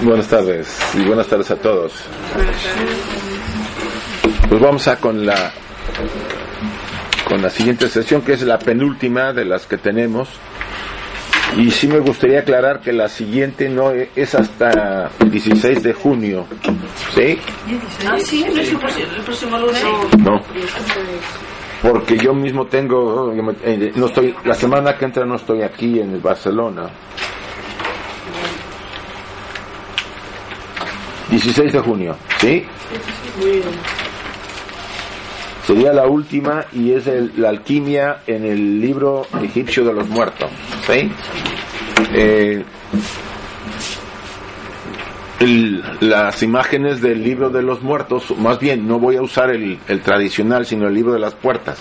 [0.00, 1.92] Buenas tardes y buenas tardes a todos.
[4.48, 5.52] Pues vamos a con la
[7.28, 10.28] con la siguiente sesión que es la penúltima de las que tenemos
[11.56, 16.46] y sí me gustaría aclarar que la siguiente no es hasta el 16 de junio,
[17.14, 17.38] ¿sí?
[18.06, 18.78] Ah, sí, no es el
[19.24, 19.82] próximo lunes.
[20.18, 20.42] No.
[21.82, 23.32] Porque yo mismo tengo,
[23.64, 26.88] eh, no estoy, la semana que entra no estoy aquí en Barcelona.
[31.28, 32.64] 16 de junio, ¿sí?
[35.66, 40.50] Sería la última y es la alquimia en el libro egipcio de los muertos,
[40.86, 41.10] ¿sí?
[42.12, 42.62] Eh,
[46.00, 50.66] las imágenes del libro de los muertos, más bien no voy a usar el, tradicional,
[50.66, 51.78] sino el libro de las puertas,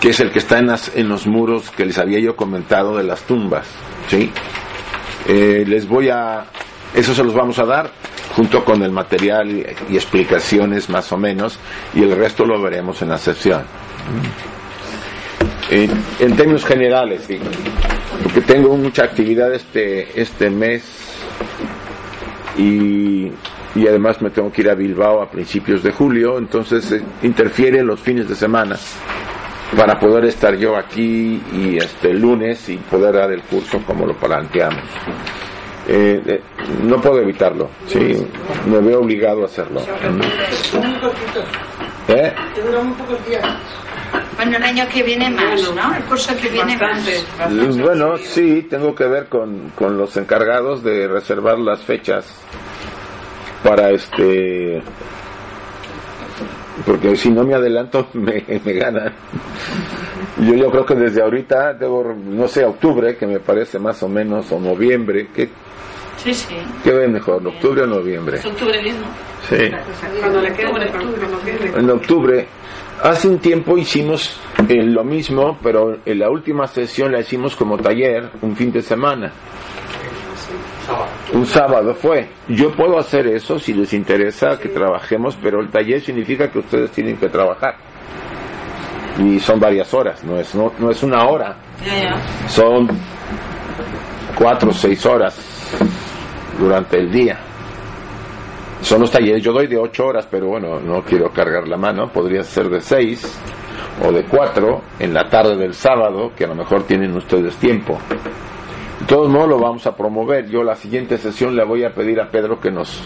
[0.00, 3.04] que es el que está en, en los muros que les había yo comentado de
[3.04, 3.66] las tumbas.
[4.08, 4.30] ¿sí?
[5.28, 6.46] Eh, les voy a,
[6.94, 7.90] eso se los vamos a dar
[8.36, 9.50] junto con el material
[9.88, 11.58] y, explicaciones más o menos,
[11.94, 13.62] y el resto lo veremos en la sesión.
[15.70, 17.22] En, términos generales,
[18.22, 20.84] porque tengo mucha actividad este, este mes
[22.58, 23.30] y,
[23.74, 27.82] y además me tengo que ir a Bilbao a principios de julio, entonces eh, interfiere
[27.82, 28.76] los fines de semana
[29.76, 34.14] para poder estar yo aquí y este lunes y poder dar el curso como lo
[34.14, 34.82] planteamos.
[35.88, 36.40] Eh, eh,
[36.82, 38.26] no puedo evitarlo, sí,
[38.66, 39.80] me veo obligado a hacerlo.
[42.08, 42.32] ¿Eh?
[44.36, 45.94] Bueno, el año que viene más, ¿no?
[45.94, 47.04] El curso que viene más.
[47.78, 52.26] Bueno, sí, tengo que ver con, con los encargados de reservar las fechas
[53.62, 54.82] para este
[56.84, 59.12] porque si no me adelanto me, me ganan.
[60.38, 64.08] Yo, yo creo que desde ahorita, debo, no sé, octubre, que me parece más o
[64.08, 65.48] menos, o noviembre, que
[66.18, 66.56] Sí, sí.
[66.82, 68.38] ¿Qué ve mejor, octubre o noviembre?
[68.38, 69.06] Es octubre mismo.
[69.48, 69.70] Sí.
[70.18, 72.48] Cuando le quede En octubre.
[73.02, 77.76] Hace un tiempo hicimos eh, lo mismo, pero en la última sesión la hicimos como
[77.76, 79.32] taller, un fin de semana.
[81.32, 82.28] Un sábado fue.
[82.48, 86.90] Yo puedo hacer eso si les interesa que trabajemos, pero el taller significa que ustedes
[86.92, 87.76] tienen que trabajar.
[89.18, 91.56] Y son varias horas, no es, no, no es una hora.
[92.48, 92.88] Son
[94.38, 95.38] cuatro o seis horas
[96.58, 97.38] durante el día.
[98.82, 102.08] Son los talleres, yo doy de ocho horas, pero bueno, no quiero cargar la mano,
[102.12, 103.38] podría ser de seis
[104.04, 107.98] o de cuatro en la tarde del sábado, que a lo mejor tienen ustedes tiempo.
[109.00, 110.48] De todos modos lo vamos a promover.
[110.48, 113.02] Yo la siguiente sesión le voy a pedir a Pedro que nos,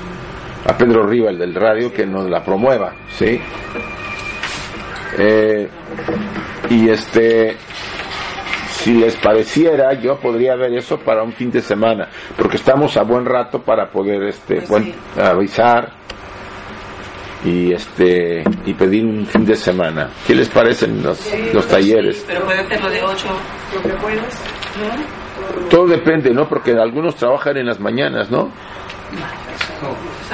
[0.66, 3.40] a Pedro Riva, el del radio, que nos la promueva, ¿sí?
[5.18, 5.68] Eh,
[6.70, 7.56] y este,
[8.82, 13.02] si les pareciera, yo podría ver eso para un fin de semana, porque estamos a
[13.02, 14.84] buen rato para poder este pues
[15.18, 15.92] avisar
[17.44, 20.08] y este y pedir un fin de semana.
[20.26, 22.24] ¿Qué les parecen los, los talleres?
[22.26, 23.26] pero puede hacerlo de 8
[23.74, 24.42] lo que puedes,
[25.68, 26.48] Todo depende, ¿no?
[26.48, 28.50] Porque algunos trabajan en las mañanas, ¿no?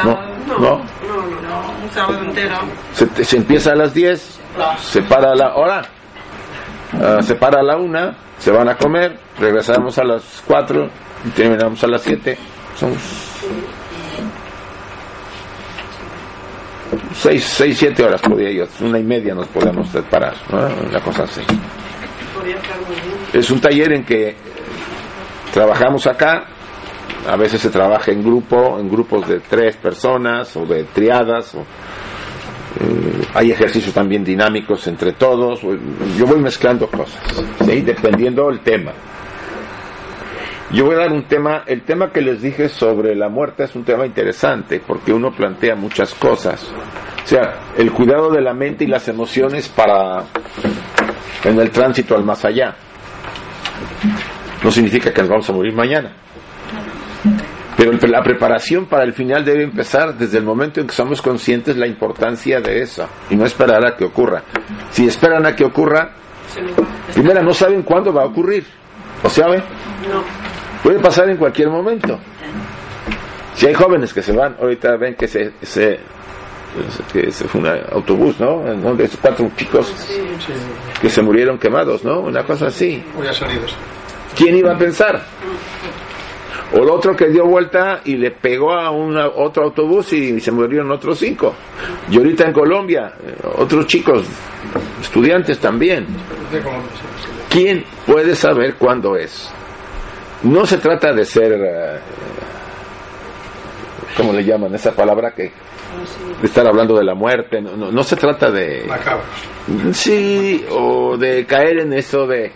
[0.04, 0.82] No, no, no,
[1.82, 2.56] un sábado entero.
[2.92, 4.40] Se, se empieza a las 10,
[4.78, 5.82] se para a la hora,
[7.00, 10.88] uh, se para a la 1 se van a comer, regresamos a las 4
[11.24, 12.36] y terminamos a las 7.
[12.76, 12.94] Son
[17.14, 20.68] 6, 6, 7 horas podría yo, una y media nos podemos separar, ¿no?
[20.88, 21.42] una cosa así.
[23.32, 24.36] Es un taller en que
[25.52, 26.44] trabajamos acá,
[27.28, 31.64] a veces se trabaja en grupo, en grupos de tres personas o de triadas o
[33.34, 35.60] hay ejercicios también dinámicos entre todos.
[36.16, 37.20] Yo voy mezclando cosas,
[37.66, 38.92] dependiendo del tema.
[40.72, 43.76] Yo voy a dar un tema, el tema que les dije sobre la muerte es
[43.76, 46.72] un tema interesante porque uno plantea muchas cosas.
[47.24, 50.24] O sea, el cuidado de la mente y las emociones para
[51.44, 52.74] en el tránsito al más allá.
[54.62, 56.12] No significa que nos vamos a morir mañana.
[57.76, 61.76] Pero la preparación para el final debe empezar desde el momento en que somos conscientes
[61.76, 64.42] la importancia de eso y no esperar a que ocurra.
[64.90, 66.12] Si esperan a que ocurra,
[67.12, 68.64] primero no saben cuándo va a ocurrir.
[69.22, 69.60] ¿Lo saben?
[70.10, 70.22] No.
[70.82, 72.18] Puede pasar en cualquier momento.
[73.54, 75.98] Si hay jóvenes que se van, ahorita ven que se, se
[77.12, 78.62] que se fue un autobús, ¿no?
[78.76, 79.92] Donde cuatro chicos
[81.00, 82.20] que se murieron quemados, ¿no?
[82.20, 83.02] Una cosa así.
[84.36, 85.22] ¿Quién iba a pensar?
[86.74, 90.50] O el otro que dio vuelta y le pegó a un otro autobús y se
[90.50, 91.54] murieron otros cinco.
[92.10, 94.26] Y ahorita en Colombia, eh, otros chicos,
[95.00, 96.06] estudiantes también.
[97.48, 99.50] ¿Quién puede saber cuándo es?
[100.42, 101.98] No se trata de ser, eh,
[104.16, 104.74] ¿cómo le llaman?
[104.74, 105.52] Esa palabra que
[106.40, 108.86] de estar hablando de la muerte, no, no, se trata de...
[109.92, 112.46] Sí, o de caer en eso de...
[112.46, 112.52] Eh,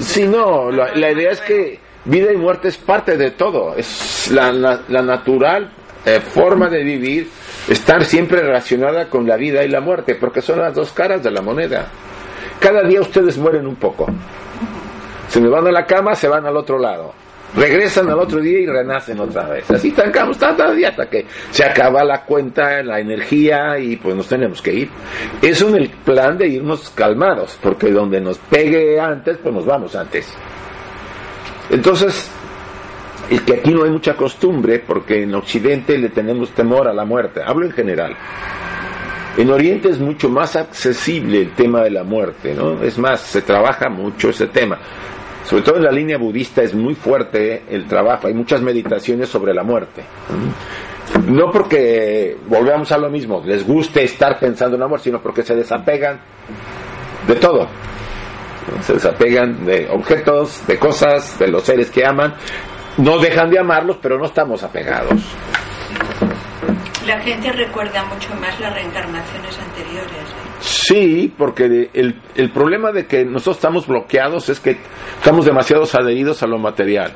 [0.00, 4.52] sí, no, la, idea es que vida y muerte es parte de todo, es la,
[4.52, 5.70] la, natural
[6.04, 7.28] eh, forma de vivir,
[7.68, 11.30] estar siempre relacionada con la vida y la muerte, porque son las dos caras de
[11.30, 11.88] la moneda.
[12.60, 14.06] Cada día ustedes mueren un poco.
[15.28, 17.25] Se me van a la cama, se van al otro lado
[17.56, 19.70] regresan al otro día y renacen otra vez.
[19.70, 24.28] Así estancamos cada día hasta que se acaba la cuenta, la energía y pues nos
[24.28, 24.90] tenemos que ir.
[25.42, 29.96] Es un el plan de irnos calmados, porque donde nos pegue antes, pues nos vamos
[29.96, 30.32] antes.
[31.70, 32.30] Entonces,
[33.30, 37.04] y que aquí no hay mucha costumbre, porque en Occidente le tenemos temor a la
[37.04, 38.16] muerte, hablo en general.
[39.36, 42.82] En Oriente es mucho más accesible el tema de la muerte, ¿no?
[42.82, 44.78] Es más, se trabaja mucho ese tema
[45.46, 49.54] sobre todo en la línea budista es muy fuerte el trabajo, hay muchas meditaciones sobre
[49.54, 50.02] la muerte.
[51.24, 55.42] No porque volvamos a lo mismo, les guste estar pensando en la muerte, sino porque
[55.42, 56.20] se desapegan
[57.28, 57.68] de todo.
[58.80, 62.34] Se desapegan de objetos, de cosas, de los seres que aman.
[62.96, 65.22] No dejan de amarlos, pero no estamos apegados.
[67.06, 70.25] La gente recuerda mucho más las reencarnaciones anteriores.
[70.66, 74.76] Sí, porque el, el, problema de que nosotros estamos bloqueados es que
[75.16, 77.12] estamos demasiado adheridos a lo material.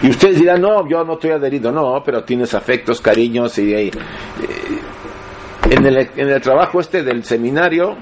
[0.00, 3.74] Y ustedes dirán, no, yo no estoy adherido, no, pero tienes afectos, cariños y...
[3.74, 3.90] Eh,
[5.70, 7.96] en, el, en el trabajo este del seminario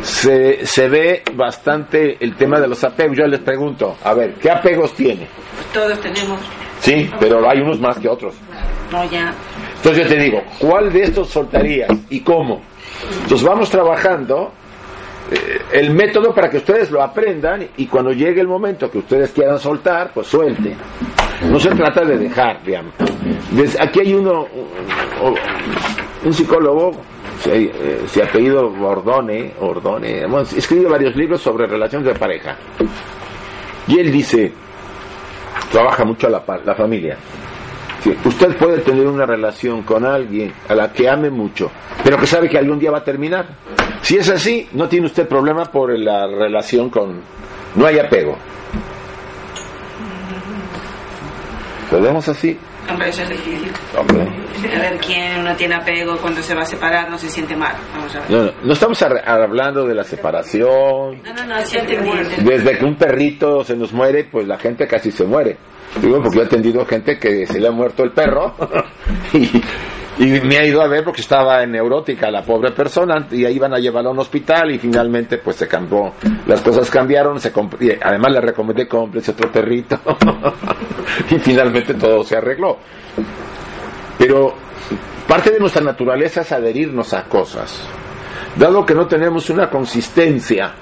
[0.00, 3.18] se, se ve bastante el tema de los apegos.
[3.18, 5.26] Yo les pregunto, a ver, ¿qué apegos tiene?
[5.74, 6.40] Todos tenemos.
[6.80, 8.34] Sí, pero hay unos más que otros.
[8.90, 9.34] No, ya.
[9.76, 12.62] Entonces yo te digo, ¿cuál de estos soltarías y cómo?
[13.22, 14.52] Entonces vamos trabajando
[15.30, 19.32] eh, el método para que ustedes lo aprendan y cuando llegue el momento que ustedes
[19.32, 20.76] quieran soltar, pues suelten.
[21.50, 22.94] No se trata de dejar, digamos.
[23.78, 24.46] aquí hay uno,
[26.24, 26.92] un, psicólogo,
[27.40, 30.24] se, eh, se ha pedido Ordone, Ordone,
[30.56, 32.56] escribe varios libros sobre relaciones de pareja.
[33.86, 34.52] Y él dice,
[35.70, 37.18] trabaja mucho la, la familia
[38.24, 41.70] usted puede tener una relación con alguien a la que ame mucho,
[42.04, 43.46] pero que sabe que algún día va a terminar.
[44.02, 47.20] Si es así, no tiene usted problema por la relación con...
[47.74, 48.36] No hay apego.
[51.90, 52.58] ¿Podemos así?
[52.88, 53.72] Hombre, eso es difícil.
[53.98, 54.22] Hombre.
[54.22, 57.74] A ver, quién no tiene apego cuando se va a separar no se siente mal.
[57.94, 58.30] Vamos a ver.
[58.30, 61.22] No, no, estamos hablando de la separación.
[61.22, 61.78] No, no, no, sí.
[62.44, 65.56] Desde que un perrito se nos muere, pues la gente casi se muere.
[66.00, 68.54] Digo, porque he atendido gente que se le ha muerto el perro
[69.32, 69.62] y,
[70.18, 73.74] me ha ido a ver porque estaba en neurótica la pobre persona y ahí iban
[73.74, 76.12] a llevarlo a un hospital y finalmente pues se cambió,
[76.46, 79.98] las cosas cambiaron, se y además le recomendé ese otro perrito
[81.30, 82.78] y finalmente todo se arregló.
[84.18, 84.54] Pero
[85.28, 87.86] parte de nuestra naturaleza es adherirnos a cosas.
[88.56, 90.72] Dado que no tenemos una consistencia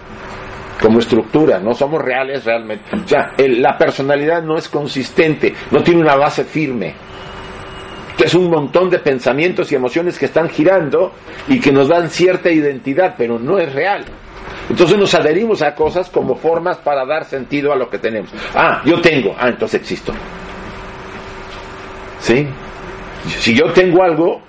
[0.81, 2.85] como estructura, no somos reales realmente.
[2.97, 6.95] O sea, la personalidad no es consistente, no tiene una base firme.
[8.23, 11.12] Es un montón de pensamientos y emociones que están girando
[11.49, 14.04] y que nos dan cierta identidad, pero no es real.
[14.71, 18.31] Entonces nos adherimos a cosas como formas para dar sentido a lo que tenemos.
[18.54, 20.12] Ah, yo tengo, ah, entonces existo.
[22.21, 22.47] ¿Sí?
[23.26, 24.40] Si yo tengo algo,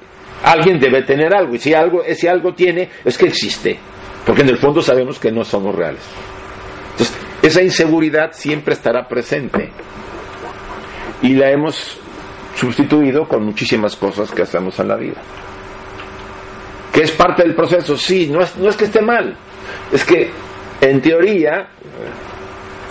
[0.43, 1.55] alguien debe tener algo.
[1.55, 3.77] Y si algo, si algo tiene, es que existe.
[4.25, 6.01] Porque en el fondo sabemos que no somos reales.
[6.91, 9.69] Entonces, esa inseguridad siempre estará presente.
[11.21, 11.99] Y la hemos
[12.55, 15.21] sustituido con muchísimas cosas que hacemos en la vida.
[16.91, 19.37] Que es parte del proceso, sí, no es, no es que esté mal.
[19.91, 20.31] Es que,
[20.81, 21.67] en teoría,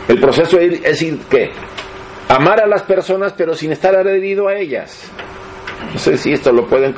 [0.06, 1.50] el proceso es decir que
[2.28, 5.10] amar a las personas pero sin estar adherido a ellas.
[5.92, 6.94] No sé si esto lo pueden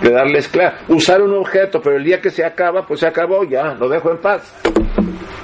[0.00, 0.76] quedarles claro.
[0.88, 4.10] Usar un objeto, pero el día que se acaba, pues se acabó, ya, lo dejo
[4.10, 4.54] en paz.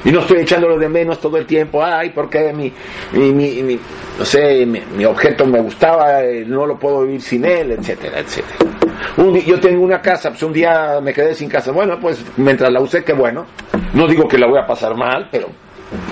[0.04, 2.70] Y no estoy echándolo de menos todo el tiempo, ay, porque mi,
[3.12, 3.80] mi, mi,
[4.18, 8.70] no sé, mi, objeto me gustaba, eh, no lo puedo vivir sin él, etcétera, etcétera.
[9.16, 12.70] Un, yo tengo una casa, pues un día me quedé sin casa, bueno, pues mientras
[12.70, 13.46] la usé, qué bueno.
[13.94, 15.48] No digo que la voy a pasar mal, pero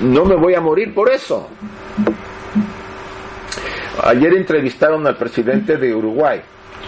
[0.00, 1.48] no me voy a morir por eso.
[4.04, 6.40] Ayer entrevistaron al presidente de Uruguay.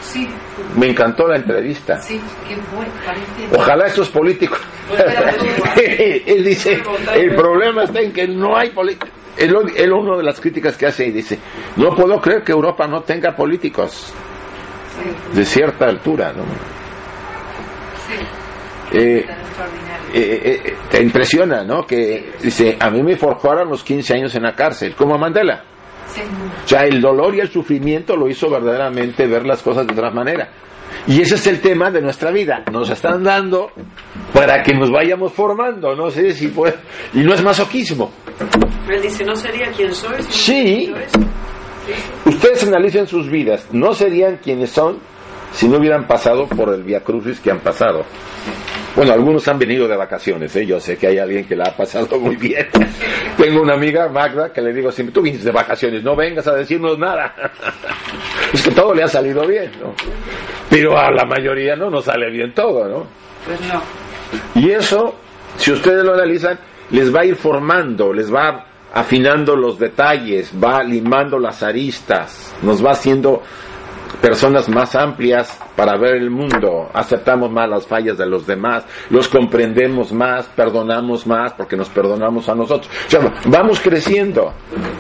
[0.05, 0.29] Sí.
[0.77, 1.99] Me encantó la entrevista.
[2.01, 3.57] Sí, qué bueno, parece.
[3.57, 4.61] Ojalá esos políticos.
[6.27, 6.83] él dice,
[7.15, 9.11] el problema está en que no hay políticos.
[9.37, 11.39] Él, él, uno de las críticas que hace y dice,
[11.77, 14.13] no puedo creer que Europa no tenga políticos
[15.33, 16.45] de cierta altura, ¿no?
[18.93, 19.27] Eh,
[20.15, 21.85] eh, eh, te impresiona, ¿no?
[21.85, 25.65] Que dice, a mí me forjaron los 15 años en la cárcel, como a Mandela.
[26.65, 30.11] O sea, el dolor y el sufrimiento lo hizo verdaderamente ver las cosas de otra
[30.11, 30.51] manera.
[31.07, 32.65] Y ese es el tema de nuestra vida.
[32.73, 33.71] Nos están dando
[34.33, 36.75] para que nos vayamos formando, no sé si puede.
[37.13, 38.11] Y no es masoquismo.
[38.89, 40.23] Él dice, ¿no sería quien soy?
[40.23, 40.95] Si sí.
[42.25, 43.69] Ustedes analicen sus vidas.
[43.73, 44.99] No serían quienes son
[45.53, 48.05] si no hubieran pasado por el Via Crucis que han pasado.
[48.97, 50.65] Bueno, algunos han venido de vacaciones, ¿eh?
[50.65, 52.69] yo sé que hay alguien que la ha pasado muy bien.
[53.37, 56.55] Tengo una amiga, Magda, que le digo siempre, tú vienes de vacaciones, no vengas a
[56.55, 57.35] decirnos nada.
[58.53, 59.95] es que todo le ha salido bien, ¿no?
[60.71, 63.07] Pero a la mayoría no nos sale bien todo, ¿no?
[63.45, 63.83] Pues no.
[64.55, 65.17] Y eso,
[65.57, 66.59] si ustedes lo analizan,
[66.91, 72.85] les va a ir formando, les va afinando los detalles, va limando las aristas, nos
[72.85, 73.43] va haciendo
[74.25, 79.29] personas más amplias para ver el mundo, aceptamos más las fallas de los demás, los
[79.29, 82.91] comprendemos más, perdonamos más porque nos perdonamos a nosotros.
[83.45, 84.55] Vamos creciendo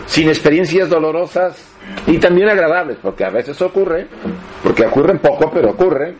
[0.05, 1.75] sin experiencias dolorosas
[2.07, 4.09] y también agradables, porque a veces ocurre,
[4.63, 6.17] porque ocurren poco, pero ocurre.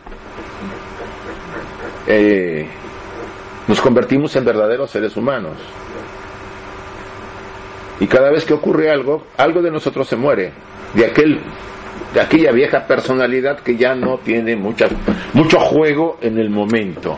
[2.07, 2.67] Eh,
[3.67, 5.53] nos convertimos en verdaderos seres humanos.
[7.99, 10.53] Y cada vez que ocurre algo, algo de nosotros se muere,
[10.95, 11.39] de aquel
[12.15, 14.87] de aquella vieja personalidad que ya no tiene mucha,
[15.33, 17.17] mucho juego en el momento.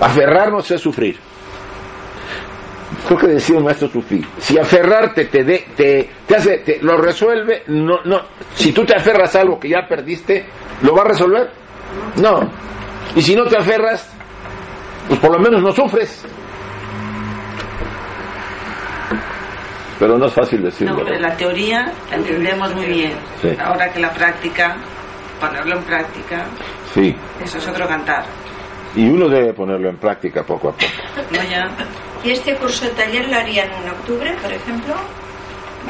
[0.00, 1.18] Aferrarnos es sufrir.
[3.06, 4.24] Creo que decía un maestro sufrir.
[4.38, 8.22] Si aferrarte te, de, te, te hace, te, lo resuelve, no, no.
[8.54, 10.46] Si tú te aferras a algo que ya perdiste,
[10.80, 11.50] ¿lo va a resolver?
[12.16, 12.50] No.
[13.14, 14.10] Y si no te aferras,
[15.06, 16.24] pues por lo menos no sufres.
[20.04, 21.02] Pero no es fácil decirlo.
[21.02, 23.12] No, la teoría la entendemos muy bien.
[23.40, 23.48] Sí.
[23.58, 24.76] Ahora que la práctica,
[25.40, 26.44] ponerlo en práctica,
[26.92, 28.22] Sí, eso es otro cantar.
[28.94, 30.84] y uno debe ponerlo en práctica poco a poco.
[31.32, 31.70] ¿No ya?
[32.22, 34.94] ¿Y este curso de taller lo harían en octubre, por ejemplo?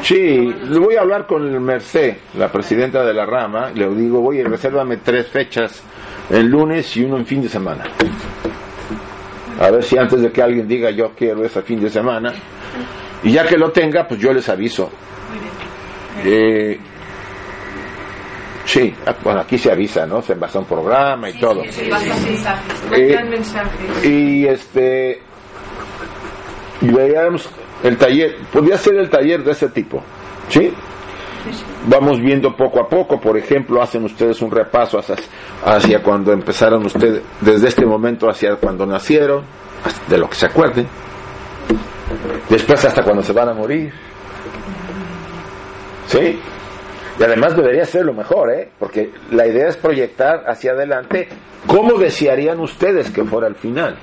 [0.02, 3.88] Sí, le voy a hablar con el Merced, la presidenta de la rama, y le
[3.96, 5.82] digo, oye, resérvame tres fechas,
[6.30, 7.82] el lunes y uno en fin de semana.
[9.60, 12.32] A ver si antes de que alguien diga yo quiero ese fin de semana,
[13.24, 14.90] y ya que lo tenga, pues yo les aviso.
[16.24, 16.78] Eh,
[18.64, 20.22] sí, ah, bueno, aquí se avisa, ¿no?
[20.22, 21.62] Se basa un programa y todo.
[22.92, 23.18] Eh,
[24.04, 25.22] y este
[26.80, 27.48] y veíamos
[27.82, 30.02] el taller podría ser el taller de ese tipo
[30.48, 30.72] sí
[31.86, 35.16] vamos viendo poco a poco por ejemplo hacen ustedes un repaso hacia,
[35.64, 39.44] hacia cuando empezaron ustedes desde este momento hacia cuando nacieron
[40.08, 40.86] de lo que se acuerden
[42.48, 43.92] después hasta cuando se van a morir
[46.06, 46.40] sí
[47.18, 48.70] y además debería ser lo mejor, ¿eh?
[48.76, 51.28] Porque la idea es proyectar hacia adelante
[51.64, 53.96] cómo desearían ustedes que fuera el final.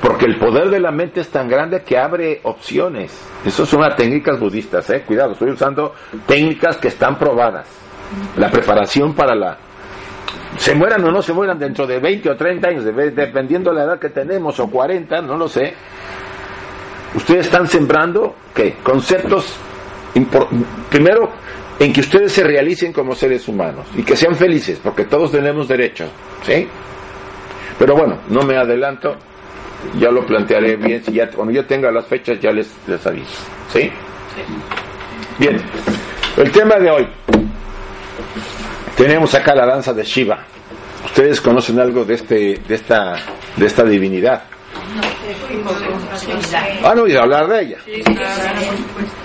[0.00, 3.12] Porque el poder de la mente es tan grande que abre opciones.
[3.44, 5.02] Eso son las técnicas budistas, ¿eh?
[5.06, 5.94] Cuidado, estoy usando
[6.26, 7.68] técnicas que están probadas.
[8.38, 9.58] La preparación para la...
[10.56, 13.76] Se mueran o no se mueran dentro de 20 o 30 años, de- dependiendo de
[13.76, 15.74] la edad que tenemos, o 40, no lo sé.
[17.14, 18.76] Ustedes están sembrando, ¿qué?
[18.82, 19.56] Conceptos,
[20.90, 21.30] primero,
[21.78, 25.68] en que ustedes se realicen como seres humanos y que sean felices, porque todos tenemos
[25.68, 26.06] derecho,
[26.44, 26.66] ¿sí?
[27.78, 29.16] Pero bueno, no me adelanto,
[29.98, 33.42] ya lo plantearé bien, si ya, cuando yo tenga las fechas ya les, les aviso,
[33.72, 33.90] ¿sí?
[35.38, 35.60] Bien,
[36.36, 37.08] el tema de hoy,
[38.96, 40.44] tenemos acá la danza de Shiva.
[41.04, 43.16] ¿Ustedes conocen algo de, este, de, esta,
[43.56, 44.44] de esta divinidad?
[46.84, 47.78] Han oído hablar de ella.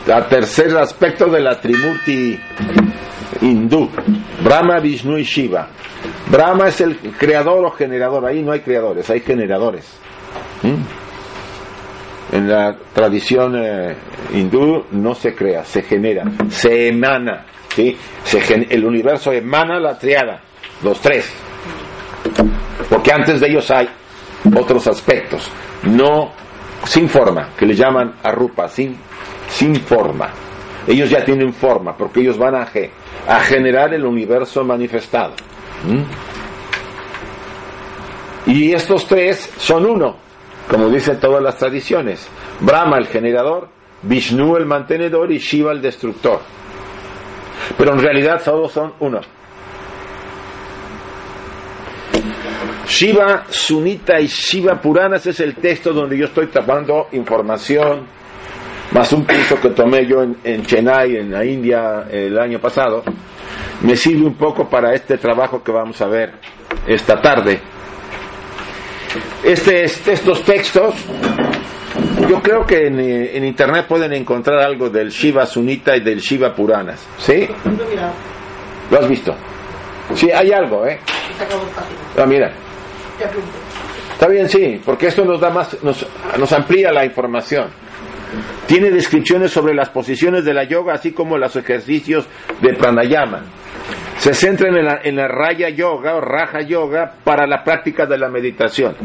[0.08, 2.40] El tercer aspecto de la Trimurti
[3.42, 3.90] hindú,
[4.44, 5.68] Brahma, Vishnu y Shiva.
[6.30, 9.86] Brahma es el creador o generador, ahí no hay creadores, hay generadores.
[10.64, 12.36] ¿Mm?
[12.36, 13.96] En la tradición eh,
[14.34, 17.46] hindú no se crea, se genera, se emana.
[17.74, 17.98] ¿sí?
[18.24, 20.42] Se gen- el universo emana la triada,
[20.84, 21.32] los tres.
[22.90, 23.88] Porque antes de ellos hay
[24.56, 25.50] otros aspectos,
[25.84, 26.32] no
[26.86, 28.96] sin forma, que le llaman arrupa, sin,
[29.50, 30.30] sin forma.
[30.88, 32.68] Ellos ya tienen forma, porque ellos van a,
[33.28, 35.34] a generar el universo manifestado.
[35.86, 36.28] ¿Mm?
[38.50, 40.16] Y estos tres son uno.
[40.70, 42.28] como dicen todas las tradiciones.
[42.62, 43.68] Brahma el generador,
[44.04, 46.40] Vishnu el mantenedor y Shiva el destructor.
[47.78, 49.20] Pero en realidad todos son uno.
[52.88, 58.08] Shiva Sunita y Shiva Puranas es el texto donde yo estoy tapando información,
[58.92, 63.04] más un curso que tomé yo en, Chennai, en la India, el año pasado,
[63.82, 66.32] me sirve un poco para este trabajo que vamos a ver
[66.88, 67.60] esta tarde.
[69.44, 70.96] Este, estos textos,
[72.30, 76.56] yo creo que en, en, internet pueden encontrar algo del Shiva Sunita y del Shiva
[76.56, 77.06] Puranas.
[77.18, 77.48] ¿Sí?
[78.90, 79.36] ¿Lo has visto?
[80.16, 81.00] Sí, hay algo, ¿eh?
[82.18, 82.67] Ah, mira.
[84.14, 87.68] Está bien, sí, porque esto nos da más, nos, amplía la información.
[88.66, 92.26] Tiene descripciones sobre las posiciones de la yoga, así como los ejercicios
[92.62, 93.44] de pranayama.
[94.18, 98.18] Se centra en la, en la raya yoga o raja yoga para la práctica de
[98.18, 98.96] la meditación.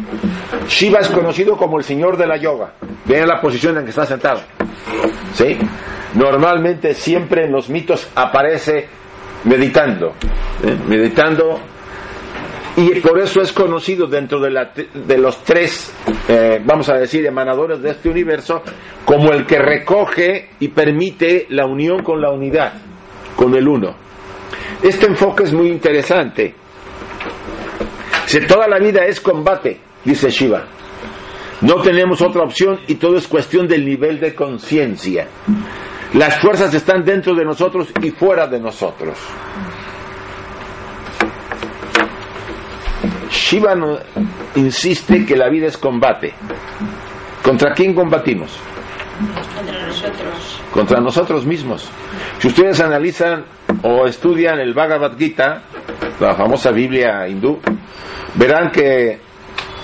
[0.66, 2.72] Shiva es conocido como el señor de la yoga.
[3.04, 4.40] Vean la posición en que está sentado.
[5.34, 5.58] ¿Sí?
[6.14, 8.88] Normalmente siempre en los mitos aparece
[9.44, 10.14] meditando.
[10.64, 10.76] ¿eh?
[10.88, 11.60] Meditando
[12.76, 15.92] y por eso es conocido dentro de, la, de los tres,
[16.28, 18.62] eh, vamos a decir, emanadores de este universo,
[19.04, 22.72] como el que recoge y permite la unión con la unidad,
[23.36, 23.94] con el uno.
[24.82, 26.54] Este enfoque es muy interesante.
[28.26, 30.64] Si toda la vida es combate, dice Shiva,
[31.60, 35.28] no tenemos otra opción y todo es cuestión del nivel de conciencia.
[36.14, 39.18] Las fuerzas están dentro de nosotros y fuera de nosotros.
[43.32, 43.74] Shiva
[44.56, 46.34] insiste que la vida es combate.
[47.42, 48.58] ¿Contra quién combatimos?
[49.56, 50.60] Contra nosotros.
[50.72, 51.90] Contra nosotros mismos.
[52.38, 53.46] Si ustedes analizan
[53.82, 55.62] o estudian el Bhagavad Gita,
[56.20, 57.58] la famosa Biblia hindú,
[58.34, 59.18] verán que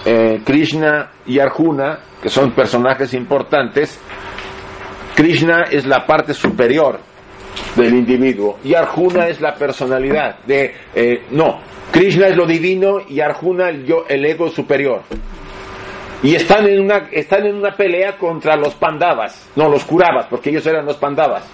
[0.04, 3.98] eh, Krishna y Arjuna, que son personajes importantes,
[5.16, 7.07] Krishna es la parte superior
[7.76, 13.20] del individuo y Arjuna es la personalidad de eh, no Krishna es lo divino y
[13.20, 15.02] Arjuna el, yo, el ego superior.
[16.22, 20.50] Y están en, una, están en una pelea contra los pandavas, no los curabas, porque
[20.50, 21.48] ellos eran los pandavas.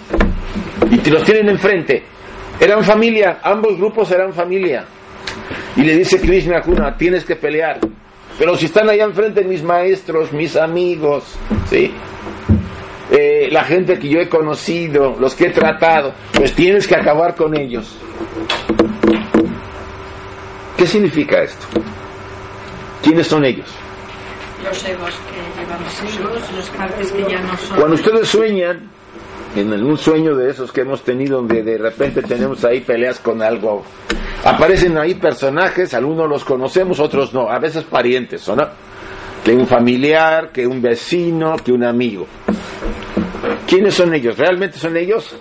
[0.91, 2.03] Y los tienen enfrente.
[2.59, 4.85] Eran familia, ambos grupos eran familia.
[5.77, 7.79] Y le dice Krishna Arjuna, tienes que pelear.
[8.39, 11.37] Pero si están allá enfrente mis maestros, mis amigos,
[11.69, 11.93] ¿sí?
[13.17, 17.37] Eh, la gente que yo he conocido, los que he tratado, pues tienes que acabar
[17.37, 17.97] con ellos.
[20.77, 21.65] ¿Qué significa esto?
[23.03, 23.69] ¿Quiénes son ellos?
[24.65, 27.77] Los egos que llevamos los partes que ya no son.
[27.77, 28.91] Cuando ustedes sueñan,
[29.55, 33.41] en un sueño de esos que hemos tenido, donde de repente tenemos ahí peleas con
[33.43, 33.85] algo,
[34.45, 38.67] aparecen ahí personajes, algunos los conocemos, otros no, a veces parientes, ¿o no?
[39.45, 42.27] Que un familiar, que un vecino, que un amigo.
[43.75, 44.39] ¿Quiénes son ellos?
[44.39, 45.35] ¿Realmente son ellos?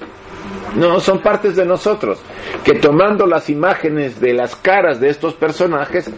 [0.76, 2.18] No, son partes de nosotros,
[2.64, 6.10] que tomando las imágenes de las caras de estos personajes,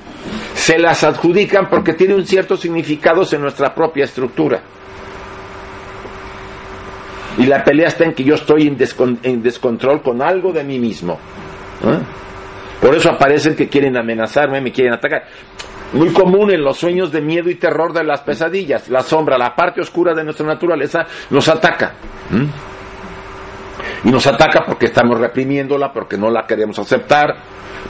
[0.54, 4.62] se las adjudican porque tiene un cierto significado en nuestra propia estructura.
[7.38, 11.20] Y la pelea está en que yo estoy en, descontrol con algo de mí mismo.
[11.84, 12.00] ¿eh?
[12.80, 15.26] Por eso aparecen que quieren amenazarme, me quieren atacar.
[15.96, 18.90] Muy común en los sueños de miedo y terror de las pesadillas.
[18.90, 21.94] La sombra, la parte oscura de nuestra naturaleza, nos ataca.
[24.04, 27.36] y nos ataca porque estamos reprimiéndola, porque no la queremos aceptar,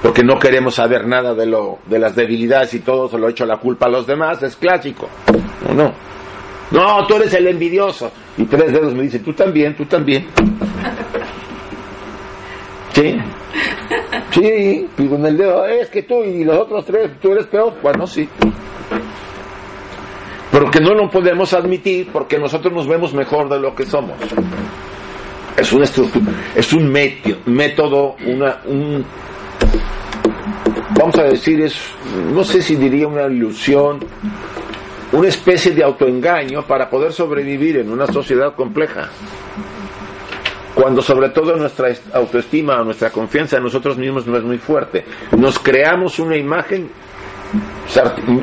[0.04, 3.46] porque no queremos saber nada de, lo, de las debilidades y todo se lo hecho
[3.46, 5.10] la culpa a los demás, es clásico.
[5.68, 5.92] ¿O no?
[6.72, 8.12] No, tú eres el envidioso.
[8.38, 10.28] Y tres dedos me dicen, tú también, tú también.
[12.96, 13.18] Sí.
[14.32, 17.74] Sí, y con el dedo, es que tú y los otros tres, tú eres peor.
[17.82, 18.28] Bueno, sí.
[20.52, 24.18] Pero que no lo podemos admitir porque nosotros nos vemos mejor de lo que somos
[25.58, 29.06] es estructura, es un método, una, un,
[30.98, 31.76] vamos a decir, es,
[32.34, 34.00] no sé si diría una ilusión,
[35.14, 39.10] una especie de autoengaño para poder sobrevivir en una sociedad compleja.
[40.76, 45.06] Cuando sobre todo nuestra autoestima o nuestra confianza en nosotros mismos no es muy fuerte,
[45.38, 46.90] nos creamos una imagen,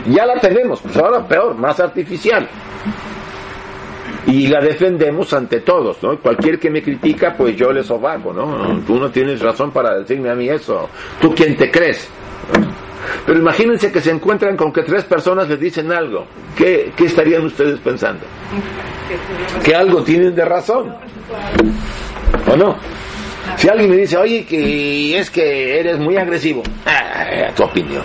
[0.07, 2.49] ya la tenemos, pues ahora peor, más artificial
[4.27, 6.19] y la defendemos ante todos, ¿no?
[6.19, 8.81] Cualquier que me critica, pues yo le sobaco, ¿no?
[8.87, 10.89] Tú no tienes razón para decirme a mí eso.
[11.21, 12.09] ¿Tú quién te crees?
[13.27, 16.27] Pero imagínense que se encuentran con que tres personas les dicen algo.
[16.57, 18.25] ¿Qué, qué estarían ustedes pensando?
[19.65, 20.95] Que algo tienen de razón.
[22.51, 22.77] ¿O no?
[23.57, 28.03] Si alguien me dice, oye, que es que eres muy agresivo, ah, tu opinión.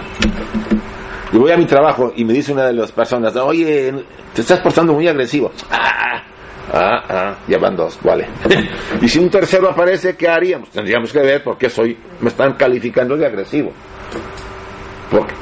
[1.32, 3.94] Y voy a mi trabajo y me dice una de las personas, oye,
[4.34, 5.52] te estás portando muy agresivo.
[5.72, 6.24] Ah,
[6.74, 8.28] ah, ah, ya van dos, vale.
[9.02, 10.70] y si un tercero aparece, ¿qué haríamos?
[10.70, 13.72] Tendríamos que ver por qué soy, me están calificando de agresivo.
[15.12, 15.34] ¿Por qué?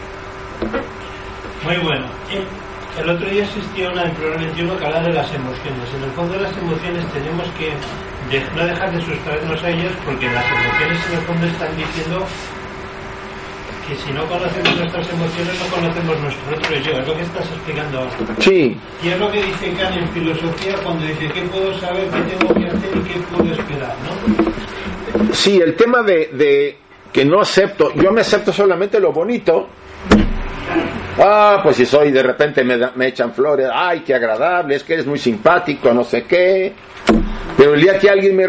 [1.66, 2.06] Muy bueno.
[3.00, 5.94] El otro día existió una en programa 21 que hablaba de las emociones.
[5.94, 7.74] En el fondo de las emociones tenemos que
[8.56, 12.26] no dejar de sustraernos a ellas porque las emociones en el fondo están diciendo
[13.88, 17.46] que si no conocemos nuestras emociones no conocemos nuestro otro yo, es lo que estás
[17.52, 18.12] explicando ahora.
[18.40, 18.78] Sí.
[19.04, 22.54] Y es lo que dice Kant en filosofía cuando dice qué puedo saber, qué tengo
[22.54, 25.34] que hacer y qué puedo esperar, ¿no?
[25.34, 26.78] Sí, el tema de, de
[27.14, 29.70] que no acepto, yo me acepto solamente lo bonito.
[31.18, 34.96] Ah, pues si soy de repente me, me echan flores, ay, qué agradable, es que
[34.96, 36.74] eres muy simpático, no sé qué.
[37.58, 38.48] Pero el día que alguien me,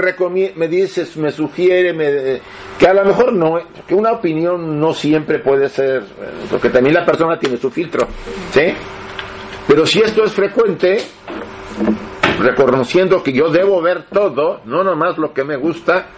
[0.56, 2.40] me dice, me sugiere, me,
[2.78, 6.02] que a lo mejor no, que una opinión no siempre puede ser,
[6.50, 8.06] porque también la persona tiene su filtro,
[8.50, 8.74] ¿sí?
[9.68, 10.98] Pero si esto es frecuente,
[12.40, 16.08] reconociendo que yo debo ver todo, no nomás lo que me gusta,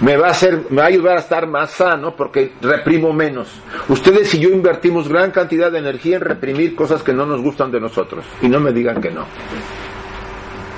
[0.00, 3.48] me va a hacer, me va a ayudar a estar más sano porque reprimo menos.
[3.88, 7.70] Ustedes y yo invertimos gran cantidad de energía en reprimir cosas que no nos gustan
[7.70, 9.26] de nosotros y no me digan que no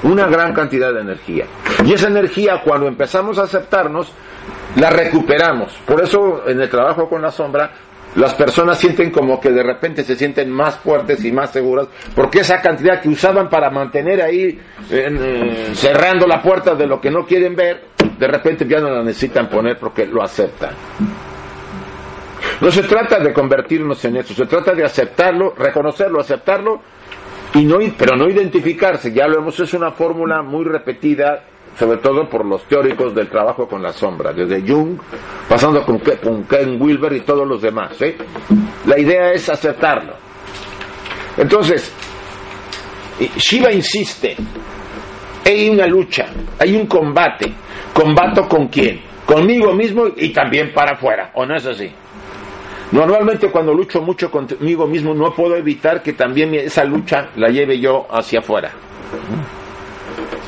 [0.03, 1.47] una gran cantidad de energía.
[1.85, 4.13] Y esa energía, cuando empezamos a aceptarnos,
[4.77, 5.73] la recuperamos.
[5.87, 7.71] Por eso, en el trabajo con la sombra,
[8.17, 12.41] las personas sienten como que de repente se sienten más fuertes y más seguras, porque
[12.41, 14.59] esa cantidad que usaban para mantener ahí
[14.91, 19.03] eh, cerrando la puerta de lo que no quieren ver, de repente ya no la
[19.03, 20.71] necesitan poner porque lo aceptan.
[22.61, 26.81] No se trata de convertirnos en eso, se trata de aceptarlo, reconocerlo, aceptarlo
[27.55, 31.45] y no, pero no identificarse, ya lo hemos, es una fórmula muy repetida,
[31.79, 34.99] sobre todo por los teóricos del trabajo con la sombra, desde Jung,
[35.49, 36.01] pasando con,
[36.45, 38.01] Ken Wilber y todos los demás.
[38.03, 38.17] ¿eh?
[38.87, 40.15] La idea es aceptarlo.
[41.37, 41.95] Entonces,
[43.37, 44.37] Shiva insiste,
[45.45, 46.27] hay una lucha,
[46.59, 47.53] hay un combate.
[47.93, 49.01] ¿Combato con quién?
[49.25, 51.91] Conmigo mismo y también para afuera, ¿o no es así?
[52.93, 57.81] Normalmente cuando lucho mucho conmigo mismo no puedo evitar que también esa lucha la lleve
[57.81, 58.71] yo hacia afuera.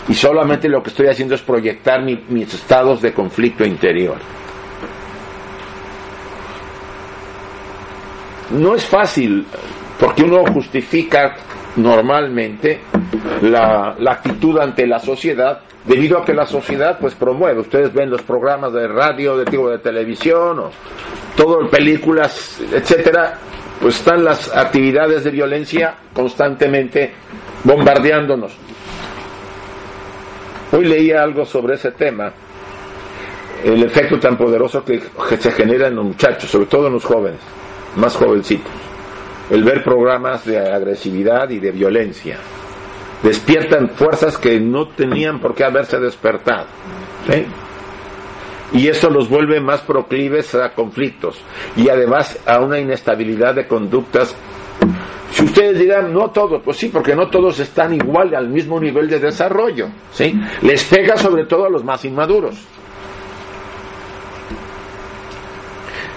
[0.08, 4.16] Y solamente lo que estoy haciendo es proyectar mis estados de conflicto interior.
[8.50, 9.44] No es fácil
[9.98, 11.34] porque uno justifica
[11.76, 12.80] normalmente
[13.42, 18.22] la, actitud ante la sociedad debido a que la sociedad pues promueve, ustedes ven los
[18.22, 20.70] programas de radio, de tipo de televisión, o
[21.36, 23.38] todo películas, etcétera,
[23.80, 27.12] pues están las actividades de violencia constantemente
[27.64, 28.56] bombardeándonos.
[30.72, 32.32] Hoy leía algo sobre ese tema,
[33.62, 37.04] el efecto tan poderoso que, que se genera en los muchachos, sobre todo en los
[37.04, 37.40] jóvenes,
[37.96, 38.72] más jovencitos,
[39.50, 42.38] el ver programas de agresividad y de violencia
[43.22, 46.66] despiertan fuerzas que no tenían por qué haberse despertado.
[48.72, 51.40] Y eso los vuelve más proclives a conflictos
[51.76, 54.34] y además a una inestabilidad de conductas.
[55.30, 59.08] Si ustedes dirán, no todos, pues sí, porque no todos están igual al mismo nivel
[59.08, 59.88] de desarrollo.
[60.12, 60.34] ¿sí?
[60.62, 62.56] Les pega sobre todo a los más inmaduros.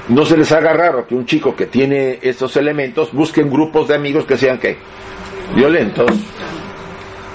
[0.10, 3.96] No se les haga raro que un chico que tiene estos elementos busque grupos de
[3.96, 4.78] amigos que sean ¿qué?
[5.56, 6.12] violentos,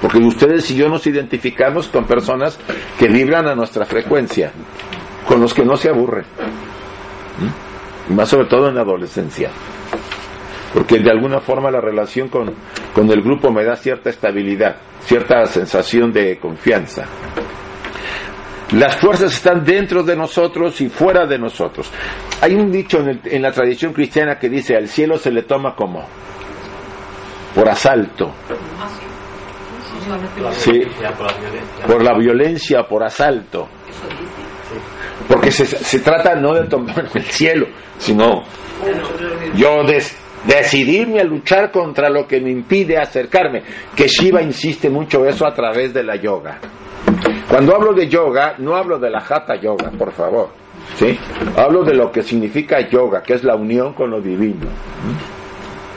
[0.01, 2.59] porque ustedes y yo nos identificamos con personas
[2.99, 4.53] que vibran a nuestra frecuencia,
[5.27, 6.25] con los que no se aburren.
[7.39, 8.11] ¿Mm?
[8.13, 9.51] Y más sobre todo en la adolescencia.
[10.73, 12.53] Porque de alguna forma la relación con,
[12.95, 17.05] con el grupo me da cierta estabilidad, cierta sensación de confianza.
[18.73, 21.91] Las fuerzas están dentro de nosotros y fuera de nosotros.
[22.41, 25.77] Hay un dicho en, en, la tradición cristiana que dice, al cielo se le toma
[25.77, 26.05] como
[27.55, 28.33] por asalto.
[30.53, 30.83] Sí,
[31.87, 33.69] por la violencia, por asalto.
[35.29, 37.67] Porque se, se trata no de tomar el cielo,
[37.99, 38.45] sino
[39.55, 39.83] yo
[40.47, 43.63] decidirme a luchar contra lo que me impide acercarme.
[43.95, 46.59] Que Shiva insiste mucho eso a través de la yoga.
[47.49, 50.51] Cuando hablo de yoga, no hablo de la hatha yoga, por favor.
[50.97, 51.19] ¿sí?
[51.57, 54.67] Hablo de lo que significa yoga, que es la unión con lo divino.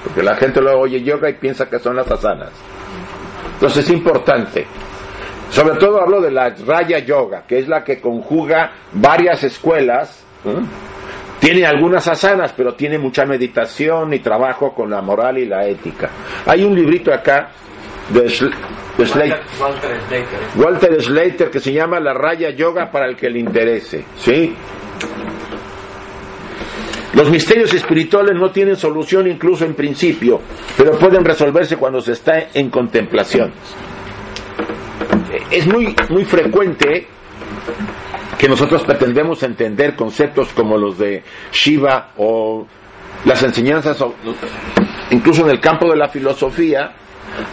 [0.03, 2.51] Porque la gente lo oye yoga y piensa que son las asanas.
[3.55, 4.65] Entonces es importante.
[5.49, 10.25] Sobre todo hablo de la Raya Yoga, que es la que conjuga varias escuelas.
[11.39, 16.09] Tiene algunas asanas, pero tiene mucha meditación y trabajo con la moral y la ética.
[16.45, 17.49] Hay un librito acá
[18.09, 19.41] de, Slater,
[20.55, 24.05] Walter Slater que se llama La Raya Yoga para el que le interese.
[24.17, 24.55] ¿sí?
[27.13, 30.41] Los misterios espirituales no tienen solución incluso en principio,
[30.77, 33.51] pero pueden resolverse cuando se está en contemplación.
[35.51, 37.07] Es muy, muy frecuente
[38.37, 42.67] que nosotros pretendemos entender conceptos como los de Shiva o
[43.25, 44.03] las enseñanzas,
[45.11, 46.91] incluso en el campo de la filosofía,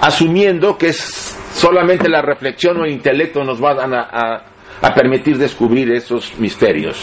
[0.00, 4.42] asumiendo que es solamente la reflexión o el intelecto nos van a,
[4.94, 7.00] permitir descubrir esos misterios.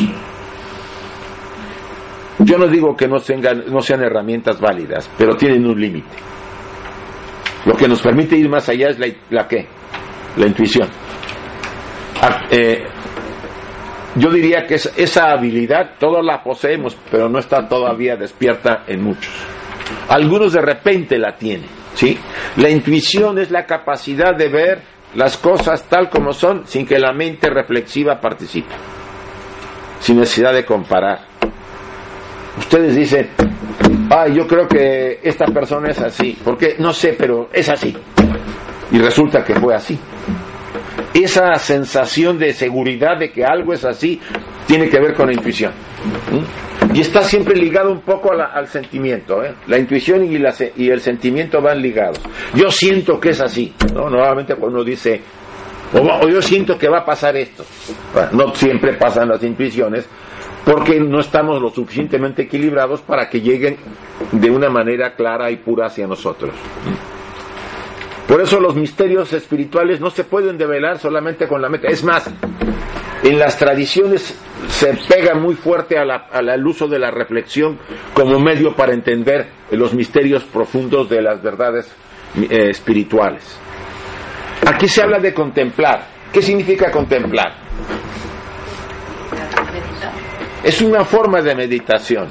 [2.40, 6.18] Yo no digo que no, tengan, no sean herramientas válidas, pero tienen un límite.
[7.66, 9.68] Lo que nos permite ir más allá es la, la qué?
[10.38, 10.88] La intuición.
[12.22, 12.84] Ah, eh,
[14.16, 19.34] yo diría que esa habilidad todos la poseemos, pero no está todavía despierta en muchos.
[20.10, 22.18] Algunos de repente la tienen, ¿sí?
[22.58, 24.82] La intuición es la capacidad de ver
[25.16, 28.74] las cosas tal como son sin que la mente reflexiva participe,
[30.00, 31.32] sin necesidad de comparar
[32.58, 33.30] ustedes dicen,
[34.10, 37.96] ah, yo creo que esta persona es así, porque no sé, pero es así.
[38.92, 39.98] Y resulta que fue así.
[41.14, 44.20] Esa sensación de seguridad de que algo es así
[44.68, 45.72] tiene que ver con la intuición.
[46.94, 49.44] Y está siempre ligado un poco al sentimiento.
[49.44, 49.54] ¿eh?
[49.68, 52.20] La intuición y, el sentimiento van ligados.
[52.54, 53.74] Yo siento que es así.
[53.94, 54.10] ¿no?
[54.10, 55.22] Normalmente cuando uno dice,
[55.94, 57.64] o, yo siento que va a pasar esto.
[58.32, 60.08] no siempre pasan las intuiciones,
[60.66, 63.78] porque no estamos lo suficientemente equilibrados para que lleguen
[64.32, 66.52] de una manera clara y pura hacia nosotros.
[68.28, 71.88] Por eso los misterios espirituales no se pueden develar solamente con la mente.
[71.92, 72.30] Es más,
[73.24, 77.78] en las tradiciones se pega muy fuerte al uso de la reflexión
[78.14, 81.94] como medio para entender los misterios profundos de las verdades
[82.36, 83.60] eh, espirituales.
[84.66, 86.08] Aquí se habla de contemplar.
[86.32, 87.54] ¿Qué significa contemplar?
[90.64, 92.30] Es una forma de meditación.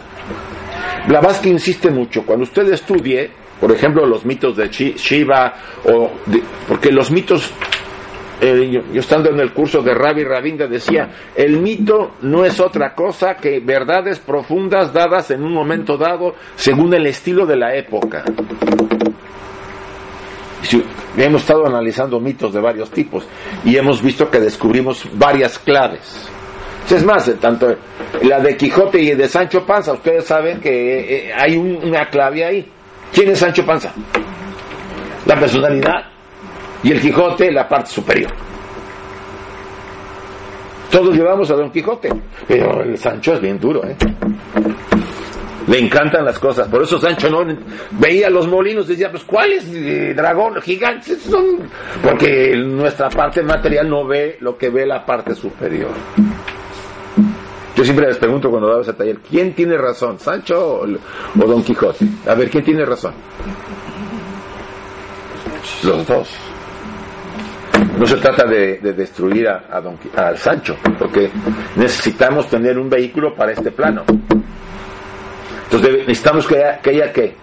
[1.06, 2.24] Blavatsky insiste mucho.
[2.24, 6.10] Cuando usted estudie, por ejemplo, los mitos de Shiva, o
[6.66, 7.52] porque los mitos,
[8.40, 12.94] eh, yo, estando en el curso de Ravi Ravinda decía, el mito no es otra
[12.94, 18.24] cosa que verdades profundas dadas en un momento dado según el estilo de la época.
[21.18, 23.26] hemos estado analizando mitos de varios tipos
[23.62, 26.30] y hemos visto que descubrimos varias claves.
[26.90, 27.76] Es más, tanto
[28.22, 32.72] la de Quijote y de Sancho Panza, ustedes saben que eh, hay una clave ahí.
[33.12, 33.92] ¿Quién es Sancho Panza?
[35.26, 36.04] La personalidad.
[36.82, 38.30] Y el Quijote, la parte superior.
[40.90, 42.08] Todos llevamos a Don Quijote,
[42.48, 43.96] pero el Sancho es bien duro, ¿eh?
[45.68, 46.66] Le encantan las cosas.
[46.66, 47.44] Por eso Sancho no
[47.92, 51.58] veía los molinos y decía, pues ¿cuáles eh, dragón gigantes son?
[52.02, 55.90] Porque nuestra parte material no ve lo que ve la parte superior.
[57.80, 62.04] Yo siempre les pregunto cuando daba ese taller, ¿quién tiene razón, Sancho o, Don Quijote?
[62.28, 63.14] A ver, ¿quién tiene razón?
[65.84, 66.28] Los dos.
[67.98, 71.30] No se trata de, destruir a, don, a Sancho, porque
[71.76, 74.02] necesitamos tener un vehículo para este plano.
[75.64, 77.34] Entonces necesitamos que haya, que haya ¿qué?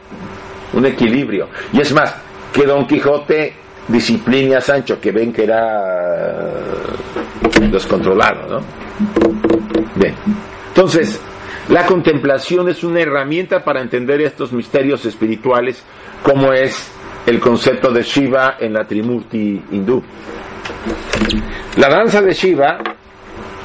[0.73, 1.47] un equilibrio.
[1.73, 2.15] Y es más,
[2.53, 3.55] que Don Quijote
[3.87, 5.83] discipline a Sancho, que ven que era
[7.71, 9.56] descontrolado, ¿no?
[9.99, 10.15] Bien.
[10.69, 11.21] Entonces,
[11.69, 15.83] la contemplación es una herramienta para entender estos misterios espirituales,
[16.23, 16.91] como es
[17.25, 20.01] el concepto de Shiva en la Trimurti hindú.
[21.77, 22.77] La danza de Shiva,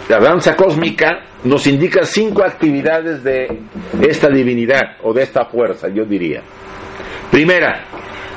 [0.08, 3.46] la danza cósmica, nos indica cinco actividades de
[4.00, 6.42] esta divinidad o de esta fuerza, yo diría.
[7.30, 7.84] Primera,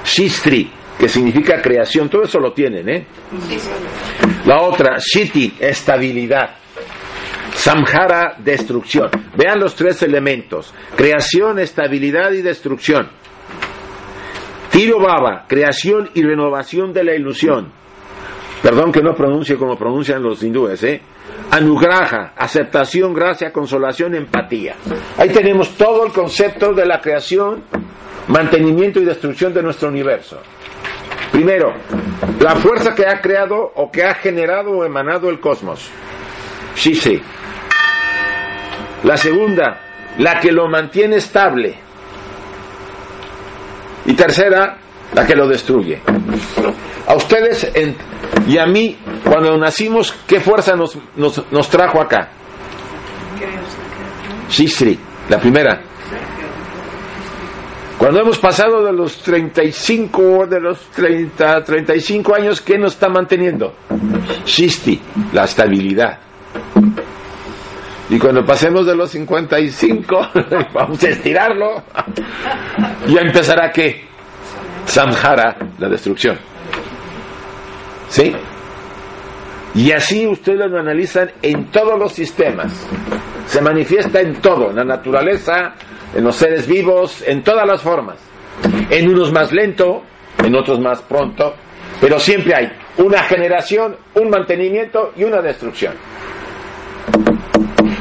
[0.03, 3.05] Shistri, que significa creación, todo eso lo tienen, ¿eh?
[4.45, 6.55] La otra, Shiti, estabilidad.
[7.56, 9.10] Samhara, destrucción.
[9.36, 10.74] Vean los tres elementos.
[10.96, 13.10] Creación, estabilidad y destrucción.
[14.70, 17.72] Tiro Baba, creación y renovación de la ilusión.
[18.62, 21.02] Perdón que no pronuncie como pronuncian los hindúes, ¿eh?
[21.52, 24.76] Anugraha, aceptación, gracia, consolación, empatía.
[25.18, 27.63] Ahí tenemos todo el concepto de la creación,
[28.28, 30.41] mantenimiento y destrucción de nuestro universo.
[31.32, 31.74] Primero,
[32.39, 35.89] la fuerza que ha creado o que ha generado o emanado el cosmos.
[36.76, 37.22] Sí, sí.
[39.06, 39.80] La segunda,
[40.18, 41.76] la que lo mantiene estable.
[44.06, 44.78] Y tercera,
[45.13, 46.02] la que lo destruye.
[47.08, 47.72] A ustedes
[48.48, 52.30] y a mí, cuando nacimos, ¿qué fuerza nos, nos, trajo acá?
[54.50, 55.82] sí, la primera.
[58.00, 63.76] Cuando hemos pasado de los 35, de los 30, 35 años, ¿qué nos está manteniendo?
[64.46, 65.00] Shisti,
[65.32, 66.20] la estabilidad.
[68.10, 70.28] Y cuando pasemos de los 55,
[70.74, 71.84] vamos a estirarlo.
[73.08, 74.06] y empezará qué?
[74.86, 76.38] Samhara, la destrucción.
[78.10, 78.32] ¿Sí?
[79.74, 82.88] Y así ustedes lo analizan en todos los sistemas.
[83.48, 85.74] Se manifiesta en todo, en la naturaleza,
[86.13, 88.18] en los seres vivos, en todas las formas.
[88.89, 90.04] En unos más lento,
[90.44, 91.56] en otros más pronto,
[92.00, 95.94] pero siempre hay una generación, un mantenimiento y una destrucción.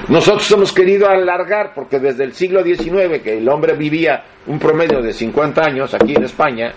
[0.08, 5.00] Nosotros hemos querido alargar, porque desde el siglo XIX, que el hombre vivía un promedio
[5.00, 6.74] de 50 años aquí en España,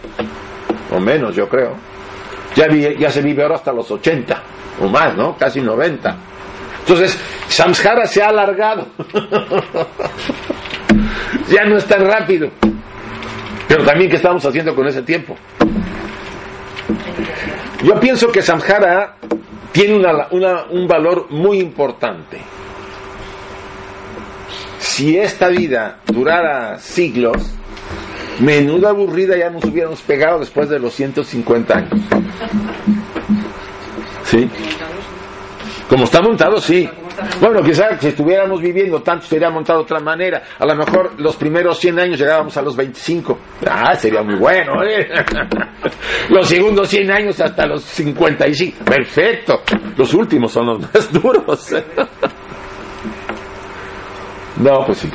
[0.92, 1.76] o menos yo creo,
[2.56, 4.42] ya, se vive ahora hasta los 80,
[4.82, 5.36] o más, ¿no?
[5.38, 6.16] Casi 90.
[6.80, 8.88] Entonces, Samskara se ha alargado.
[11.50, 12.50] ya no es tan rápido.
[13.68, 15.36] Pero también, ¿qué estamos haciendo con ese tiempo?
[17.84, 19.16] Yo pienso que Samskara
[19.74, 22.40] tiene un valor muy importante.
[24.80, 27.38] Si esta vida durara siglos,
[28.40, 32.00] menuda aburrida ya nos hubiéramos pegado después de los 150 años.
[34.24, 34.50] ¿Sí?
[35.90, 36.90] Como está montado, sí.
[37.40, 40.44] Bueno, quizás si estuviéramos viviendo tanto sería montado de otra manera.
[40.60, 43.40] A lo mejor los primeros 100 años llegábamos a los 25.
[43.66, 44.84] Ah, sería muy bueno.
[44.84, 45.08] ¿eh?
[46.30, 48.84] Los segundos 100 años hasta los 55.
[48.84, 49.62] Perfecto.
[49.96, 51.74] Los últimos son los más duros.
[54.62, 55.10] No, pues sí.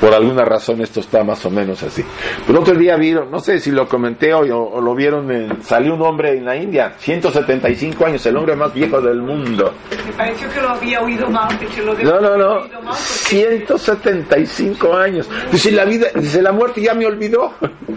[0.00, 2.04] Por alguna razón esto está más o menos así.
[2.46, 5.94] Pero otro día vieron, no sé si lo comenté hoy o, lo vieron, en, salió
[5.94, 9.72] un hombre en la India, 175 años, el hombre más viejo del mundo.
[10.04, 15.26] Me pareció que lo había oído mal, que lo No, no, no, 175 años.
[15.50, 17.54] Dice la vida, dice la muerte ya me olvidó.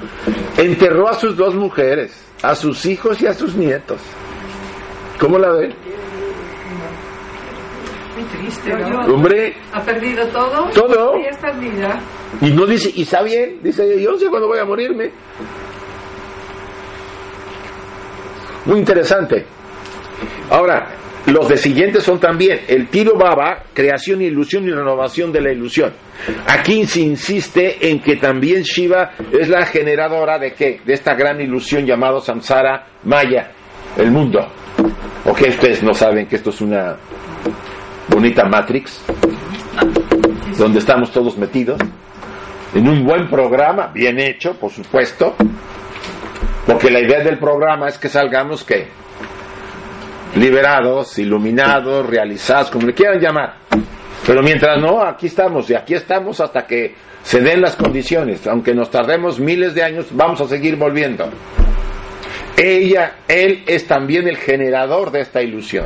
[0.58, 4.00] Enterró a sus dos mujeres, a sus hijos y a sus nietos.
[5.20, 5.76] ¿Cómo la ve?
[8.17, 9.53] Muy triste, Hombre.
[9.71, 10.69] Ha perdido todo.
[10.71, 11.19] Todo.
[11.19, 11.99] Y esta vida.
[12.41, 15.12] Y no dice, y está bien, dice, yo no sé cuándo voy a morirme.
[18.65, 19.45] Muy interesante.
[20.49, 20.88] Ahora,
[21.27, 25.93] los de siguientes son también el tiro baba, creación, ilusión y renovación de la ilusión.
[26.47, 30.82] Aquí se insiste en que también Shiva es la generadora de qué?
[30.84, 33.51] De esta gran ilusión llamado samsara maya,
[33.95, 34.39] el mundo.
[35.23, 36.97] ¿O que ustedes no saben que esto es una
[38.10, 39.02] bonita Matrix,
[40.58, 41.80] donde estamos todos metidos,
[42.74, 45.36] en un buen programa, bien hecho, por supuesto,
[46.65, 48.88] porque la idea del programa es que salgamos que
[50.36, 53.56] liberados, iluminados, realizados, como le quieran llamar.
[54.26, 58.46] Pero mientras no, aquí estamos y aquí estamos hasta que se den las condiciones.
[58.48, 61.30] Aunque nos tardemos miles de años, vamos a seguir volviendo.
[62.58, 65.86] Ella, él es también el generador de esta ilusión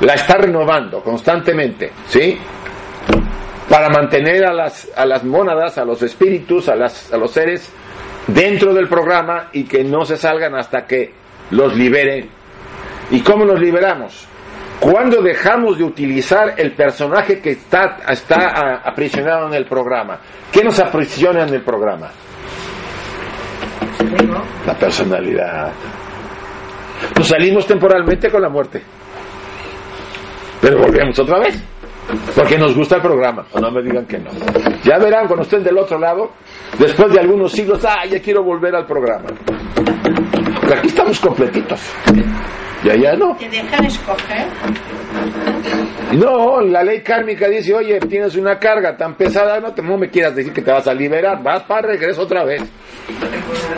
[0.00, 2.38] la está renovando constantemente, ¿sí?
[3.68, 7.72] Para mantener a las, a las mónadas, a los espíritus, a, las, a los seres
[8.26, 11.12] dentro del programa y que no se salgan hasta que
[11.50, 12.28] los liberen.
[13.10, 14.26] ¿Y cómo los liberamos?
[14.80, 20.18] Cuando dejamos de utilizar el personaje que está, está aprisionado en el programa.
[20.52, 22.10] ¿Qué nos aprisiona en el programa?
[24.66, 25.72] La personalidad.
[27.16, 28.82] Nos salimos temporalmente con la muerte.
[30.64, 31.62] Pero volvemos otra vez.
[32.34, 33.44] Porque nos gusta el programa.
[33.52, 34.30] O no me digan que no.
[34.82, 36.30] Ya verán cuando estén del otro lado,
[36.78, 39.26] después de algunos siglos, ah, ya quiero volver al programa.
[40.58, 41.80] Porque aquí estamos completitos.
[42.82, 43.36] Y allá no.
[43.36, 44.46] ¿Te dejan escoger?
[46.12, 50.08] No, la ley kármica dice, oye, tienes una carga tan pesada, no, te, no me
[50.08, 52.62] quieras decir que te vas a liberar, vas para regreso otra vez.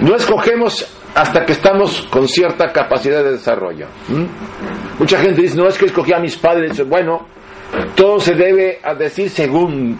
[0.01, 3.87] No escogemos hasta que estamos con cierta capacidad de desarrollo.
[4.98, 6.87] Mucha gente dice, no es que escogí a mis padres.
[6.88, 7.26] Bueno,
[7.94, 9.98] todo se debe a decir según.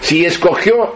[0.00, 0.94] Si escogió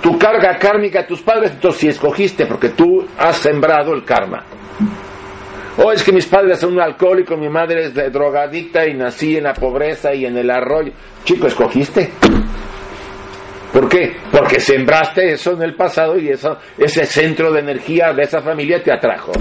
[0.00, 4.44] tu carga kármica a tus padres, entonces si escogiste, porque tú has sembrado el karma.
[5.78, 9.44] O es que mis padres son un alcohólico, mi madre es drogadicta y nací en
[9.44, 10.92] la pobreza y en el arroyo.
[11.24, 12.10] Chico, escogiste.
[13.72, 14.16] ¿Por qué?
[14.32, 18.92] Porque sembraste eso en el pasado y ese centro de energía de esa familia te
[18.92, 19.32] atrajo.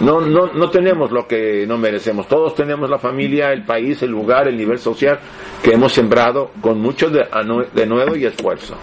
[0.00, 2.26] No, no, no tenemos lo que no merecemos.
[2.26, 5.20] Todos tenemos la familia, el país, el lugar, el nivel social
[5.62, 7.24] que hemos sembrado con mucho de,
[7.72, 8.76] de nuevo y esfuerzo.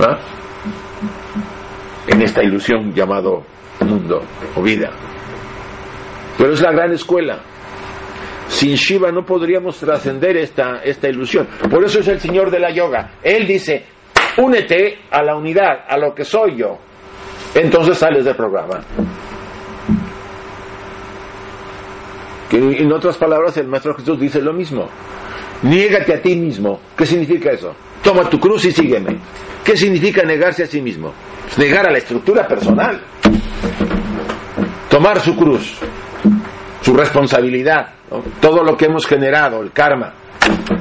[0.00, 0.18] ¿Ah?
[2.08, 3.44] En esta ilusión llamado
[3.80, 4.22] mundo
[4.54, 4.90] o vida.
[6.36, 7.40] Pero es la gran escuela.
[8.48, 11.46] Sin Shiva no podríamos trascender esta, esta ilusión.
[11.70, 13.14] Por eso es el Señor de la Yoga.
[13.22, 13.84] Él dice,
[14.38, 16.78] únete a la unidad, a lo que soy yo.
[17.54, 18.80] Entonces sales del programa.
[22.52, 24.88] En otras palabras, el Maestro Jesús dice lo mismo.
[25.62, 26.80] Niégate a ti mismo.
[26.96, 27.74] ¿Qué significa eso?
[28.02, 29.18] Toma tu cruz y sígueme.
[29.64, 31.12] ¿Qué significa negarse a sí mismo?
[31.56, 33.00] Negar a la estructura personal.
[34.88, 35.78] Tomar su cruz,
[36.86, 37.94] su responsabilidad,
[38.40, 40.12] todo lo que hemos generado, el karma,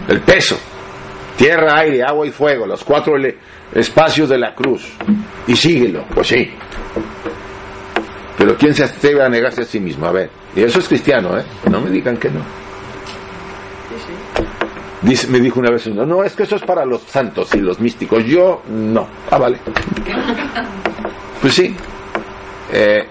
[0.08, 0.56] el peso,
[1.36, 3.16] tierra, aire, agua y fuego, los cuatro
[3.74, 4.88] espacios de la cruz.
[5.48, 6.48] Y síguelo, pues sí.
[8.38, 10.06] Pero ¿quién se atreve a negarse a sí mismo?
[10.06, 11.44] A ver, y eso es cristiano, ¿eh?
[11.72, 12.42] No me digan que no.
[15.30, 17.80] Me dijo una vez uno, no, es que eso es para los santos y los
[17.80, 18.24] místicos.
[18.26, 19.08] Yo no.
[19.32, 19.58] Ah, vale.
[21.42, 21.76] Pues sí.
[22.72, 23.08] Eh,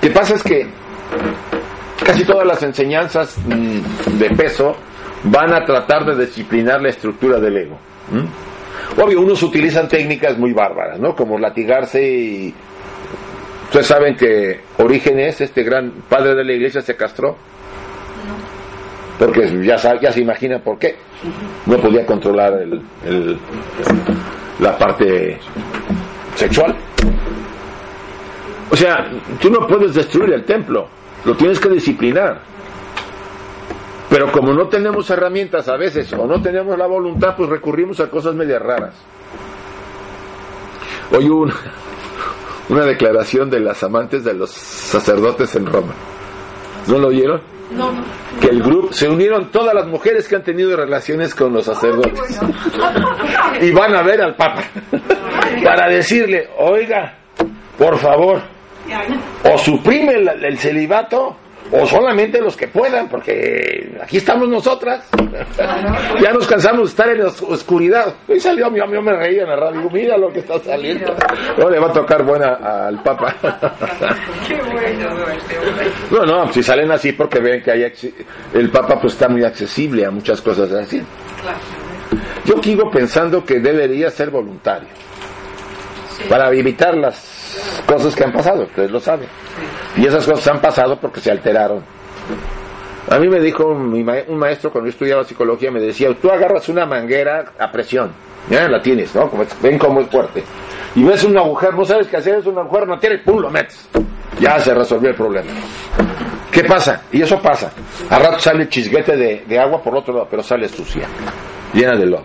[0.00, 0.68] ¿Qué pasa es que
[2.04, 4.76] casi todas las enseñanzas mm, de peso
[5.24, 7.78] van a tratar de disciplinar la estructura del ego.
[9.02, 11.14] Obvio, unos utilizan técnicas muy bárbaras, ¿no?
[11.14, 12.54] Como latigarse y...
[13.64, 17.36] Ustedes saben que Orígenes, este gran padre de la iglesia, se castró.
[19.18, 20.96] Porque ya, ya se imagina por qué.
[21.66, 23.38] No podía controlar el,
[24.60, 25.38] la parte
[26.36, 26.76] sexual.
[28.70, 29.08] O sea,
[29.40, 30.88] tú no puedes destruir el templo,
[31.24, 32.40] lo tienes que disciplinar.
[34.10, 38.10] Pero como no tenemos herramientas a veces o no tenemos la voluntad, pues recurrimos a
[38.10, 38.94] cosas medias raras.
[41.10, 41.54] Hoy una,
[42.68, 45.94] una declaración de las amantes de los sacerdotes en Roma.
[46.86, 47.40] ¿No lo oyeron?
[47.72, 47.90] No.
[48.40, 52.40] Que el grupo se unieron todas las mujeres que han tenido relaciones con los sacerdotes
[53.60, 54.62] y van a ver al Papa
[55.64, 57.18] para decirle, oiga,
[57.78, 58.42] por favor,
[59.44, 61.36] o suprime el celibato
[61.72, 65.08] o solamente los que puedan, porque aquí estamos nosotras.
[66.20, 68.14] ya nos cansamos de estar en la oscuridad.
[68.28, 71.14] Y salió mi amigo, me reía en la radio, mira lo que está saliendo.
[71.56, 73.34] No le va a tocar buena al Papa.
[76.10, 77.92] no, no, si salen así porque ven que hay
[78.52, 81.02] el Papa pues está muy accesible a muchas cosas así.
[82.44, 84.88] Yo sigo pensando que debería ser voluntario
[86.28, 87.33] para evitar las
[87.86, 89.28] cosas que han pasado, ustedes lo saben.
[89.96, 91.84] Y esas cosas han pasado porque se alteraron.
[93.10, 96.86] A mí me dijo un maestro cuando yo estudiaba psicología, me decía, tú agarras una
[96.86, 98.12] manguera a presión,
[98.48, 99.30] ya la tienes, ¿no?
[99.60, 100.42] ven cómo es fuerte.
[100.94, 103.50] Y ves un agujero, no sabes qué hacer, es un agujero, no tiene, pum, lo
[103.50, 103.88] metes.
[104.40, 105.50] Ya se resolvió el problema.
[106.50, 107.02] ¿Qué pasa?
[107.12, 107.72] Y eso pasa.
[108.08, 111.06] A rato sale chisguete de, de agua por otro lado, pero sale sucia,
[111.72, 112.24] llena de lodo.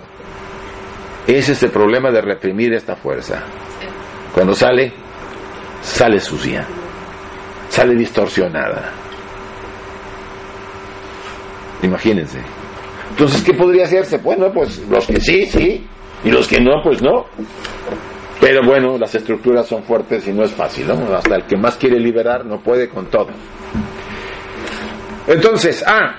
[1.28, 3.44] Ese es el problema de reprimir esta fuerza.
[4.34, 4.94] Cuando sale,
[5.82, 6.66] sale sucia
[7.70, 8.92] sale distorsionada.
[11.84, 12.40] Imagínense.
[13.12, 14.18] Entonces, ¿qué podría hacerse?
[14.18, 15.88] Bueno, pues los que sí, sí,
[16.24, 17.26] y los que no, pues no.
[18.42, 21.14] Pero bueno, las estructuras son fuertes y no es fácil, ¿no?
[21.14, 23.28] Hasta el que más quiere liberar no puede con todo.
[25.28, 26.16] Entonces, ah,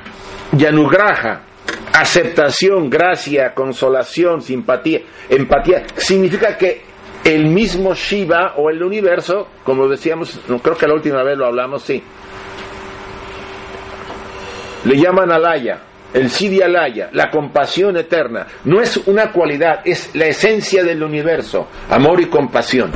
[0.53, 1.43] Yanugraha,
[1.93, 6.90] aceptación, gracia, consolación, simpatía, empatía, significa que
[7.25, 11.47] el mismo Shiva o el universo, como decíamos, no creo que la última vez lo
[11.47, 12.03] hablamos, sí.
[14.85, 15.83] Le llaman alaya,
[16.15, 18.47] el Siddhi alaya, la compasión eterna.
[18.65, 22.91] No es una cualidad, es la esencia del universo, amor y compasión.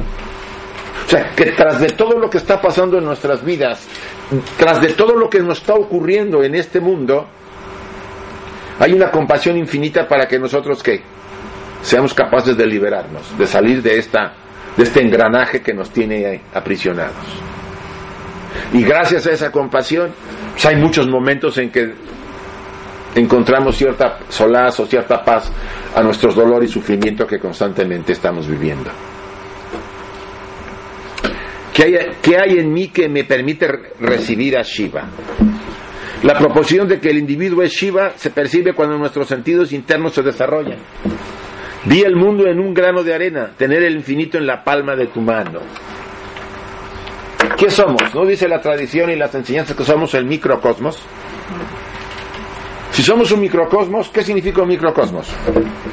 [1.07, 3.87] O sea, que tras de todo lo que está pasando en nuestras vidas,
[4.57, 7.29] tras de todo lo que nos está ocurriendo en este mundo,
[8.79, 11.03] hay una compasión infinita para que nosotros que
[11.85, 14.33] seamos capaces de liberarnos, de salir de, esta,
[14.77, 17.15] de este engranaje que nos tiene aprisionados.
[18.73, 20.11] Y gracias a esa compasión,
[20.53, 21.93] pues hay muchos momentos en que
[23.15, 25.53] encontramos cierta solaz o cierta paz
[25.95, 28.91] a nuestros dolor y sufrimiento que constantemente estamos viviendo.
[31.73, 33.69] ¿Qué hay, ¿Qué hay en mí que me permite
[34.01, 35.05] recibir a Shiva?
[36.23, 40.23] La proposición de que el individuo es Shiva se percibe cuando nuestros sentidos internos se
[40.23, 40.79] desarrollan.
[41.87, 45.09] Vi el mundo en un grano de arena, tener el infinito en la palma de
[45.09, 45.61] tu mano.
[47.59, 48.15] ¿Qué somos?
[48.15, 50.99] ¿No dice la tradición y las enseñanzas que somos el microcosmos?
[52.91, 55.29] Si somos un microcosmos, ¿qué significa un microcosmos?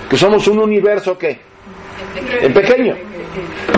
[0.10, 1.40] Que somos un universo ¿qué?
[2.42, 2.96] En pequeño.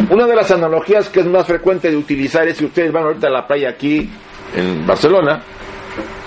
[0.10, 3.28] Una de las analogías que es más frecuente de utilizar es si ustedes van ahorita
[3.28, 4.10] a la playa aquí
[4.56, 5.42] en Barcelona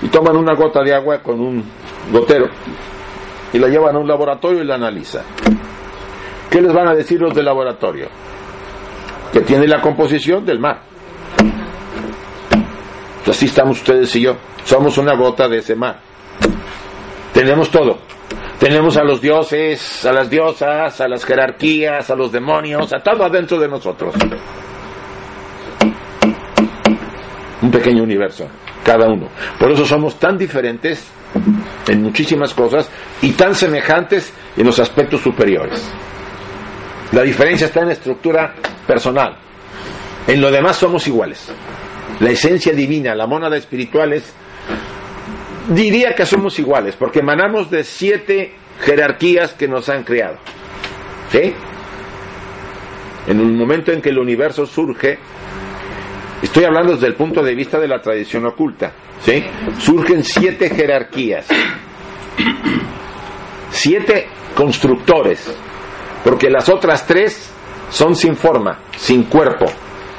[0.03, 1.65] y toman una gota de agua con un
[2.11, 2.49] gotero
[3.53, 5.23] y la llevan a un laboratorio y la analizan.
[6.57, 8.09] ¿Qué les van a decir los del laboratorio?
[9.31, 10.81] Que tiene la composición del mar.
[13.29, 14.39] Así estamos ustedes y yo.
[14.65, 16.01] Somos una gota de ese mar.
[17.35, 17.99] Tenemos todo.
[18.59, 23.27] Tenemos a los dioses, a las diosas, a las jerarquías, a los demonios, a todo
[23.27, 24.15] adentro de nosotros.
[27.61, 28.49] Un pequeño universo,
[28.83, 29.29] cada uno.
[29.59, 31.07] Por eso somos tan diferentes
[31.87, 32.91] en muchísimas cosas
[33.21, 35.93] y tan semejantes en los aspectos superiores.
[37.17, 38.53] La diferencia está en la estructura
[38.87, 39.39] personal.
[40.27, 41.51] En lo demás somos iguales.
[42.21, 44.35] La esencia divina, la mónada espiritual es,
[45.69, 48.53] diría que somos iguales, porque emanamos de siete
[48.83, 50.37] jerarquías que nos han creado.
[51.33, 51.55] ¿Sí?
[53.29, 55.19] En el momento en que el universo surge,
[56.43, 58.93] estoy hablando desde el punto de vista de la tradición oculta,
[59.23, 59.43] ¿sí?
[59.79, 61.47] Surgen siete jerarquías,
[63.71, 65.57] siete constructores,
[66.27, 67.53] porque las otras tres
[67.89, 69.67] son sin forma, sin cuerpo,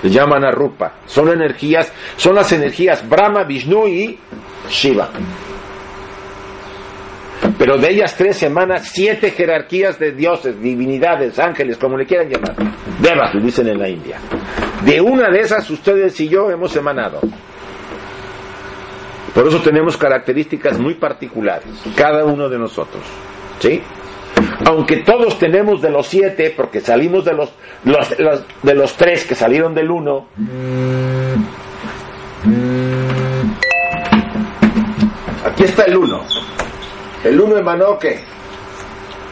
[0.02, 4.18] le llaman a Rupa, son energías, son las energías Brahma, Vishnu y
[4.70, 5.10] Shiva.
[7.58, 12.56] Pero de ellas tres emanan siete jerarquías de dioses, divinidades, ángeles, como le quieran llamar.
[13.02, 14.18] Devas, lo dicen en la India.
[14.86, 17.20] De una de esas ustedes y yo hemos emanado.
[19.34, 23.04] Por eso tenemos características muy particulares, cada uno de nosotros.
[23.60, 23.82] ¿Sí?
[24.66, 27.50] Aunque todos tenemos de los siete, porque salimos de los,
[27.86, 30.28] los- los- de los tres que salieron del uno,
[35.46, 36.22] aquí está el uno.
[37.24, 38.20] El uno emanó que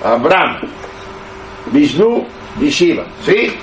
[0.04, 0.62] Abraham,
[1.72, 2.26] Vishnu
[2.62, 3.56] y Shiva, ¿sí?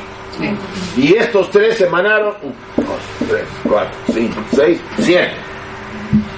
[0.97, 5.33] Y estos tres emanaron, un, dos, tres, cuatro, cinco, seis, siete.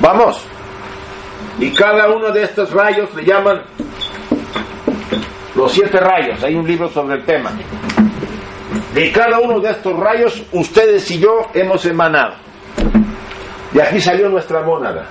[0.00, 0.44] Vamos.
[1.58, 3.62] Y cada uno de estos rayos le llaman
[5.54, 6.42] los siete rayos.
[6.42, 7.52] Hay un libro sobre el tema.
[8.92, 12.34] De cada uno de estos rayos, ustedes y yo hemos emanado.
[13.72, 15.06] De aquí salió nuestra mónada.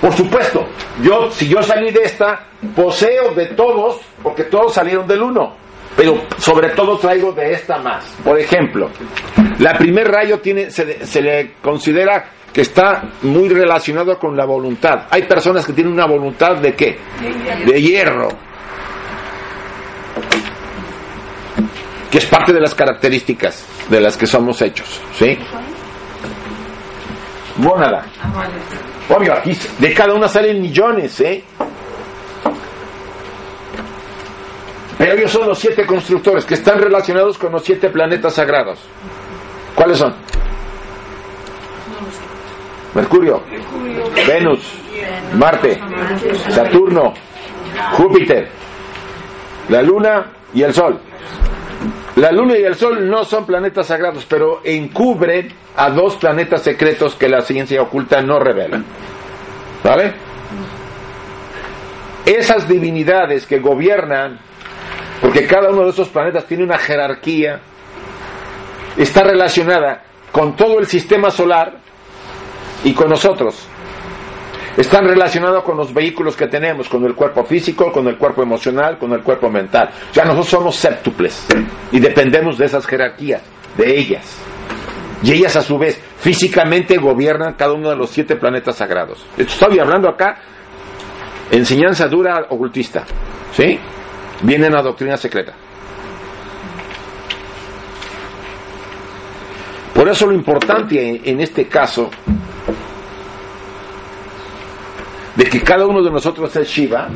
[0.00, 0.64] Por supuesto,
[1.02, 2.44] yo, si yo salí de esta,
[2.76, 5.56] poseo de todos, porque todos salieron del uno.
[5.96, 8.04] Pero sobre todo traigo de esta más.
[8.22, 8.88] Por ejemplo,
[9.58, 15.06] la primer rayo tiene, se, se le considera que está muy relacionado con la voluntad.
[15.10, 16.98] Hay personas que tienen una voluntad de qué?
[17.64, 18.28] De hierro.
[22.10, 25.00] Que es parte de las características de las que somos hechos.
[25.14, 25.38] ¿Sí?
[27.58, 28.06] Mónada.
[29.08, 31.44] Obvio, aquí de cada una salen millones, ¿eh?
[34.96, 38.80] Pero ellos son los siete constructores que están relacionados con los siete planetas sagrados.
[39.74, 40.14] ¿Cuáles son?
[42.98, 43.44] Mercurio,
[44.26, 44.72] Venus,
[45.34, 45.78] Marte,
[46.48, 47.14] Saturno,
[47.92, 48.48] Júpiter,
[49.68, 50.98] la Luna y el Sol.
[52.16, 57.14] La Luna y el Sol no son planetas sagrados, pero encubren a dos planetas secretos
[57.14, 58.82] que la ciencia oculta no revela.
[59.84, 60.14] ¿Vale?
[62.26, 64.40] Esas divinidades que gobiernan,
[65.20, 67.60] porque cada uno de esos planetas tiene una jerarquía,
[68.96, 71.86] está relacionada con todo el sistema solar
[72.84, 73.66] y con nosotros.
[74.76, 78.96] Están relacionados con los vehículos que tenemos, con el cuerpo físico, con el cuerpo emocional,
[78.96, 79.90] con el cuerpo mental.
[80.10, 81.46] O sea, nosotros somos séptuples
[81.90, 83.42] y dependemos de esas jerarquías,
[83.76, 84.38] de ellas.
[85.24, 89.26] Y ellas a su vez físicamente gobiernan cada uno de los siete planetas sagrados.
[89.36, 90.38] Estoy hablando acá
[91.50, 93.04] enseñanza dura ocultista.
[93.52, 93.80] ¿Sí?
[94.42, 95.54] Viene en la doctrina secreta.
[99.92, 102.08] Por eso lo importante en este caso
[105.38, 107.06] de que cada uno de nosotros es Shiva,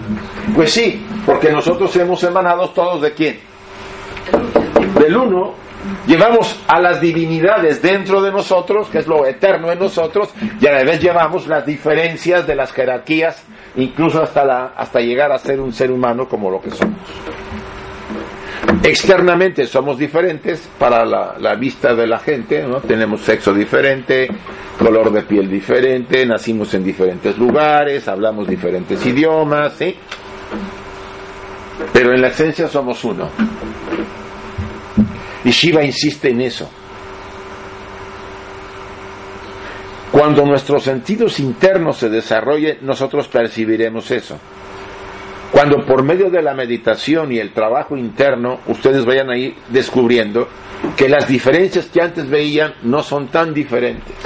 [0.55, 3.41] pues sí, porque nosotros hemos emanado todos de quién?
[4.97, 5.55] Del uno,
[6.07, 10.71] llevamos a las divinidades dentro de nosotros, que es lo eterno en nosotros, y a
[10.71, 13.45] la vez llevamos las diferencias de las jerarquías,
[13.75, 16.95] incluso hasta, la, hasta llegar a ser un ser humano como lo que somos.
[18.83, 22.81] Externamente somos diferentes para la, vista de la gente, ¿no?
[22.81, 24.29] tenemos sexo diferente,
[24.79, 29.97] color de piel diferente, nacimos en diferentes lugares, hablamos diferentes idiomas, ¿sí?
[31.93, 33.29] Pero en la esencia somos uno.
[35.45, 36.69] Y Shiva insiste en eso.
[40.11, 44.39] Cuando nuestros sentidos internos se desarrollen, nosotros percibiremos eso.
[45.53, 50.49] Cuando por medio de la meditación y el trabajo interno ustedes vayan ahí descubriendo
[50.97, 54.17] que las diferencias que antes veían no son tan diferentes,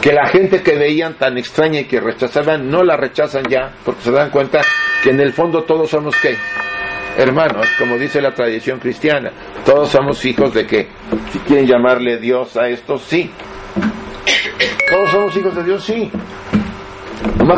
[0.00, 4.02] que la gente que veían tan extraña y que rechazaban no la rechazan ya, porque
[4.02, 4.60] se dan cuenta
[5.04, 6.36] que en el fondo todos somos qué?
[7.16, 9.30] Hermanos, como dice la tradición cristiana,
[9.64, 10.88] todos somos hijos de que,
[11.32, 13.30] si quieren llamarle Dios a esto, sí.
[14.90, 16.10] Todos somos hijos de Dios, sí.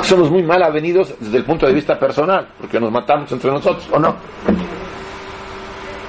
[0.02, 3.88] Somos muy mal avenidos desde el punto de vista personal, porque nos matamos entre nosotros,
[3.90, 4.16] ¿o no?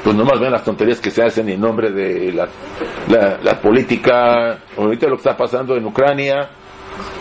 [0.03, 5.15] Pues nomás ven las tonterías que se hacen en nombre de la, política, ahorita lo
[5.15, 6.49] que está pasando en Ucrania,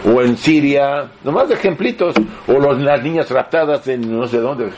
[0.05, 2.15] o en Siria, nomás de ejemplitos,
[2.47, 4.71] o los, las niñas raptadas en no sé dónde.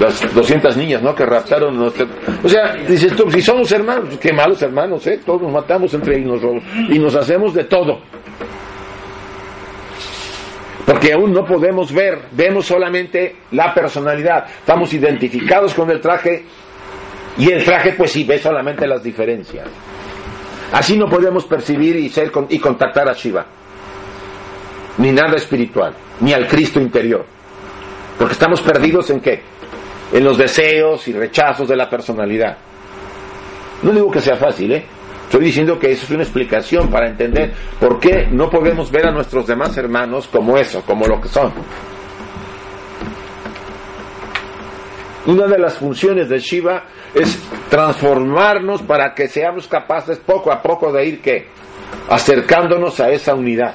[0.00, 1.14] Las 200 niñas, ¿no?
[1.14, 1.90] Que raptaron.
[1.92, 2.06] sé.
[2.42, 5.20] O sea, dices tú, si somos hermanos, qué malos hermanos, ¿eh?
[5.24, 6.40] Todos nos matamos entre ellos
[6.90, 8.00] y nos hacemos de todo.
[10.86, 14.46] Porque aún no podemos ver, vemos solamente la personalidad.
[14.60, 16.44] Estamos identificados con el traje
[17.36, 19.66] y el traje pues sí ve solamente las diferencias.
[20.72, 23.44] Así no podemos percibir y, ser, y contactar a Shiva.
[24.98, 27.26] Ni nada espiritual, ni al Cristo interior.
[28.16, 29.42] Porque estamos perdidos en qué?
[30.12, 32.56] En los deseos y rechazos de la personalidad.
[33.82, 34.84] No digo que sea fácil, ¿eh?
[35.26, 39.10] Estoy diciendo que eso es una explicación para entender por qué no podemos ver a
[39.10, 41.52] nuestros demás hermanos como eso, como lo que son.
[45.26, 50.92] Una de las funciones de Shiva es transformarnos para que seamos capaces poco a poco
[50.92, 51.48] de ir que
[52.08, 53.74] acercándonos a esa unidad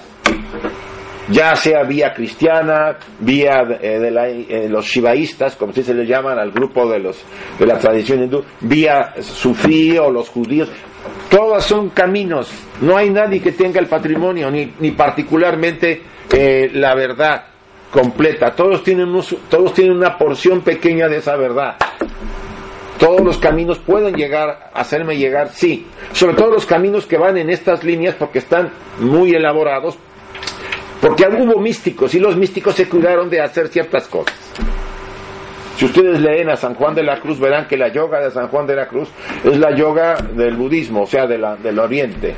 [1.31, 6.51] ya sea vía cristiana, vía eh, de, eh, los shivaístas, como se les llaman al
[6.51, 7.23] grupo de los
[7.57, 10.69] de la tradición hindú, vía sufí o los judíos,
[11.29, 12.51] todos son caminos.
[12.81, 16.01] No hay nadie que tenga el patrimonio ni, ni particularmente
[16.31, 17.45] eh, la verdad
[17.91, 18.51] completa.
[18.55, 19.11] Todos tienen
[19.49, 21.75] todos tienen una porción pequeña de esa verdad.
[22.99, 25.87] Todos los caminos pueden llegar, hacerme llegar, sí.
[26.13, 28.69] Sobre todo los caminos que van en estas líneas porque están
[28.99, 29.97] muy elaborados.
[31.01, 34.35] Porque hubo místicos y los místicos se cuidaron de hacer ciertas cosas.
[35.75, 38.49] Si ustedes leen a San Juan de la Cruz, verán que la yoga de San
[38.49, 39.09] Juan de la Cruz
[39.43, 42.35] es la yoga del budismo, o sea, de la, del oriente.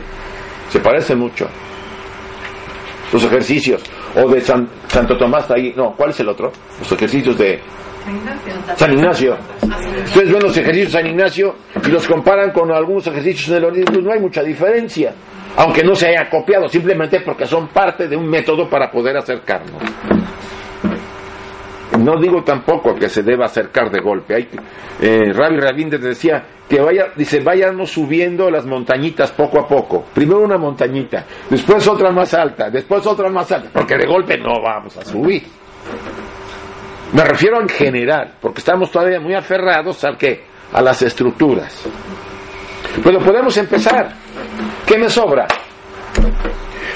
[0.70, 1.46] Se parece mucho.
[3.12, 3.84] Los ejercicios.
[4.16, 5.74] O de Santo Tomás ahí.
[5.76, 6.54] No, ¿cuál es el otro?
[6.80, 7.60] Los ejercicios de
[8.76, 9.38] San Ignacio.
[10.06, 11.56] Ustedes ven los ejercicios de San Ignacio
[11.86, 15.14] y los comparan con algunos ejercicios en el Oriente, no hay mucha diferencia.
[15.58, 19.82] Aunque no se haya copiado, simplemente porque son parte de un método para poder acercarnos.
[22.00, 24.36] No digo tampoco que se deba acercar de golpe.
[24.36, 24.50] Hay,
[25.00, 30.06] eh, Rabbi Rabinder decía que vaya, dice, vayamos subiendo las montañitas poco a poco.
[30.14, 34.60] Primero una montañita, después otra más alta, después otra más alta, porque de golpe no
[34.62, 35.44] vamos a subir.
[37.14, 40.46] Me refiero en general, porque estamos todavía muy aferrados a qué?
[40.74, 41.88] A las estructuras.
[43.04, 44.14] Pero podemos empezar.
[44.94, 45.48] ¿Qué me sobra?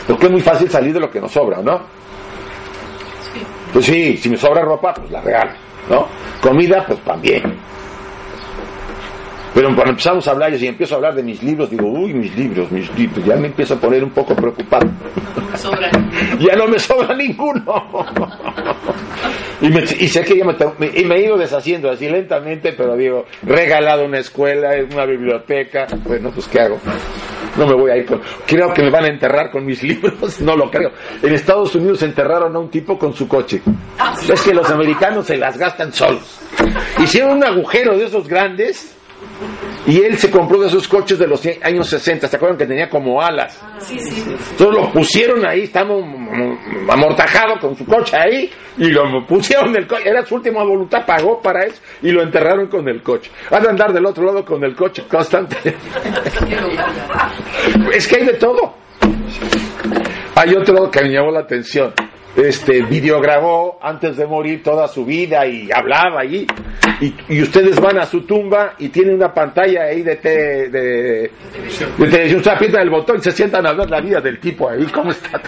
[0.06, 1.82] Porque es muy fácil salir de lo que nos sobra, ¿no?
[3.74, 5.54] Pues sí, si me sobra ropa, pues la regalo,
[5.90, 6.08] ¿no?
[6.40, 7.42] Comida, pues también.
[9.52, 12.38] Pero cuando empezamos a hablar, y empiezo a hablar de mis libros, digo, uy, mis
[12.38, 14.88] libros, mis libros, ya me empiezo a poner un poco preocupado.
[16.40, 17.66] ya no me sobra ninguno.
[19.60, 20.56] y, sé que ya me,
[20.94, 26.30] y me he ido deshaciendo así lentamente, pero digo, regalado una escuela, una biblioteca, bueno,
[26.30, 26.78] pues ¿qué hago?
[27.58, 28.22] No me voy a ir con...
[28.46, 30.92] Creo que me van a enterrar con mis libros, no lo creo.
[31.22, 33.62] En Estados Unidos enterraron a un tipo con su coche.
[34.00, 36.40] Ah, es que los americanos se las gastan solos.
[37.00, 38.97] Hicieron un agujero de esos grandes
[39.86, 42.90] y él se compró de esos coches de los años 60, ¿se acuerdan que tenía
[42.90, 43.62] como alas?
[43.80, 44.24] Sí, sí.
[44.52, 46.04] Entonces lo pusieron ahí, estamos
[46.90, 51.06] amortajado con su coche ahí, y lo pusieron en el coche, era su última voluntad,
[51.06, 53.32] pagó para eso, y lo enterraron con el coche.
[53.50, 55.56] Van a andar del otro lado con el coche constante.
[57.94, 58.76] es que hay de todo.
[60.36, 61.94] Hay otro que me llamó la atención
[62.38, 66.46] este, videograbó antes de morir toda su vida y hablaba allí.
[67.02, 71.32] Y, ustedes van a su tumba y tienen una pantalla ahí de, te, de, de
[71.52, 71.92] televisión.
[71.98, 75.12] Usted aprieta el botón y se sientan a ver la vida del tipo ahí, cómo
[75.12, 75.42] está.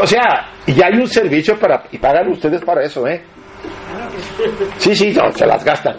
[0.00, 3.22] O sea, y hay un servicio para, y pagan ustedes para eso, ¿eh?
[4.78, 5.96] Sí, sí, no, se las gastan.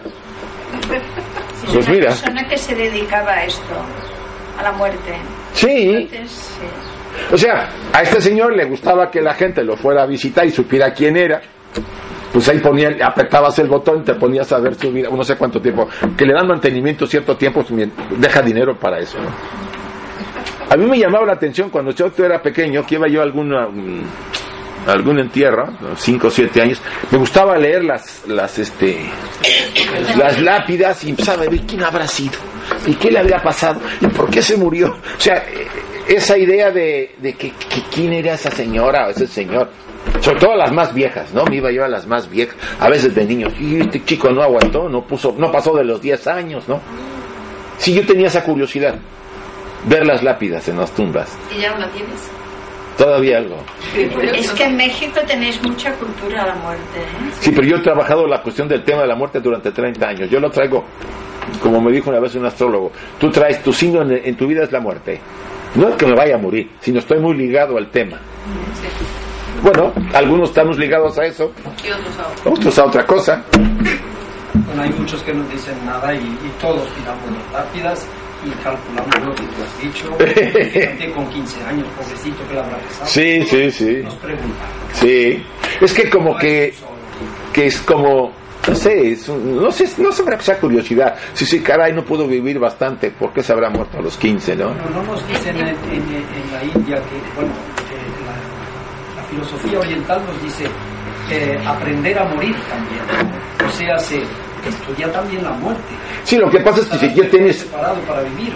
[1.73, 2.07] Pues mira.
[2.07, 3.73] persona que se dedicaba a esto,
[4.57, 5.13] a la muerte.
[5.53, 6.09] sí.
[7.31, 10.51] O sea, a este señor le gustaba que la gente lo fuera a visitar y
[10.51, 11.41] supiera quién era.
[12.31, 15.59] Pues ahí ponía, apretabas el botón, te ponías a ver su vida, no sé cuánto
[15.59, 19.17] tiempo, que le dan mantenimiento cierto tiempo, pues, deja dinero para eso.
[20.69, 23.67] A mí me llamaba la atención cuando yo era pequeño, que iba yo a alguna,
[23.67, 24.03] mm,
[24.87, 28.99] algún entierro, 5 o 7 años, me gustaba leer las, las, este,
[30.15, 32.37] las lápidas y empezaba ver quién habrá sido,
[32.85, 34.89] y qué le había pasado, y por qué se murió.
[34.89, 35.43] O sea,
[36.09, 37.53] esa idea de, que,
[37.93, 39.69] quién era esa señora o ese señor,
[40.21, 41.45] sobre todo las más viejas, ¿no?
[41.45, 44.41] Me iba yo a las más viejas, a veces de niños, y este chico no
[44.41, 46.81] aguantó, no puso, no pasó de los 10 años, ¿no?
[47.77, 48.95] Sí, yo tenía esa curiosidad,
[49.85, 51.37] ver las lápidas en las tumbas.
[51.55, 52.27] ¿Y ya no la tienes?
[52.97, 53.57] Todavía algo.
[54.35, 56.99] Es que en México tenéis mucha cultura a la muerte.
[56.99, 57.31] ¿eh?
[57.39, 60.29] Sí, pero yo he trabajado la cuestión del tema de la muerte durante 30 años.
[60.29, 60.83] Yo lo traigo,
[61.61, 64.71] como me dijo una vez un astrólogo, tú traes tu signo en tu vida es
[64.71, 65.21] la muerte.
[65.75, 68.17] No es que me vaya a morir, sino estoy muy ligado al tema.
[69.61, 71.51] Bueno, algunos estamos ligados a eso,
[71.83, 72.53] Y otros a otro.
[72.53, 73.43] otros a otra cosa.
[74.53, 78.07] Bueno, hay muchos que no dicen nada y, y todos tiramos las lápidas
[78.45, 80.17] y calculamos lo que tú has dicho.
[80.71, 83.05] Gente con 15 años, pobrecito, que le habrá pesado.
[83.07, 84.01] Sí, sí, sí.
[84.03, 84.67] Nos preguntan.
[84.93, 85.43] Sí.
[85.81, 86.73] Es que como que,
[87.53, 88.31] que es como,
[88.67, 91.15] no sé, es un- no sé, no sabrá que sea curiosidad.
[91.33, 94.55] Si sí, caray, no pudo vivir bastante, ¿por qué se habrá muerto a los 15,
[94.55, 94.73] no?
[94.73, 97.53] Pero no nos dicen en, en- en la India que, bueno,
[97.87, 97.95] que
[98.25, 100.65] la, la filosofía oriental nos dice
[101.29, 103.01] que aprender a morir también.
[103.67, 104.17] O sea, se
[104.67, 105.81] estudia también la muerte.
[106.23, 108.53] Sí, lo que pasa es que si ya tienes, preparado para vivir.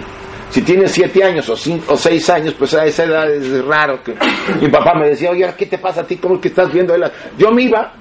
[0.50, 4.04] si tienes siete años o cinco o seis años, pues a esa edad es raro
[4.04, 4.14] que
[4.62, 6.18] mi papá me decía, oye, ¿qué te pasa a ti?
[6.18, 6.94] ¿Cómo es que estás viendo?
[7.38, 7.94] Yo me iba,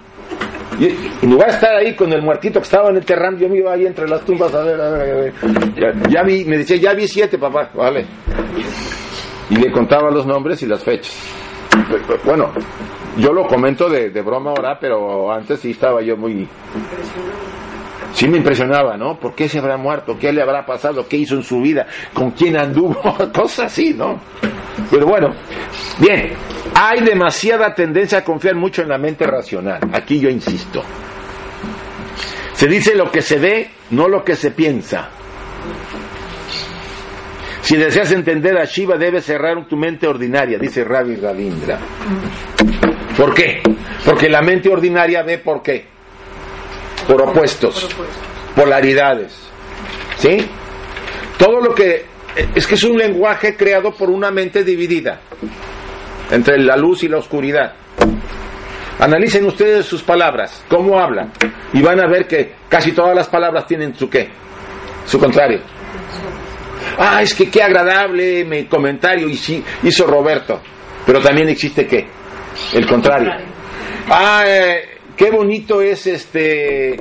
[0.79, 0.87] y
[1.23, 3.59] en lugar de estar ahí con el muertito que estaba en el terreno, yo me
[3.59, 6.09] iba ahí entre las tumbas a ver, a ver, a ver.
[6.09, 8.07] Ya, vi, me decía, ya vi siete, papá, vale.
[9.51, 11.15] Y le contaba los nombres y las fechas.
[12.25, 12.53] Bueno,
[13.17, 16.49] yo lo comento de, de broma ahora, pero antes sí estaba yo muy...
[18.13, 19.19] Sí me impresionaba, ¿no?
[19.19, 20.17] ¿Por qué se habrá muerto?
[20.19, 21.07] ¿Qué le habrá pasado?
[21.09, 21.87] ¿Qué hizo en su vida?
[22.13, 22.95] ¿Con quién anduvo?
[23.35, 24.21] Cosas así, ¿no?
[24.91, 25.29] Pero bueno,
[25.99, 26.33] bien,
[26.85, 29.79] hay demasiada tendencia a confiar mucho en la mente racional.
[29.93, 30.83] Aquí yo insisto.
[32.55, 35.09] Se dice lo que se ve, no lo que se piensa.
[37.61, 41.79] Si deseas entender a Shiva, debes cerrar tu mente ordinaria, dice Ravi Ravindra.
[43.17, 43.63] ¿Por qué?
[44.05, 45.87] Porque la mente ordinaria ve por qué.
[47.07, 47.89] Por opuestos,
[48.57, 49.39] polaridades.
[50.17, 50.37] ¿Sí?
[51.39, 52.07] Todo lo que...
[52.57, 55.21] Es que es un lenguaje creado por una mente dividida
[56.33, 57.75] entre la luz y la oscuridad.
[58.99, 61.31] Analicen ustedes sus palabras, cómo hablan,
[61.73, 64.29] y van a ver que casi todas las palabras tienen su qué,
[65.05, 65.61] su contrario.
[66.99, 70.61] Ah, es que qué agradable mi comentario hizo Roberto,
[71.05, 72.07] pero también existe qué,
[72.75, 73.31] el contrario.
[74.09, 76.97] Ah, eh, qué bonito es este.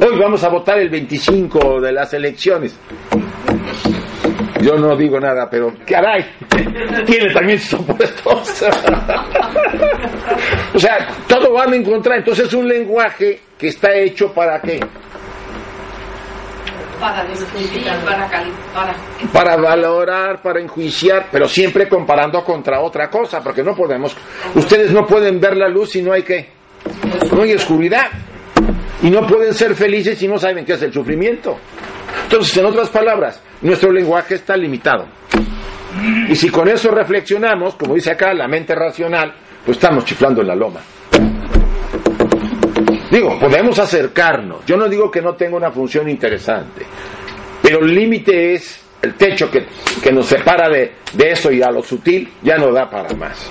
[0.00, 2.78] Hoy vamos a votar el 25 de las elecciones.
[4.62, 6.24] Yo no digo nada, pero caray,
[7.06, 8.62] tiene también sus opuestos.
[10.74, 12.18] o sea, todo van a encontrar.
[12.18, 14.80] Entonces es un lenguaje que está hecho para qué?
[17.00, 18.94] Para discutir, para, cali- para
[19.32, 24.14] Para valorar, para enjuiciar, pero siempre comparando contra otra cosa, porque no podemos.
[24.54, 26.50] Ustedes no pueden ver la luz si no hay qué.
[27.32, 28.08] No hay oscuridad.
[29.02, 31.58] Y no pueden ser felices si no saben qué es el sufrimiento.
[32.24, 35.06] Entonces, en otras palabras, nuestro lenguaje está limitado.
[36.28, 39.34] Y si con eso reflexionamos, como dice acá, la mente racional,
[39.64, 40.80] pues estamos chiflando en la loma.
[43.10, 44.64] Digo, podemos acercarnos.
[44.66, 46.86] Yo no digo que no tenga una función interesante,
[47.62, 49.66] pero el límite es el techo que,
[50.02, 53.50] que nos separa de, de eso y a lo sutil ya no da para más.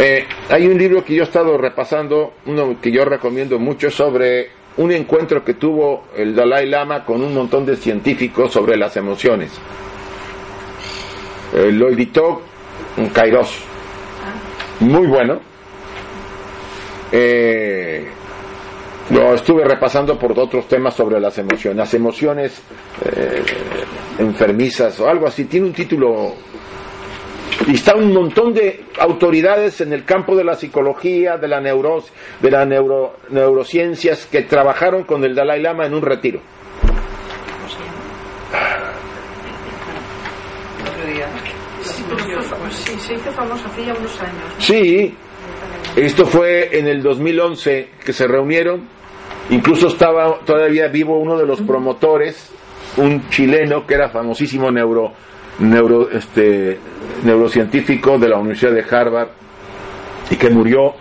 [0.00, 4.48] Eh, hay un libro que yo he estado repasando, uno que yo recomiendo mucho sobre
[4.76, 9.50] un encuentro que tuvo el Dalai Lama con un montón de científicos sobre las emociones.
[11.52, 12.42] Eh, lo editó
[13.12, 13.58] Kairos.
[14.80, 15.40] Muy bueno.
[17.10, 18.06] Eh,
[19.10, 21.76] lo estuve repasando por otros temas sobre las emociones.
[21.76, 22.62] Las emociones
[23.04, 23.42] eh,
[24.18, 25.46] enfermizas o algo así.
[25.46, 26.34] Tiene un título
[27.68, 32.10] y está un montón de autoridades en el campo de la psicología, de la neuros,
[32.40, 36.40] de la neuro, neurociencias que trabajaron con el Dalai Lama en un retiro.
[44.58, 45.14] Sí,
[45.94, 48.88] esto fue en el 2011 que se reunieron.
[49.50, 52.50] Incluso estaba todavía vivo uno de los promotores,
[52.96, 55.12] un chileno que era famosísimo neuro,
[55.58, 56.78] neuro, este,
[57.24, 59.28] neurocientífico de la Universidad de Harvard
[60.30, 60.94] y que murió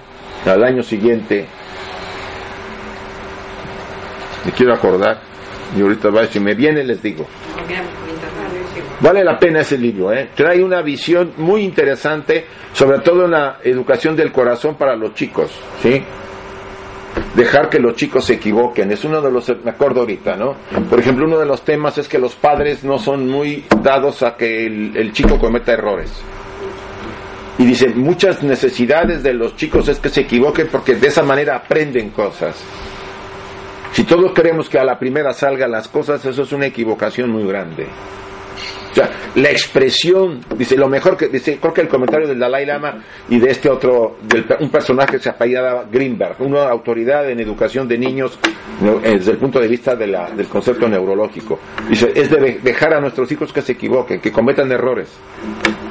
[0.45, 1.45] al año siguiente.
[4.45, 5.19] Me quiero acordar,
[5.75, 7.27] y ahorita va, si me viene les digo.
[8.99, 10.29] Vale la pena ese libro, ¿eh?
[10.33, 15.51] Trae una visión muy interesante, sobre todo en la educación del corazón para los chicos,
[15.83, 16.03] ¿sí?
[17.35, 20.55] Dejar que los chicos se equivoquen, es uno de los, me acuerdo ahorita, ¿no?
[20.89, 24.35] Por ejemplo, uno de los temas es que los padres no son muy dados a
[24.35, 26.11] que el, el chico cometa errores.
[27.59, 31.55] Y dice, muchas necesidades de los chicos es que se equivoquen porque de esa manera
[31.55, 32.63] aprenden cosas.
[33.93, 37.47] Si todos queremos que a la primera salgan las cosas, eso es una equivocación muy
[37.47, 37.87] grande.
[38.93, 43.03] Sea, la expresión, dice, lo mejor que, dice, creo que el comentario del Dalai Lama
[43.29, 47.87] y de este otro, del, un personaje que se apellidaba Greenberg, una autoridad en educación
[47.87, 48.39] de niños
[49.01, 51.59] desde el punto de vista de la, del concepto neurológico.
[51.87, 55.09] Dice, es de dejar a nuestros hijos que se equivoquen, que cometan errores,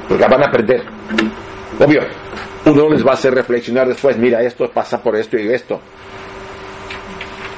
[0.07, 0.83] porque van a aprender.
[1.79, 2.01] Obvio,
[2.65, 5.79] uno les va a hacer reflexionar después, mira, esto pasa por esto y esto.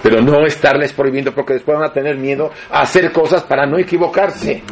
[0.02, 3.78] Pero no estarles prohibiendo porque después van a tener miedo a hacer cosas para no
[3.78, 4.64] equivocarse.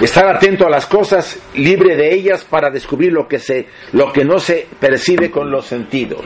[0.00, 4.24] Estar atento a las cosas, libre de ellas para descubrir lo que, se, lo que
[4.24, 6.24] no se percibe con los sentidos.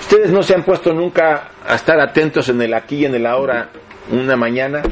[0.00, 3.26] ¿Ustedes no se han puesto nunca a estar atentos en el aquí y en el
[3.26, 3.70] ahora
[4.10, 4.82] una mañana?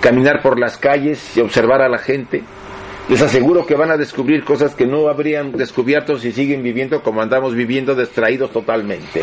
[0.00, 2.42] Caminar por las calles y observar a la gente.
[3.12, 7.20] Les aseguro que van a descubrir cosas que no habrían descubierto si siguen viviendo como
[7.20, 9.22] andamos viviendo, distraídos totalmente.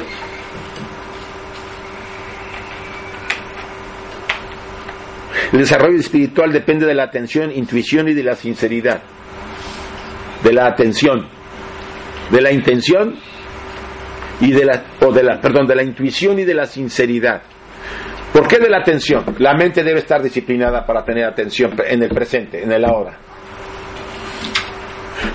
[5.52, 9.02] El desarrollo espiritual depende de la atención, intuición y de la sinceridad.
[10.44, 11.28] De la atención,
[12.30, 13.16] de la intención
[14.40, 17.42] y de la, o de la, perdón, de la intuición y de la sinceridad.
[18.34, 19.26] ¿Por qué de la atención?
[19.40, 23.29] La mente debe estar disciplinada para tener atención en el presente, en el ahora.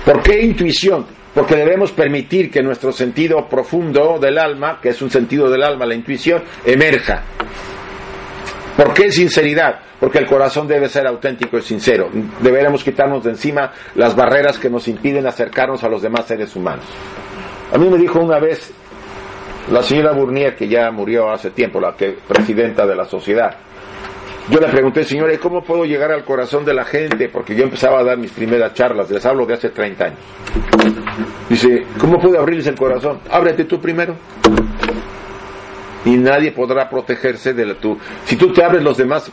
[0.05, 1.05] ¿Por qué intuición?
[1.33, 5.85] Porque debemos permitir que nuestro sentido profundo del alma, que es un sentido del alma,
[5.85, 7.23] la intuición, emerja.
[8.77, 9.79] ¿Por qué sinceridad?
[9.99, 12.09] Porque el corazón debe ser auténtico y sincero.
[12.41, 16.85] Deberemos quitarnos de encima las barreras que nos impiden acercarnos a los demás seres humanos.
[17.73, 18.71] A mí me dijo una vez
[19.71, 23.57] la señora Burnier, que ya murió hace tiempo, la que presidenta de la sociedad.
[24.49, 27.29] Yo le pregunté, señora, ¿y cómo puedo llegar al corazón de la gente?
[27.29, 30.19] Porque yo empezaba a dar mis primeras charlas, les hablo de hace 30 años.
[31.49, 33.19] Dice, ¿cómo puedo abrirles el corazón?
[33.31, 34.15] Ábrete tú primero.
[36.05, 37.97] Y nadie podrá protegerse de la tu.
[38.25, 39.31] Si tú te abres, los demás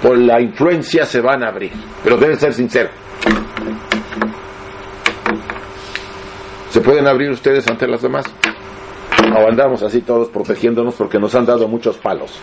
[0.00, 1.72] por la influencia se van a abrir.
[2.04, 2.92] Pero deben ser sinceros.
[6.70, 8.24] ¿Se pueden abrir ustedes ante las demás?
[9.36, 12.40] O andamos así todos protegiéndonos porque nos han dado muchos palos.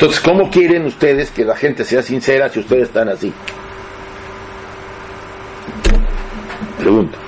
[0.00, 3.30] Entonces, ¿cómo quieren ustedes que la gente sea sincera si ustedes están así?
[6.78, 7.18] Pregunto.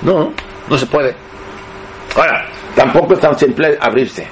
[0.00, 0.32] No,
[0.70, 1.14] no se puede.
[2.16, 4.26] Ahora, tampoco es tan simple abrirse.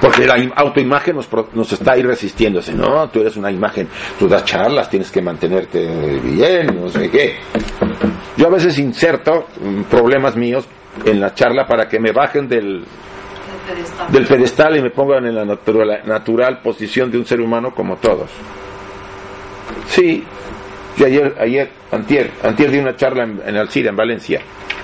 [0.00, 2.72] Porque la autoimagen nos, nos está ahí resistiéndose.
[2.72, 3.86] No, tú eres una imagen,
[4.18, 7.36] tú das charlas, tienes que mantenerte bien, no sé qué.
[8.38, 10.66] Yo a veces inserto mm, problemas míos
[11.04, 12.86] en la charla para que me bajen del,
[14.10, 17.96] del pedestal y me pongan en la natural, natural posición de un ser humano como
[17.96, 18.30] todos.
[19.86, 20.24] Sí,
[20.96, 24.40] yo ayer, ayer, antier, antier di una charla en, en Alcira, en Valencia.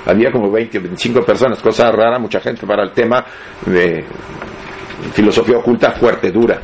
[0.06, 3.24] Había como 20 o 25 personas, cosa rara, mucha gente para el tema
[3.66, 4.04] de
[5.12, 6.60] filosofía oculta fuerte, dura.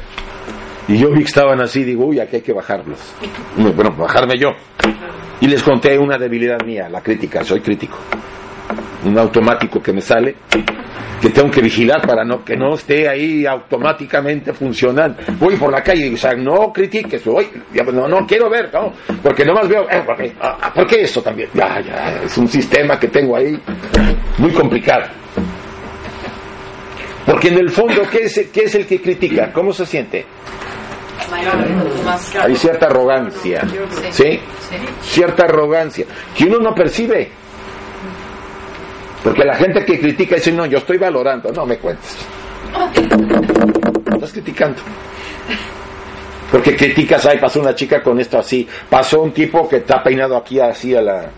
[0.89, 3.15] Y yo vi que estaban así, digo, uy, aquí hay que bajarlos.
[3.57, 4.51] Bueno, bajarme yo.
[5.41, 7.99] Y les conté una debilidad mía, la crítica, soy crítico.
[9.07, 10.35] Un automático que me sale,
[11.21, 15.23] que tengo que vigilar para no, que no esté ahí automáticamente funcionando.
[15.39, 17.49] Voy por la calle y digo, o sea, no critiques, voy,
[17.93, 18.93] no, no quiero ver, no,
[19.23, 20.33] porque nomás veo, eh, ¿por, qué?
[20.41, 21.49] Ah, ¿por qué eso también?
[21.55, 23.59] Ya, ya, es un sistema que tengo ahí
[24.39, 25.05] muy complicado.
[27.25, 29.53] Porque en el fondo, ¿qué es, qué es el que critica?
[29.53, 30.25] ¿Cómo se siente?
[32.41, 33.63] Hay cierta arrogancia,
[34.11, 34.39] ¿sí?
[35.01, 37.31] Cierta arrogancia que uno no percibe.
[39.23, 42.17] Porque la gente que critica dice, no, yo estoy valorando, no me cuentes.
[44.13, 44.81] Estás criticando.
[46.51, 50.37] Porque criticas, ay, pasó una chica con esto así, pasó un tipo que está peinado
[50.37, 51.29] aquí así a la...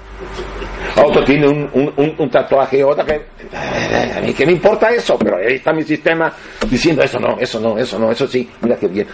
[1.03, 3.23] Otro tiene un, un, un tatuaje, otra que...
[3.55, 5.19] A mí, ¿qué me importa eso?
[5.19, 6.33] Pero ahí está mi sistema
[6.69, 9.07] diciendo eso no, eso no, eso no, eso sí, mira qué bien.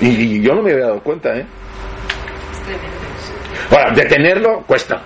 [0.00, 1.44] Y, y yo no me había dado cuenta, ¿eh?
[3.70, 5.02] Ahora, detenerlo cuesta.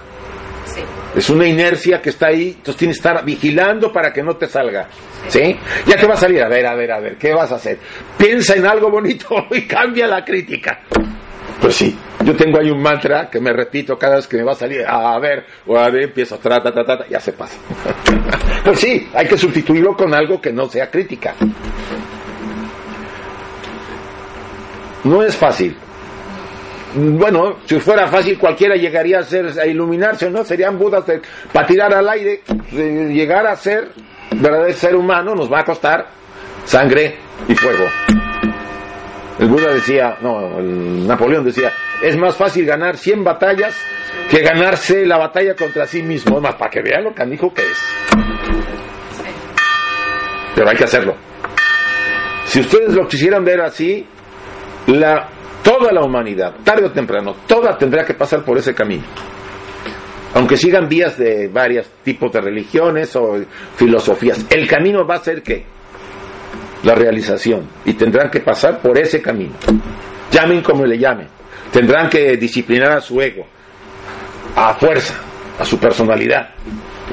[1.14, 4.46] Es una inercia que está ahí, entonces tienes que estar vigilando para que no te
[4.46, 4.88] salga.
[5.28, 5.56] ¿Sí?
[5.86, 7.78] Ya te va a salir, a ver, a ver, a ver, ¿qué vas a hacer?
[8.16, 10.80] Piensa en algo bonito y cambia la crítica.
[11.60, 14.52] Pues sí, yo tengo ahí un mantra que me repito cada vez que me va
[14.52, 17.58] a salir, a ver, o a ver, empiezo, tra, ta, ta, ta, ya se pasa.
[18.64, 21.34] pues sí, hay que sustituirlo con algo que no sea crítica.
[25.04, 25.76] No es fácil,
[26.94, 30.44] bueno, si fuera fácil cualquiera llegaría a ser a iluminarse, ¿no?
[30.44, 31.04] Serían budas
[31.52, 33.90] para tirar al aire, llegar a ser
[34.32, 36.06] verdadero ser humano nos va a costar
[36.64, 37.16] sangre
[37.48, 37.84] y fuego.
[39.38, 41.72] El Buda decía, no, el Napoleón decía,
[42.02, 43.74] es más fácil ganar 100 batallas
[44.28, 46.40] que ganarse la batalla contra sí mismo.
[46.40, 47.78] Más, para que vean lo canijo que es.
[50.54, 51.16] Pero hay que hacerlo.
[52.44, 54.06] Si ustedes lo quisieran ver así,
[54.88, 55.28] la,
[55.62, 59.04] toda la humanidad, tarde o temprano, toda tendrá que pasar por ese camino.
[60.34, 63.36] Aunque sigan vías de varios tipos de religiones o
[63.76, 65.64] filosofías, el camino va a ser que
[66.84, 69.54] la realización y tendrán que pasar por ese camino.
[70.30, 71.26] Llamen como le llamen.
[71.72, 73.46] Tendrán que disciplinar a su ego,
[74.56, 75.14] a fuerza,
[75.58, 76.50] a su personalidad,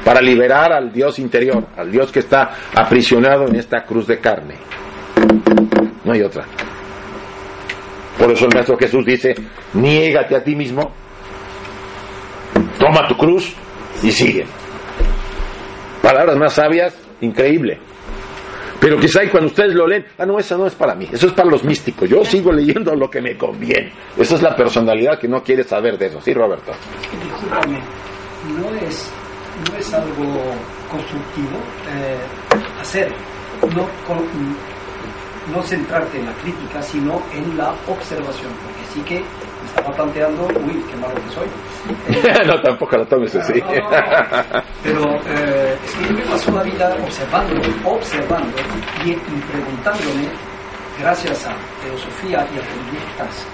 [0.04, 4.54] para liberar al Dios interior, al Dios que está aprisionado en esta cruz de carne.
[6.04, 6.44] No hay otra.
[8.18, 9.34] Por eso el Maestro Jesús dice,
[9.74, 10.92] niégate a ti mismo,
[12.78, 13.54] toma tu cruz
[14.02, 14.44] y sigue.
[16.02, 17.78] Palabras más sabias, increíble.
[18.80, 21.32] Pero quizá cuando ustedes lo leen, ah, no, eso no es para mí, eso es
[21.32, 22.08] para los místicos.
[22.08, 23.92] Yo sigo leyendo lo que me conviene.
[24.16, 26.20] Esa es la personalidad que no quiere saber de eso.
[26.20, 26.72] ¿Sí, Roberto?
[27.22, 27.80] Discúlpame,
[28.56, 29.12] no es,
[29.68, 30.54] no es algo
[30.88, 31.58] constructivo
[31.92, 32.18] eh,
[32.80, 33.12] hacer,
[33.74, 34.18] no, con,
[35.54, 38.52] no centrarte en la crítica, sino en la observación.
[38.64, 42.46] Porque sí que me estaba planteando, uy, qué malo que soy.
[42.46, 43.62] no, tampoco la tomes así.
[44.82, 48.56] Pero eh, es que yo me paso la vida observando, observando
[49.04, 49.14] y, y
[49.50, 50.28] preguntándome,
[50.98, 53.46] gracias a teosofía y a conductas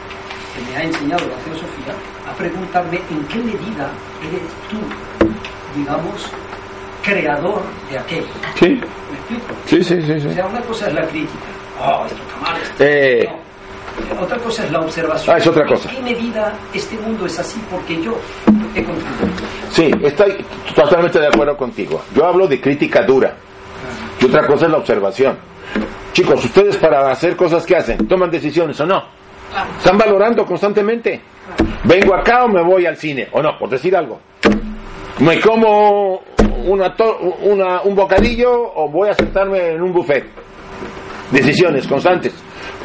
[0.55, 1.95] que me ha enseñado la teosofía,
[2.28, 3.90] a preguntarme en qué medida
[4.22, 4.78] eres tú,
[5.76, 6.30] digamos,
[7.03, 8.26] creador de aquello.
[8.55, 8.68] Sí.
[8.68, 9.55] ¿Me explico?
[9.66, 10.28] Sí, sí, sí, sí.
[10.28, 11.45] O sea, una cosa es la crítica.
[11.81, 12.07] Oh,
[12.79, 13.29] Eh.
[14.20, 15.35] Otra cosa es la observación.
[15.35, 15.89] Ah, es otra cosa.
[15.91, 18.16] ¿En qué medida este mundo es así porque yo
[18.75, 19.47] he contribuido?
[19.70, 20.45] Sí, estoy
[20.75, 22.03] totalmente de acuerdo contigo.
[22.14, 23.35] Yo hablo de crítica dura.
[24.20, 25.37] Y otra cosa es la observación.
[26.12, 29.03] Chicos, ustedes para hacer cosas que hacen, toman decisiones o no.
[29.79, 31.20] Están valorando constantemente.
[31.85, 34.18] Vengo acá o me voy al cine, o no, por decir algo.
[35.20, 36.22] Me como
[36.66, 40.25] una to- una- un bocadillo o voy a sentarme en un buffet.
[41.31, 42.35] Decisiones constantes.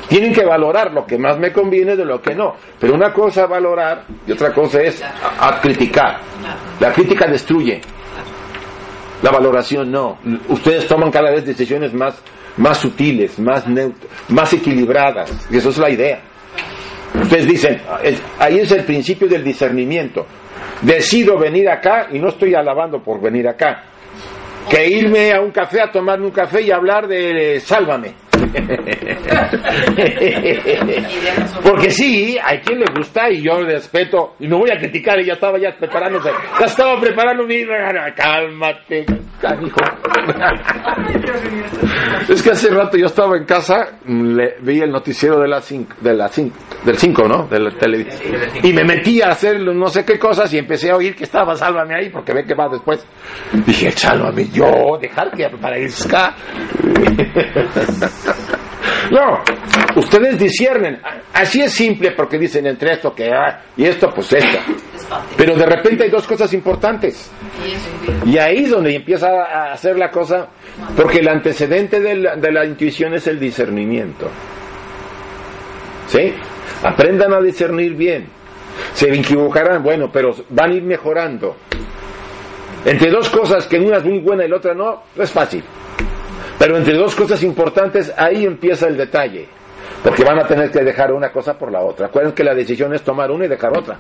[0.08, 2.56] Tienen que valorar lo que más me conviene de lo que no.
[2.80, 6.20] Pero una cosa es valorar y otra cosa es a- criticar.
[6.80, 7.80] La crítica destruye.
[9.22, 10.18] La valoración no.
[10.48, 12.20] Ustedes toman cada vez decisiones más,
[12.58, 13.66] más sutiles, más,
[14.30, 15.48] más equilibradas.
[15.52, 16.22] Y eso es la idea.
[17.22, 17.82] Ustedes dicen,
[18.40, 20.26] ahí es el principio del discernimiento.
[20.82, 23.84] Decido venir acá y no estoy alabando por venir acá.
[24.70, 28.14] Que irme a un café a tomarme un café y hablar de sálvame.
[31.64, 35.22] Porque sí, hay quien le gusta y yo le respeto y no voy a criticar
[35.24, 36.30] ya estaba ya preparándose.
[36.60, 37.66] Ya estaba preparando mi...
[38.16, 39.06] Cálmate,
[39.42, 39.80] canijo.
[42.28, 45.96] Es que hace rato yo estaba en casa, le, vi el noticiero de la cinco,
[46.00, 47.48] de la cinco, del 5, ¿no?
[47.48, 48.36] De la televisión.
[48.64, 51.56] Y me metí a hacer no sé qué cosas y empecé a oír que estaba
[51.56, 53.06] Sálvame ahí porque ve que va después.
[53.66, 56.36] Dije, Sálvame yo, dejar que aparezca.
[59.12, 59.42] No,
[59.96, 61.00] ustedes disciernen.
[61.34, 64.60] Así es simple porque dicen entre esto que ah, y esto pues esto.
[65.36, 67.32] Pero de repente hay dos cosas importantes.
[68.26, 70.50] Y ahí es donde empieza a hacer la cosa,
[70.96, 74.30] porque el antecedente de la, de la intuición es el discernimiento.
[76.08, 76.34] ¿Sí?
[76.84, 78.28] Aprendan a discernir bien.
[78.94, 81.56] Se equivocarán, bueno, pero van a ir mejorando.
[82.86, 85.64] Entre dos cosas que una es muy buena y la otra no, no es fácil.
[86.60, 89.48] Pero entre dos cosas importantes, ahí empieza el detalle.
[90.04, 92.08] Porque van a tener que dejar una cosa por la otra.
[92.08, 93.98] Acuérdense que la decisión es tomar una y dejar otra.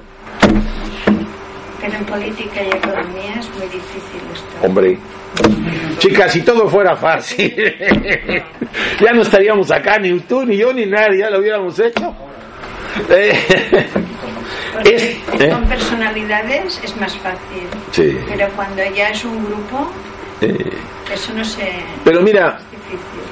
[1.82, 4.68] Pero en política y economía es muy difícil esto.
[4.68, 4.98] Hombre.
[6.00, 7.54] Chicas, si todo fuera fácil,
[9.02, 12.14] ya no estaríamos acá, ni tú, ni yo, ni nadie, ya lo hubiéramos hecho.
[13.10, 13.32] Eh,
[14.86, 15.50] es- ¿eh?
[15.52, 17.68] con personalidades es más fácil.
[17.92, 18.18] Sí.
[18.30, 19.90] Pero cuando ya es un grupo,
[20.42, 20.72] Eh,
[21.14, 21.70] eso no se...
[22.04, 22.60] Pero mira,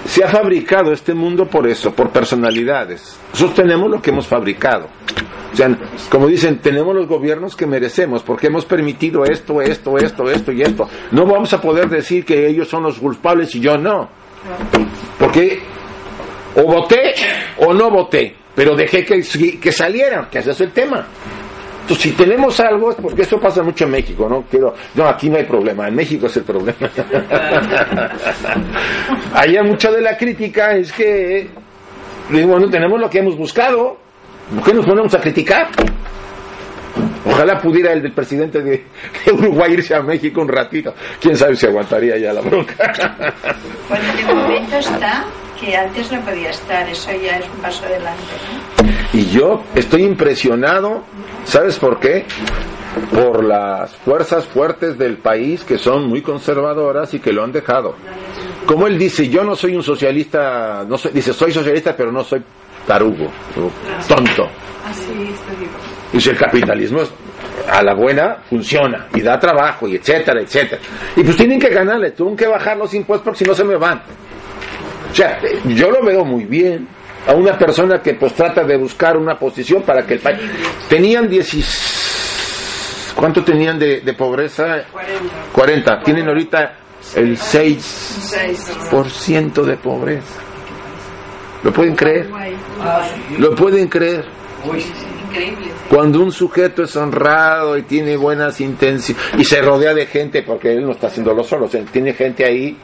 [0.06, 3.20] se ha fabricado este mundo por eso, por personalidades.
[3.32, 4.88] Nosotros tenemos lo que hemos fabricado.
[5.52, 5.76] O sea,
[6.10, 10.62] como dicen, tenemos los gobiernos que merecemos porque hemos permitido esto, esto, esto, esto y
[10.62, 10.90] esto.
[11.12, 14.10] No vamos a poder decir que ellos son los culpables y yo no.
[15.18, 15.62] Porque
[16.56, 17.14] o voté
[17.58, 19.22] o no voté, pero dejé que,
[19.60, 21.08] que salieran, que ese es el tema.
[21.88, 24.44] Entonces, si tenemos algo, es porque esto pasa mucho en México, ¿no?
[24.52, 26.78] Quiero, no, aquí no hay problema, en México es el problema.
[29.34, 31.50] Allá mucho de la crítica es que,
[32.30, 33.96] bueno, tenemos lo que hemos buscado,
[34.54, 35.70] ¿por qué nos ponemos a criticar?
[37.26, 38.84] Ojalá pudiera el del presidente de,
[39.32, 40.94] Uruguay irse a México un ratito.
[41.22, 42.76] Quién sabe si aguantaría ya la bronca.
[43.88, 45.26] Bueno, de momento está
[45.60, 48.24] que antes no podía estar, eso ya es un paso adelante.
[49.14, 51.04] Y yo estoy impresionado,
[51.46, 52.26] ¿sabes por qué?
[53.12, 57.96] Por las fuerzas fuertes del país que son muy conservadoras y que lo han dejado.
[58.66, 62.24] Como él dice, yo no soy un socialista, no soy, dice, soy socialista, pero no
[62.24, 62.44] soy
[62.86, 63.32] tarugo,
[64.08, 64.48] tonto.
[66.12, 67.02] Dice, el capitalismo
[67.70, 70.82] a la buena funciona y da trabajo y etcétera, etcétera.
[71.16, 73.76] Y pues tienen que ganarle, tienen que bajar los impuestos porque si no se me
[73.76, 74.02] van.
[75.12, 76.88] O sea, yo lo veo muy bien
[77.28, 80.40] a una persona que pues trata de buscar una posición para que el país...
[80.88, 83.14] Tenían 10...
[83.16, 84.84] ¿Cuánto tenían de, de pobreza?
[84.92, 85.34] 40.
[85.52, 86.00] 40.
[86.04, 86.78] Tienen ahorita
[87.16, 90.42] el 6% de pobreza.
[91.64, 92.30] ¿Lo pueden creer?
[93.40, 94.24] ¿Lo pueden creer?
[95.90, 100.72] Cuando un sujeto es honrado y tiene buenas intenciones y se rodea de gente, porque
[100.74, 102.78] él no está haciéndolo solo, tiene gente ahí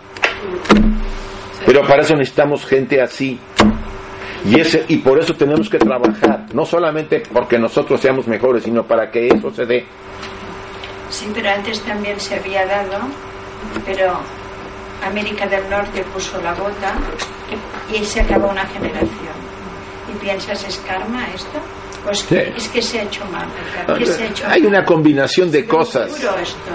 [1.65, 3.39] pero para eso necesitamos gente así.
[4.45, 8.83] Y, ese, y por eso tenemos que trabajar, no solamente porque nosotros seamos mejores, sino
[8.83, 9.85] para que eso se dé.
[11.09, 12.97] Sí, pero antes también se había dado,
[13.85, 14.19] pero
[15.05, 16.95] América del Norte puso la gota
[17.93, 19.33] y se acabó una generación.
[20.13, 21.59] ¿Y piensas es karma esto?
[22.03, 23.47] Pues es que se ha hecho mal.
[24.45, 26.11] Hay una combinación de cosas.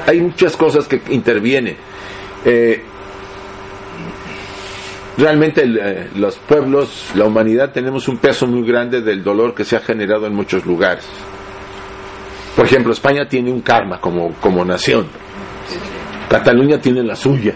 [0.07, 1.77] Hay muchas cosas que intervienen.
[2.45, 2.83] Eh,
[5.19, 9.77] realmente eh, los pueblos, la humanidad, tenemos un peso muy grande del dolor que se
[9.77, 11.07] ha generado en muchos lugares.
[12.57, 15.07] Por ejemplo, España tiene un karma como, como nación.
[16.29, 17.55] Cataluña tiene la suya.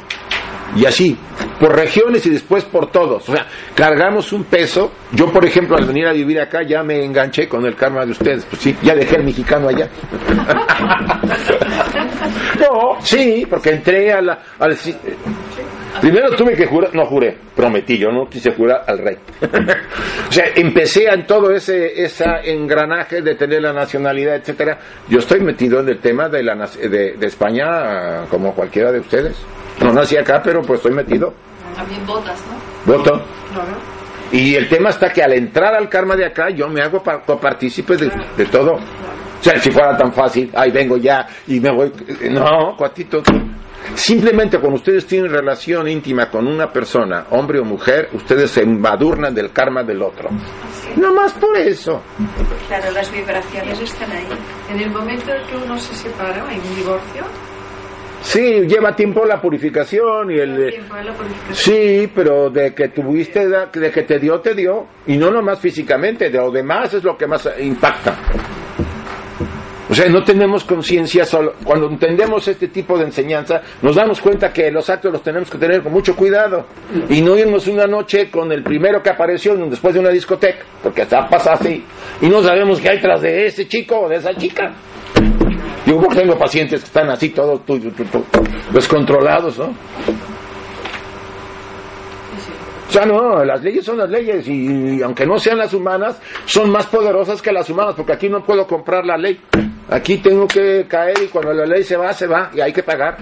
[0.74, 1.16] Y así,
[1.60, 3.28] por regiones y después por todos.
[3.28, 4.92] O sea, cargamos un peso.
[5.12, 8.12] Yo, por ejemplo, al venir a vivir acá ya me enganché con el karma de
[8.12, 8.46] ustedes.
[8.46, 9.88] Pues sí, ya dejé el mexicano allá.
[12.60, 14.76] no, sí, porque entré a la, al,
[16.00, 19.16] Primero tuve que jurar, no juré, prometí, yo no quise jurar al rey.
[20.28, 24.78] o sea, empecé en todo ese esa engranaje de tener la nacionalidad, etcétera.
[25.08, 29.36] Yo estoy metido en el tema de, la, de, de España como cualquiera de ustedes.
[29.82, 31.34] No nací acá, pero pues estoy metido.
[31.74, 32.92] También votas, ¿no?
[32.96, 33.22] Voto.
[34.32, 37.96] Y el tema está que al entrar al karma de acá, yo me hago partícipe
[37.96, 38.72] de, de todo.
[38.74, 41.92] O sea, si fuera tan fácil, ahí vengo ya y me voy.
[42.30, 43.22] No, cuatito.
[43.94, 49.34] Simplemente cuando ustedes tienen relación íntima con una persona, hombre o mujer, ustedes se embadurnan
[49.34, 50.30] del karma del otro.
[50.96, 52.02] No más por eso.
[52.68, 54.26] Claro, las vibraciones están ahí.
[54.70, 57.24] En el momento en que uno se separa, hay un divorcio.
[58.22, 60.70] Sí, lleva tiempo la purificación y el...
[60.70, 61.54] Tiempo la purificación.
[61.54, 64.86] Sí, pero de que tuviste, de que te dio, te dio.
[65.06, 68.16] Y no nomás físicamente, de lo demás es lo que más impacta.
[69.92, 71.52] O sea, no tenemos conciencia solo.
[71.62, 75.58] Cuando entendemos este tipo de enseñanza, nos damos cuenta que los actos los tenemos que
[75.58, 76.64] tener con mucho cuidado.
[77.10, 81.02] Y no irnos una noche con el primero que apareció después de una discoteca, porque
[81.02, 81.84] hasta pasa así.
[82.22, 84.72] Y no sabemos qué hay tras de ese chico o de esa chica.
[85.84, 87.60] Yo tengo pacientes que están así todos
[88.72, 89.74] descontrolados, ¿no?
[92.92, 96.84] Sea, no, las leyes son las leyes y, aunque no sean las humanas, son más
[96.84, 99.40] poderosas que las humanas, porque aquí no puedo comprar la ley.
[99.88, 102.82] Aquí tengo que caer y cuando la ley se va, se va y hay que
[102.82, 103.16] pagar.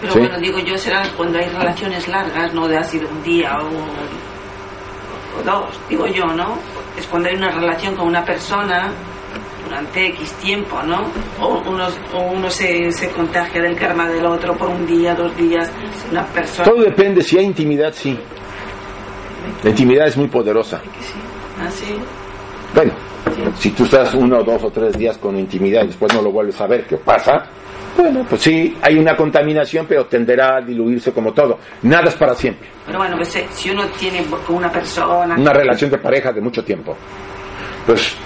[0.00, 3.58] Pero bueno, digo yo, será cuando hay relaciones largas, no de ha sido un día
[3.60, 6.56] o, o dos, digo yo, ¿no?
[6.98, 8.90] Es cuando hay una relación con una persona
[9.70, 11.04] durante X tiempo, ¿no?
[11.40, 15.34] O uno, o uno se, se, contagia del karma del otro por un día, dos
[15.36, 15.70] días,
[16.10, 16.64] una persona.
[16.64, 18.18] Todo depende, si hay intimidad, sí.
[19.62, 20.80] La intimidad es muy poderosa.
[21.60, 21.94] ¿Ah, sí?
[22.74, 22.92] Bueno,
[23.58, 26.60] si tú estás uno, dos o tres días con intimidad y después no lo vuelves
[26.60, 27.44] a ver, ¿qué pasa?
[27.96, 31.60] Bueno, pues sí, hay una contaminación, pero tenderá a diluirse como todo.
[31.82, 32.68] Nada es para siempre.
[32.86, 35.36] Pero bueno, pues, eh, si uno tiene con una persona...
[35.36, 36.96] Una relación de pareja de mucho tiempo.
[37.86, 38.16] Pues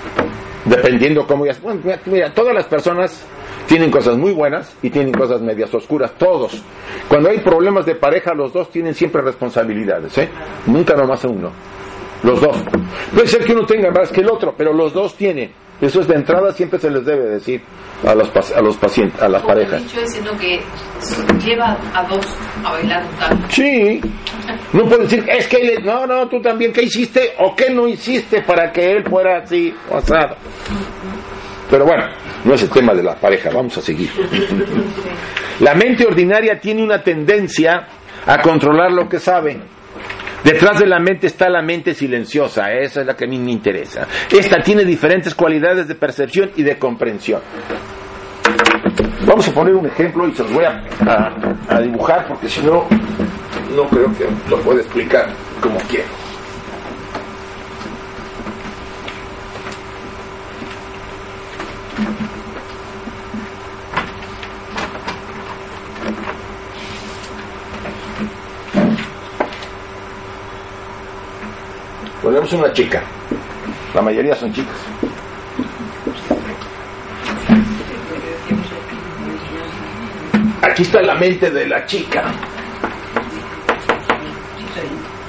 [0.65, 1.55] dependiendo cómo ya...
[1.63, 3.27] Bueno, mira, todas las personas
[3.67, 6.63] tienen cosas muy buenas y tienen cosas medias oscuras, todos.
[7.09, 10.29] Cuando hay problemas de pareja, los dos tienen siempre responsabilidades, ¿eh?
[10.67, 11.51] Nunca nomás uno.
[12.23, 12.57] Los dos.
[13.13, 15.53] Puede ser que uno tenga más que el otro, pero los dos tienen.
[15.85, 17.61] Eso es de entrada, siempre se les debe decir
[18.07, 19.83] a los, a los pacientes, a las parejas.
[19.83, 20.61] dicho lo que
[21.45, 22.27] lleva a dos
[22.65, 23.45] a bailar tango.
[23.51, 24.01] Sí.
[24.73, 27.87] No puede decir, es que él, no, no, tú también, ¿qué hiciste o qué no
[27.87, 30.37] hiciste para que él fuera así o asado?
[31.71, 32.05] Pero bueno,
[32.45, 34.11] no es el tema de la pareja, vamos a seguir.
[35.61, 37.87] La mente ordinaria tiene una tendencia
[38.27, 39.61] a controlar lo que sabe.
[40.45, 43.51] Detrás de la mente está la mente silenciosa, esa es la que a mí me
[43.53, 44.07] interesa.
[44.31, 47.41] Esta tiene diferentes cualidades de percepción y de comprensión.
[49.27, 52.61] Vamos a poner un ejemplo y se los voy a, a- a dibujar porque si
[52.63, 52.87] no
[53.75, 55.31] no creo que lo pueda explicar
[55.61, 56.09] como quiero.
[72.25, 73.03] Ponemos una chica.
[73.95, 74.75] La mayoría son chicas.
[80.63, 82.25] Aquí está la mente de la chica.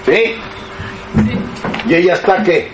[0.06, 0.36] ¿Sí?
[1.90, 2.72] Y ella está qué?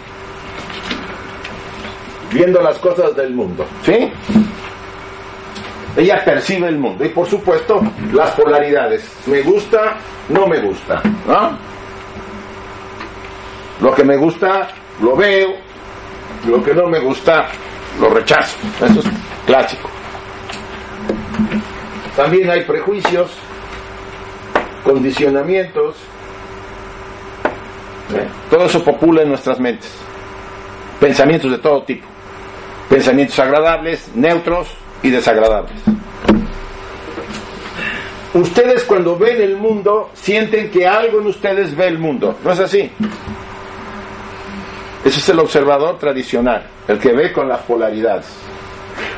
[2.31, 3.65] Viendo las cosas del mundo.
[3.83, 4.11] ¿Sí?
[5.97, 7.03] Ella percibe el mundo.
[7.03, 7.81] Y por supuesto,
[8.13, 9.03] las polaridades.
[9.25, 9.97] Me gusta,
[10.29, 11.01] no me gusta.
[11.25, 11.70] ¿no?
[13.81, 14.69] Lo que me gusta,
[15.01, 15.55] lo veo.
[16.47, 17.47] Lo que no me gusta,
[17.99, 18.57] lo rechazo.
[18.83, 19.05] Eso es
[19.45, 19.89] clásico.
[22.15, 23.31] También hay prejuicios,
[24.83, 25.95] condicionamientos.
[28.15, 28.27] ¿eh?
[28.49, 29.91] Todo eso popula en nuestras mentes.
[30.99, 32.05] Pensamientos de todo tipo.
[32.89, 34.67] Pensamientos agradables, neutros
[35.01, 35.81] y desagradables.
[38.33, 42.37] Ustedes cuando ven el mundo sienten que algo en ustedes ve el mundo.
[42.43, 42.91] ¿No es así?
[45.03, 48.27] Ese es el observador tradicional, el que ve con las polaridades.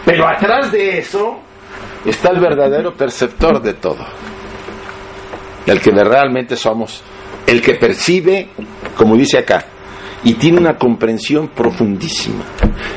[0.05, 1.39] Pero atrás de eso
[2.05, 4.05] está el verdadero perceptor de todo.
[5.65, 7.03] El que realmente somos,
[7.47, 8.49] el que percibe,
[8.97, 9.65] como dice acá,
[10.23, 12.43] y tiene una comprensión profundísima.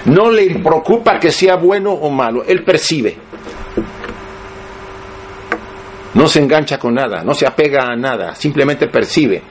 [0.05, 3.17] No le preocupa que sea bueno o malo, él percibe.
[6.15, 9.43] No se engancha con nada, no se apega a nada, simplemente percibe.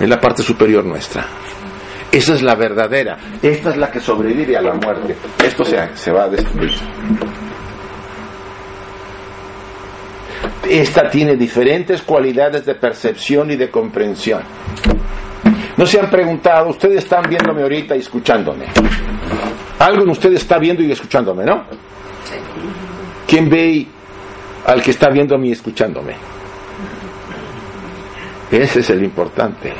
[0.00, 1.26] Es la parte superior nuestra.
[2.10, 3.18] Esa es la verdadera.
[3.42, 5.16] Esta es la que sobrevive a la muerte.
[5.44, 6.72] Esto se, se va a destruir.
[10.68, 14.42] Esta tiene diferentes cualidades de percepción y de comprensión.
[15.76, 18.66] No se han preguntado, ustedes están viéndome ahorita y escuchándome.
[19.78, 21.64] Algo en ustedes está viendo y escuchándome, ¿no?
[23.26, 23.86] ¿Quién ve
[24.66, 26.37] al que está viéndome y escuchándome?
[28.50, 29.72] Ese es el importante.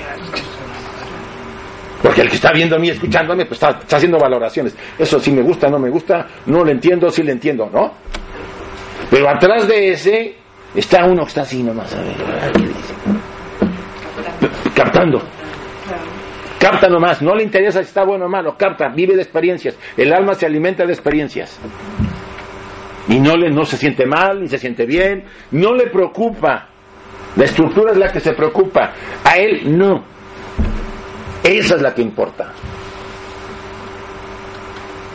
[2.03, 4.77] Porque el que está viendo a mí, escuchándome, pues está, está, haciendo valoraciones.
[4.99, 7.93] Eso sí me gusta, no me gusta, no lo entiendo, sí lo entiendo, ¿no?
[9.11, 10.37] Pero atrás de ese
[10.75, 12.15] está uno que está así nomás, a ver.
[14.75, 15.23] Captando.
[16.59, 19.77] Capta nomás, no le interesa si está bueno o malo, capta, vive de experiencias.
[19.97, 21.59] El alma se alimenta de experiencias.
[23.09, 26.69] Y no, le, no se siente mal, ni se siente bien, no le preocupa.
[27.37, 28.93] La estructura es la que se preocupa.
[29.25, 30.05] A él no.
[31.43, 32.53] Esa es la que importa.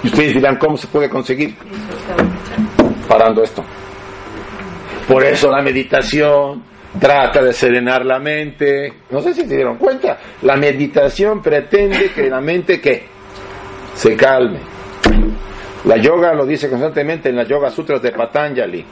[0.03, 1.55] Y ustedes dirán, ¿cómo se puede conseguir?
[3.07, 3.63] Parando esto.
[5.07, 6.63] Por eso la meditación
[6.99, 8.93] trata de serenar la mente.
[9.09, 10.17] No sé si se dieron cuenta.
[10.41, 13.03] La meditación pretende que la mente que
[13.93, 14.59] se calme.
[15.85, 18.85] La yoga lo dice constantemente en las Yoga Sutras de Patanjali.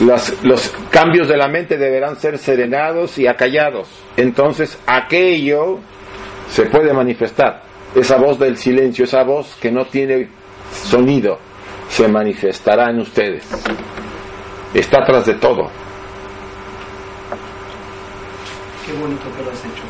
[0.00, 3.88] Los, los, cambios de la mente deberán ser serenados y acallados.
[4.16, 5.78] Entonces aquello
[6.50, 7.62] se puede manifestar.
[7.94, 10.28] Esa voz del silencio, esa voz que no tiene
[10.70, 11.38] sonido,
[11.88, 13.48] se manifestará en ustedes.
[14.74, 15.70] Está atrás de todo.
[18.84, 19.82] Qué bonito que lo has hecho.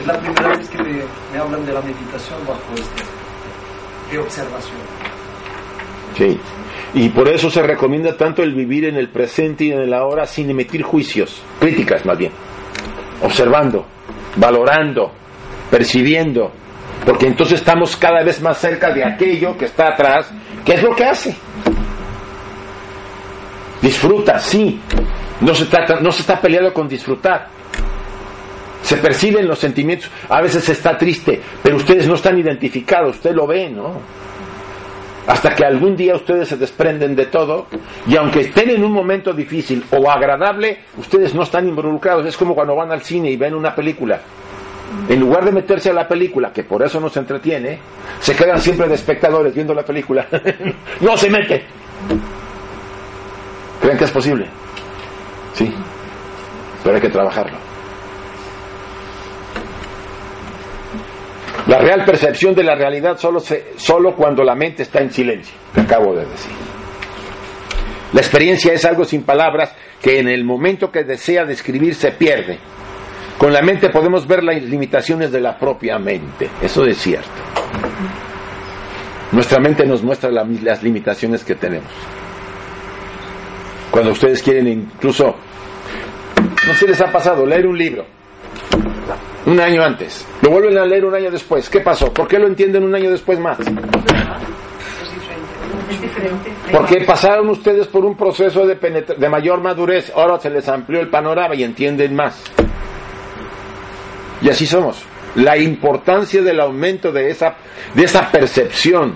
[0.00, 1.02] Es la primera vez que me,
[1.32, 3.04] me hablan de la meditación bajo este,
[4.10, 4.78] de observación.
[6.16, 6.40] Sí.
[6.94, 10.26] Y por eso se recomienda tanto el vivir en el presente y en el ahora
[10.26, 12.32] sin emitir juicios, críticas más bien,
[13.22, 13.86] observando,
[14.36, 15.10] valorando,
[15.70, 16.52] percibiendo,
[17.06, 20.30] porque entonces estamos cada vez más cerca de aquello que está atrás,
[20.64, 21.34] que es lo que hace.
[23.80, 24.78] Disfruta, sí,
[25.40, 27.48] no se, trata, no se está peleando con disfrutar.
[28.82, 33.46] Se perciben los sentimientos, a veces está triste, pero ustedes no están identificados, usted lo
[33.46, 34.00] ve, ¿no?
[35.26, 37.66] Hasta que algún día ustedes se desprenden de todo
[38.06, 42.26] y aunque estén en un momento difícil o agradable, ustedes no están involucrados.
[42.26, 44.20] Es como cuando van al cine y ven una película.
[45.08, 47.78] En lugar de meterse a la película, que por eso nos entretiene,
[48.20, 50.26] se quedan siempre de espectadores viendo la película.
[51.00, 51.64] no se mete.
[53.80, 54.46] ¿Creen que es posible?
[55.54, 55.72] Sí.
[56.82, 57.71] Pero hay que trabajarlo.
[61.66, 65.54] La real percepción de la realidad solo, se, solo cuando la mente está en silencio,
[65.74, 66.52] que acabo de decir.
[68.12, 72.58] La experiencia es algo sin palabras que en el momento que desea describir se pierde.
[73.38, 77.30] Con la mente podemos ver las limitaciones de la propia mente, eso es cierto.
[79.30, 81.90] Nuestra mente nos muestra la, las limitaciones que tenemos.
[83.90, 85.36] Cuando ustedes quieren incluso,
[86.66, 88.04] no sé les ha pasado, leer un libro
[89.46, 91.68] un año antes, lo vuelven a leer un año después.
[91.68, 92.12] ¿Qué pasó?
[92.12, 93.58] ¿Por qué lo entienden un año después más?
[96.70, 101.08] Porque pasaron ustedes por un proceso de, de mayor madurez, ahora se les amplió el
[101.08, 102.42] panorama y entienden más.
[104.40, 105.02] Y así somos.
[105.36, 107.56] La importancia del aumento de esa,
[107.94, 109.14] de esa percepción,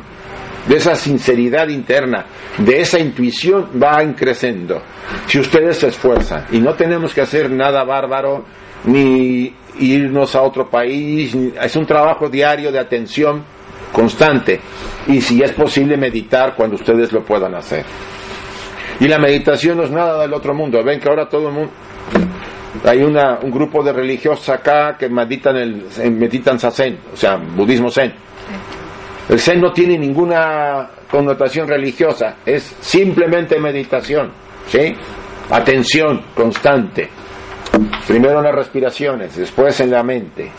[0.67, 2.27] de esa sinceridad interna,
[2.59, 4.83] de esa intuición va creciendo.
[5.27, 8.45] Si ustedes se esfuerzan y no tenemos que hacer nada bárbaro,
[8.85, 13.43] ni irnos a otro país, es un trabajo diario de atención
[13.93, 14.61] constante
[15.07, 17.85] y si es posible meditar cuando ustedes lo puedan hacer.
[19.01, 21.73] Y la meditación no es nada del otro mundo, ven que ahora todo el mundo
[22.85, 28.13] hay una, un grupo de religiosos acá que meditan el meditan o sea, budismo zen.
[29.29, 34.31] El zen no tiene ninguna connotación religiosa, es simplemente meditación,
[34.69, 34.95] ¿sí?
[35.51, 37.09] Atención constante.
[38.07, 40.51] Primero en las respiraciones, después en la mente.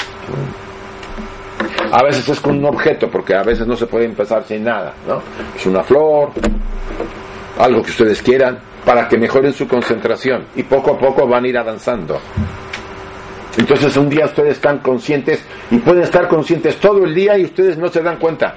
[1.91, 4.93] A veces es con un objeto, porque a veces no se puede empezar sin nada,
[5.07, 5.21] ¿no?
[5.55, 6.31] Es una flor,
[7.59, 11.47] algo que ustedes quieran, para que mejoren su concentración y poco a poco van a
[11.47, 12.19] ir avanzando.
[13.57, 17.77] Entonces un día ustedes están conscientes y pueden estar conscientes todo el día y ustedes
[17.77, 18.55] no se dan cuenta.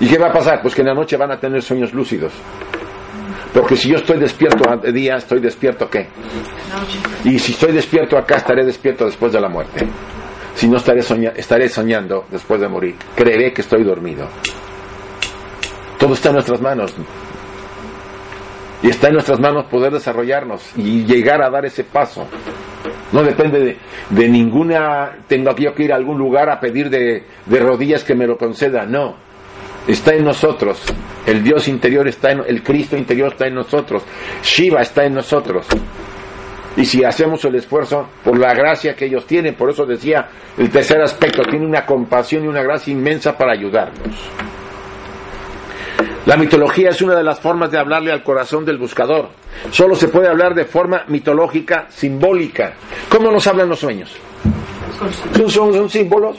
[0.00, 0.62] ¿Y qué va a pasar?
[0.62, 2.32] Pues que en la noche van a tener sueños lúcidos.
[3.54, 6.08] Porque si yo estoy despierto de día, estoy despierto qué?
[7.24, 9.86] Y si estoy despierto acá, estaré despierto después de la muerte.
[10.56, 11.00] Si no estaré,
[11.36, 12.96] estaré soñando después de morir.
[13.14, 14.26] Creeré que estoy dormido.
[15.98, 16.94] Todo está en nuestras manos.
[18.82, 22.26] Y está en nuestras manos poder desarrollarnos y llegar a dar ese paso.
[23.12, 23.78] No depende de,
[24.10, 28.26] de ninguna, tengo que ir a algún lugar a pedir de, de rodillas que me
[28.26, 28.84] lo conceda.
[28.84, 29.14] No,
[29.86, 30.82] está en nosotros.
[31.26, 34.02] El Dios interior está en el Cristo interior está en nosotros.
[34.42, 35.66] Shiva está en nosotros.
[36.76, 40.28] Y si hacemos el esfuerzo por la gracia que ellos tienen, por eso decía
[40.58, 44.30] el tercer aspecto, tiene una compasión y una gracia inmensa para ayudarnos.
[46.26, 49.28] La mitología es una de las formas de hablarle al corazón del buscador.
[49.70, 52.74] Solo se puede hablar de forma mitológica, simbólica.
[53.10, 54.16] ¿Cómo nos hablan los sueños?
[55.48, 56.38] Son, son símbolos,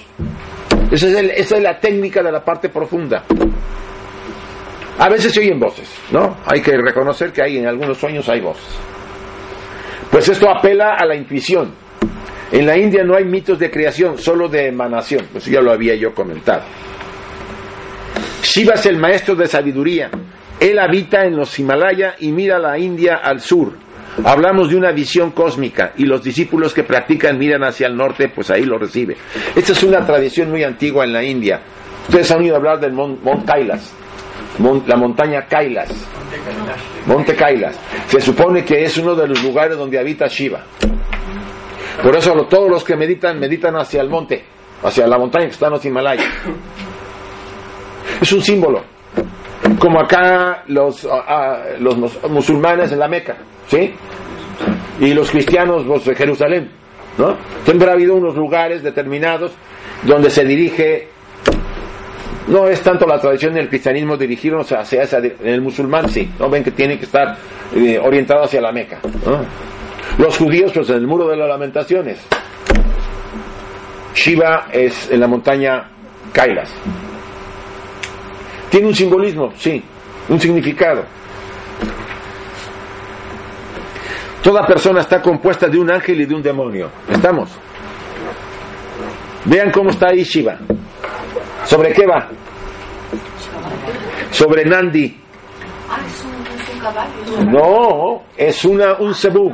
[0.92, 3.24] esa es, la técnica de la parte profunda.
[4.98, 6.38] A veces se oyen voces, ¿no?
[6.46, 8.80] Hay que reconocer que hay en algunos sueños hay voces.
[10.12, 11.74] Pues esto apela a la intuición.
[12.52, 15.28] En la India no hay mitos de creación, solo de emanación.
[15.32, 16.64] Pues ya lo había yo comentado.
[18.42, 20.10] Shiva es el maestro de sabiduría.
[20.60, 23.85] Él habita en los Himalaya y mira la India al sur.
[24.24, 28.50] Hablamos de una visión cósmica y los discípulos que practican miran hacia el norte, pues
[28.50, 29.18] ahí lo recibe.
[29.56, 31.62] Esta es una tradición muy antigua en la India.
[32.08, 33.94] Ustedes han oído hablar del Mont, Kailas,
[34.88, 35.90] la montaña Kailas.
[37.08, 37.80] Monte Kailas.
[38.08, 40.64] Se supone que es uno de los lugares donde habita Shiva.
[42.02, 44.44] Por eso todos los que meditan, meditan hacia el monte,
[44.84, 46.26] hacia la montaña que está en los Himalayas.
[48.22, 48.95] Es un símbolo.
[49.80, 51.98] Como acá los, ah, ah, los
[52.30, 53.36] musulmanes en la Meca.
[53.68, 53.94] ¿sí?
[55.00, 56.70] Y los cristianos pues, de Jerusalén,
[57.18, 57.36] ¿no?
[57.64, 59.52] Siempre ha habido unos lugares determinados
[60.04, 61.10] donde se dirige,
[62.48, 66.50] no es tanto la tradición del cristianismo dirigirnos hacia esa, en el musulmán sí, ¿no?
[66.50, 67.36] Ven que tiene que estar
[67.76, 69.00] eh, orientado hacia la Meca,
[70.18, 72.26] Los judíos, pues en el muro de las lamentaciones.
[74.14, 75.90] Shiva es en la montaña
[76.32, 76.74] Kailas.
[78.70, 79.84] Tiene un simbolismo, sí,
[80.30, 81.04] un significado.
[84.42, 86.90] Toda persona está compuesta de un ángel y de un demonio.
[87.10, 87.50] ¿Estamos?
[89.46, 90.58] Vean cómo está ahí Shiva.
[91.66, 92.30] ¿Sobre qué va?
[94.30, 95.18] Sobre Nandi.
[97.48, 99.52] No, es una, un cebú.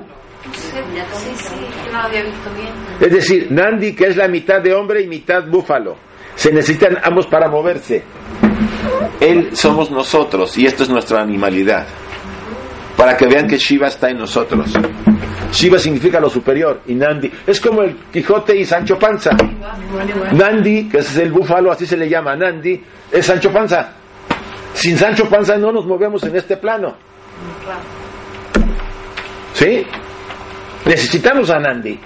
[2.99, 5.95] Es decir, Nandi, que es la mitad de hombre y mitad búfalo.
[6.35, 8.03] Se necesitan ambos para moverse.
[9.19, 11.85] Él somos nosotros y esto es nuestra animalidad
[13.01, 14.73] para que vean que Shiva está en nosotros.
[15.51, 19.31] Shiva significa lo superior y Nandi es como el Quijote y Sancho Panza.
[20.33, 23.93] Nandi, que es el búfalo, así se le llama, Nandi, es Sancho Panza.
[24.73, 26.95] Sin Sancho Panza no nos movemos en este plano.
[29.53, 29.85] ¿Sí?
[30.85, 31.99] Necesitamos a Nandi,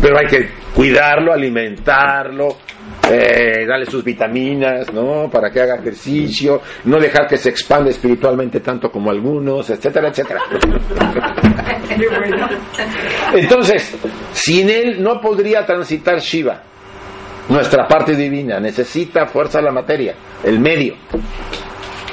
[0.00, 2.56] pero hay que cuidarlo, alimentarlo,
[3.10, 5.28] eh, darle sus vitaminas, ¿no?
[5.30, 10.40] Para que haga ejercicio, no dejar que se expande espiritualmente tanto como algunos, etcétera, etcétera.
[13.34, 13.96] Entonces,
[14.32, 16.62] sin él no podría transitar Shiva,
[17.48, 20.94] nuestra parte divina, necesita fuerza la materia, el medio.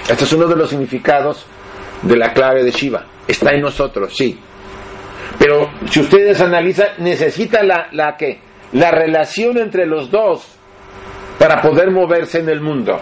[0.07, 1.45] Este es uno de los significados
[2.01, 3.05] de la clave de Shiva.
[3.27, 4.37] está en nosotros, sí.
[5.39, 8.39] Pero si ustedes analizan, necesita la, la que
[8.73, 10.59] la relación entre los dos
[11.37, 12.99] para poder moverse en el mundo.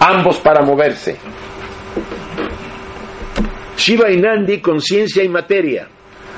[0.00, 1.16] Ambos para moverse.
[3.76, 5.88] Shiva y Nandi, conciencia y materia,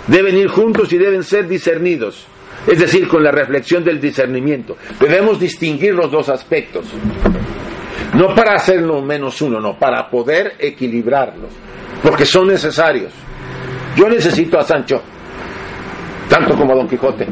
[0.06, 2.26] deben ir juntos y deben ser discernidos,
[2.66, 4.76] es decir, con la reflexión del discernimiento.
[4.98, 6.86] Debemos distinguir los dos aspectos,
[8.14, 11.52] no para hacerlo menos uno, no, para poder equilibrarlos,
[12.02, 13.12] porque son necesarios.
[13.96, 15.00] Yo necesito a Sancho,
[16.28, 17.26] tanto como a Don Quijote.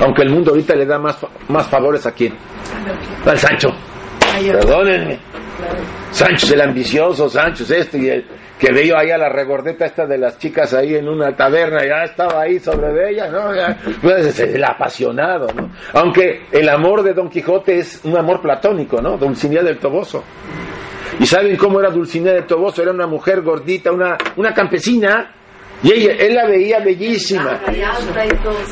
[0.00, 1.18] Aunque el mundo ahorita le da más,
[1.48, 2.34] más favores a quién?
[3.24, 3.68] Al Sancho.
[4.42, 5.18] Perdónenme.
[6.10, 8.24] Sancho es el ambicioso, Sancho es este y el
[8.58, 12.04] que veo ahí a la regordeta esta de las chicas ahí en una taberna, ya
[12.04, 13.54] estaba ahí sobre ella, ¿no?
[13.54, 15.70] Ya, pues, es el apasionado, ¿no?
[15.92, 19.16] Aunque el amor de Don Quijote es un amor platónico, ¿no?
[19.16, 20.22] Dulcinea del Toboso.
[21.18, 22.82] ¿Y saben cómo era Dulcinea del Toboso?
[22.82, 25.32] Era una mujer gordita, una, una campesina,
[25.84, 27.60] y ella, él la veía bellísima.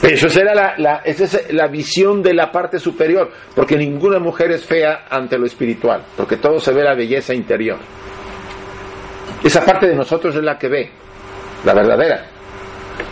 [0.02, 4.50] Esa era la, la, esa es la visión de la parte superior, porque ninguna mujer
[4.50, 7.76] es fea ante lo espiritual, porque todo se ve la belleza interior.
[9.44, 10.90] Esa parte de nosotros es la que ve,
[11.66, 12.26] la verdadera.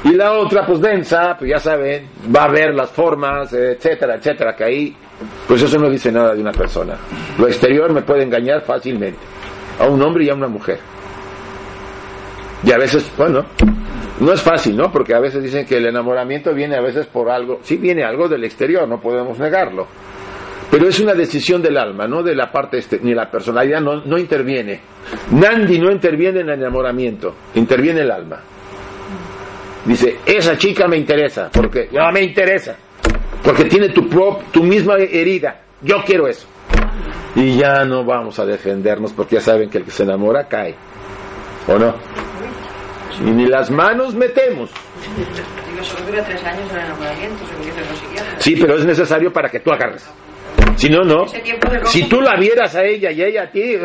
[0.05, 4.57] Y la otra, pues densa, pues ya saben, va a ver las formas, etcétera, etcétera,
[4.57, 4.97] que ahí,
[5.47, 6.97] pues eso no dice nada de una persona.
[7.39, 9.19] Lo exterior me puede engañar fácilmente,
[9.79, 10.79] a un hombre y a una mujer.
[12.65, 13.45] Y a veces, bueno,
[14.21, 14.93] no es fácil, ¿no?
[14.93, 18.29] Porque a veces dicen que el enamoramiento viene a veces por algo, sí viene algo
[18.29, 19.87] del exterior, no podemos negarlo.
[20.71, 24.05] Pero es una decisión del alma, no de la parte, este, ni la personalidad no,
[24.05, 24.81] no interviene.
[25.33, 28.41] Nandi no interviene en el enamoramiento, interviene el alma.
[29.85, 32.77] Dice, esa chica me interesa, porque no me interesa,
[33.43, 36.47] porque tiene tu, pro, tu misma herida, yo quiero eso.
[37.35, 40.75] Y ya no vamos a defendernos porque ya saben que el que se enamora cae,
[41.67, 41.95] ¿o no?
[43.21, 44.71] Y ni las manos metemos.
[46.07, 47.45] Dura tres años el enamoramiento.
[48.39, 50.09] Sí, pero es necesario para que tú agarres.
[50.77, 51.27] Si no, no.
[51.85, 53.77] Si tú la vieras a ella y ella a ti,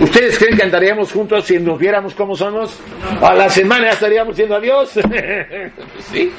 [0.00, 2.80] ¿ustedes creen que andaríamos juntos si nos viéramos como somos?
[3.20, 4.90] A la semana ya estaríamos diciendo adiós.
[5.98, 6.32] sí.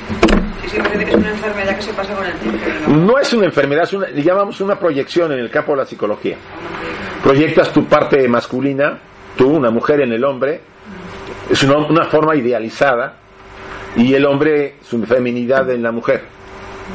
[0.68, 2.60] Sí, que es una enfermedad que se pasa con el tiempo.
[2.88, 2.98] ¿no?
[2.98, 5.86] No es una enfermedad, es una, le llamamos una proyección en el campo de la
[5.86, 6.38] psicología.
[7.24, 9.00] Proyectas tu parte masculina,
[9.36, 10.62] tú, una mujer en el hombre,
[11.52, 13.16] es una, una forma idealizada,
[13.96, 16.24] y el hombre, su feminidad en la mujer.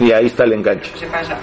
[0.01, 0.91] Y ahí está el enganche.
[0.97, 1.39] Se pasa.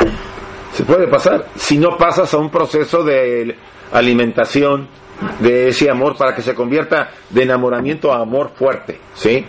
[0.72, 1.46] Se puede pasar.
[1.56, 3.56] Si no pasas a un proceso de
[3.92, 4.88] alimentación
[5.40, 9.46] de ese amor para que se convierta de enamoramiento a amor fuerte, ¿sí?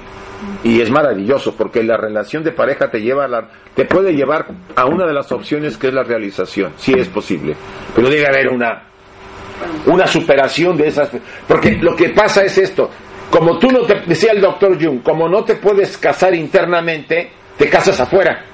[0.62, 4.47] Y es maravilloso porque la relación de pareja te lleva a la, te puede llevar
[4.77, 7.57] a una de las opciones que es la realización, si es posible.
[7.95, 8.91] Pero debe haber una
[9.86, 11.11] una superación de esas
[11.47, 12.91] porque lo que pasa es esto,
[13.35, 17.69] como tú no te decía el doctor Jung, como no te puedes casar internamente, te
[17.69, 18.44] casas afuera.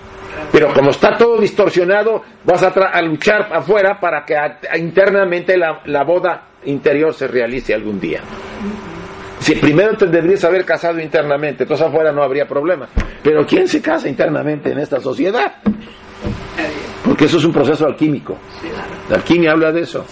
[0.51, 4.35] Pero como está todo distorsionado, vas a, tra- a luchar afuera para que
[4.79, 8.21] internamente la, la boda interior se realice algún día.
[9.39, 12.89] Si primero te deberías haber casado internamente, entonces afuera no habría problema.
[13.23, 15.57] Pero ¿quién se casa internamente en esta sociedad?
[17.05, 18.39] Porque eso es un proceso alquímico.
[19.11, 20.07] La alquimia habla de eso.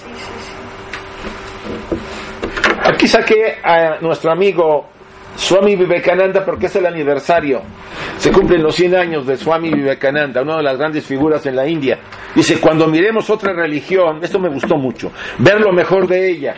[2.89, 4.87] Aquí saqué a nuestro amigo
[5.37, 7.61] Swami Vivekananda porque es el aniversario.
[8.17, 11.69] Se cumplen los 100 años de Swami Vivekananda, una de las grandes figuras en la
[11.69, 11.99] India.
[12.35, 16.55] Dice, cuando miremos otra religión, esto me gustó mucho, ver lo mejor de ella.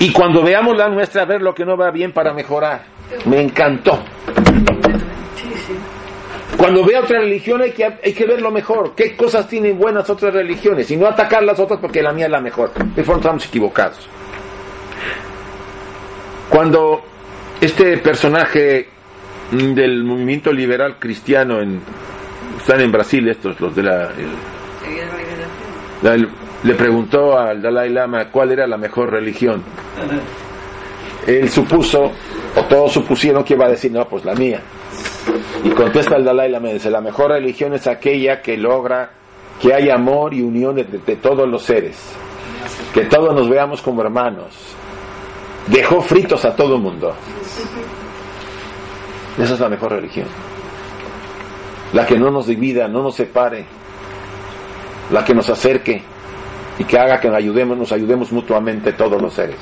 [0.00, 2.82] Y cuando veamos la nuestra, ver lo que no va bien para mejorar.
[3.26, 4.02] Me encantó.
[6.56, 8.94] Cuando vea otra religión hay que, hay que ver lo mejor.
[8.96, 10.90] ¿Qué cosas tienen buenas otras religiones?
[10.90, 12.72] Y no atacar las otras porque la mía es la mejor.
[12.74, 14.08] De forma estamos equivocados.
[16.48, 17.02] Cuando
[17.60, 18.88] este personaje
[19.50, 21.80] del movimiento liberal cristiano en,
[22.58, 24.10] están en Brasil estos los de la,
[26.62, 29.62] le preguntó al Dalai Lama cuál era la mejor religión.
[31.26, 32.12] Él supuso
[32.56, 34.60] o todos supusieron que iba a decir no pues la mía.
[35.64, 39.10] Y contesta el Dalai Lama dice la mejor religión es aquella que logra
[39.60, 41.96] que haya amor y unión de todos los seres.
[42.92, 44.76] Que todos nos veamos como hermanos
[45.68, 47.14] dejó fritos a todo el mundo
[49.38, 50.26] esa es la mejor religión
[51.92, 53.64] la que no nos divida, no nos separe
[55.12, 56.02] la que nos acerque
[56.78, 59.56] y que haga que nos ayudemos, nos ayudemos mutuamente todos los seres.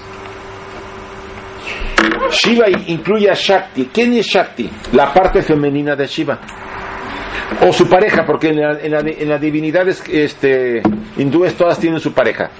[2.30, 3.90] Shiva incluye a Shakti.
[3.92, 4.70] ¿Quién es Shakti?
[4.92, 6.38] La parte femenina de Shiva.
[7.68, 10.80] O su pareja, porque en, la- en la- en las divinidades este,
[11.18, 12.50] hindúes todas tienen su pareja.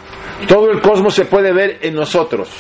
[0.47, 2.51] Todo el cosmos se puede ver en nosotros.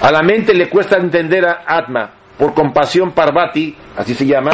[0.00, 2.10] A la mente le cuesta entender a Atma.
[2.38, 4.52] Por compasión, Parvati, así se llama,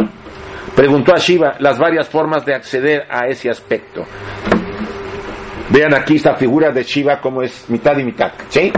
[0.75, 4.05] preguntó a Shiva las varias formas de acceder a ese aspecto.
[5.69, 8.33] Vean aquí esta figura de Shiva como es mitad y mitad.
[8.49, 8.73] ¿Sí?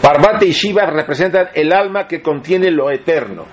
[0.00, 3.44] Parvati y Shiva representan el alma que contiene lo eterno.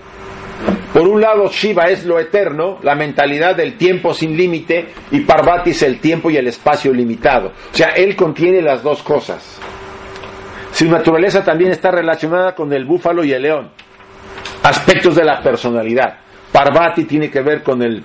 [0.93, 5.71] Por un lado, Shiva es lo eterno, la mentalidad del tiempo sin límite, y Parvati
[5.71, 7.49] es el tiempo y el espacio limitado.
[7.49, 9.59] O sea, él contiene las dos cosas.
[10.79, 13.69] Su naturaleza también está relacionada con el búfalo y el león.
[14.63, 16.19] Aspectos de la personalidad.
[16.53, 18.01] Parvati tiene que ver con el,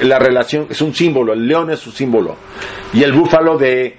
[0.00, 2.36] la relación, es un símbolo, el león es su símbolo.
[2.92, 3.96] Y el búfalo de...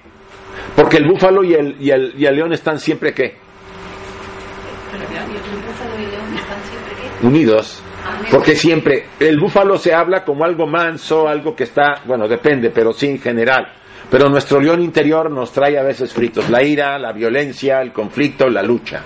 [0.75, 3.37] Porque el búfalo y el, y el, y el león están siempre qué?
[7.23, 7.81] Unidos.
[8.29, 12.93] Porque siempre, el búfalo se habla como algo manso, algo que está, bueno, depende, pero
[12.93, 13.65] sí en general.
[14.09, 18.47] Pero nuestro león interior nos trae a veces fritos, la ira, la violencia, el conflicto,
[18.47, 19.01] la lucha.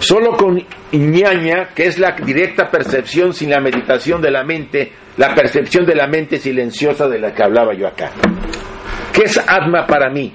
[0.00, 0.60] Solo con
[0.92, 5.94] ñaña, que es la directa percepción sin la meditación de la mente, la percepción de
[5.94, 8.10] la mente silenciosa de la que hablaba yo acá.
[9.12, 10.32] ¿Qué es Atma para mí?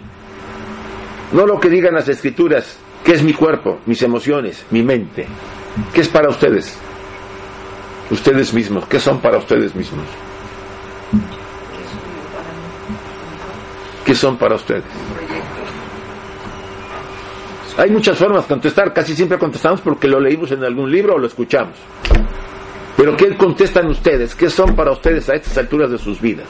[1.34, 5.26] No lo que digan las escrituras, ¿qué es mi cuerpo, mis emociones, mi mente?
[5.94, 6.80] ¿Qué es para ustedes?
[8.12, 10.06] Ustedes mismos, ¿qué son para ustedes mismos?
[14.06, 14.84] ¿Qué son para ustedes?
[17.78, 21.18] Hay muchas formas de contestar, casi siempre contestamos porque lo leímos en algún libro o
[21.18, 21.76] lo escuchamos.
[22.96, 24.36] Pero ¿qué contestan ustedes?
[24.36, 26.48] ¿Qué son para ustedes a estas alturas de sus vidas?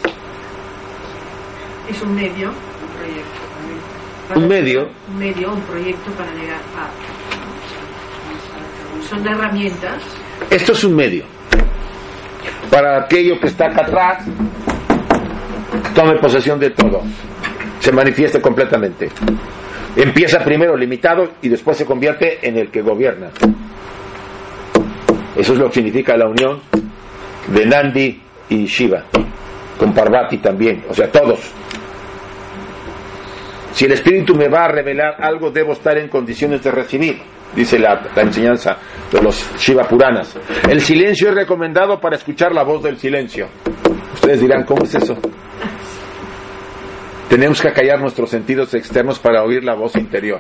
[1.90, 4.36] Es un medio, un proyecto.
[4.36, 4.90] ¿Un medio?
[5.08, 6.90] Un medio, un proyecto para llegar a...
[9.10, 10.04] Son herramientas.
[10.50, 11.24] Esto es un medio.
[12.70, 14.26] Para aquello que está acá atrás,
[15.96, 17.02] tome posesión de todo.
[17.86, 19.10] Se manifieste completamente.
[19.96, 23.28] Empieza primero limitado y después se convierte en el que gobierna.
[25.36, 26.62] Eso es lo que significa la unión
[27.46, 29.04] de Nandi y Shiva,
[29.78, 31.42] con Parvati también, o sea, todos.
[33.72, 37.22] Si el Espíritu me va a revelar algo, debo estar en condiciones de recibir,
[37.56, 38.80] dice la, la enseñanza
[39.12, 40.36] de los Shiva Puranas.
[40.68, 43.48] El silencio es recomendado para escuchar la voz del silencio.
[44.16, 45.16] Ustedes dirán, ¿cómo es eso?
[47.36, 50.40] Tenemos que acallar nuestros sentidos externos para oír la voz interior.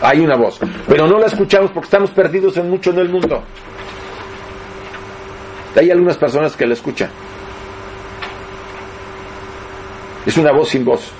[0.00, 3.42] Hay una voz, pero no la escuchamos porque estamos perdidos en mucho en el mundo.
[5.76, 7.10] Hay algunas personas que la escuchan.
[10.24, 11.12] Es una voz sin voz.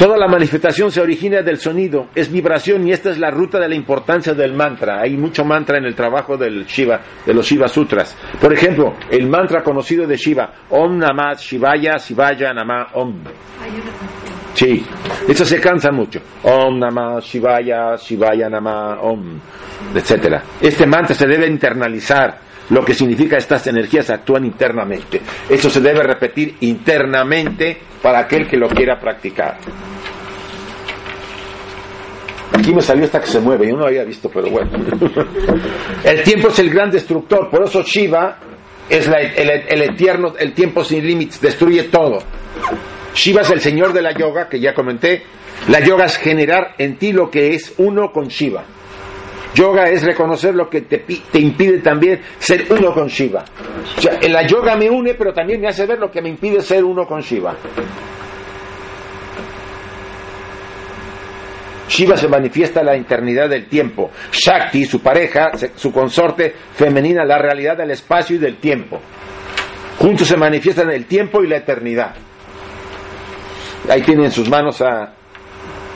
[0.00, 3.68] Toda la manifestación se origina del sonido, es vibración y esta es la ruta de
[3.68, 4.98] la importancia del mantra.
[5.02, 8.16] Hay mucho mantra en el trabajo del Shiva, de los Shiva Sutras.
[8.40, 13.14] Por ejemplo, el mantra conocido de Shiva, Om Namah Shivaya Shivaya Namah Om.
[14.54, 14.82] Sí,
[15.28, 16.18] eso se cansa mucho.
[16.44, 19.38] Om Namah Shivaya Shivaya Namah Om,
[19.94, 20.42] etcétera.
[20.62, 22.49] Este mantra se debe internalizar.
[22.70, 25.20] Lo que significa estas energías actúan internamente.
[25.48, 29.58] Eso se debe repetir internamente para aquel que lo quiera practicar.
[32.52, 34.70] Aquí me salió esta que se mueve, yo no lo había visto, pero bueno.
[36.04, 38.38] El tiempo es el gran destructor, por eso Shiva
[38.88, 42.18] es la- el, el eterno, el tiempo sin límites, destruye todo.
[43.14, 45.22] Shiva es el señor de la yoga, que ya comenté.
[45.68, 48.64] La yoga es generar en ti lo que es uno con Shiva.
[49.54, 53.44] Yoga es reconocer lo que te, te impide también ser uno con Shiva.
[53.96, 56.60] O sea, la yoga me une, pero también me hace ver lo que me impide
[56.62, 57.56] ser uno con Shiva.
[61.88, 64.12] Shiva se manifiesta la eternidad del tiempo.
[64.30, 69.00] Shakti, su pareja, su consorte femenina, la realidad del espacio y del tiempo.
[69.98, 72.14] Juntos se manifiestan el tiempo y la eternidad.
[73.88, 75.14] Ahí tiene en sus manos a,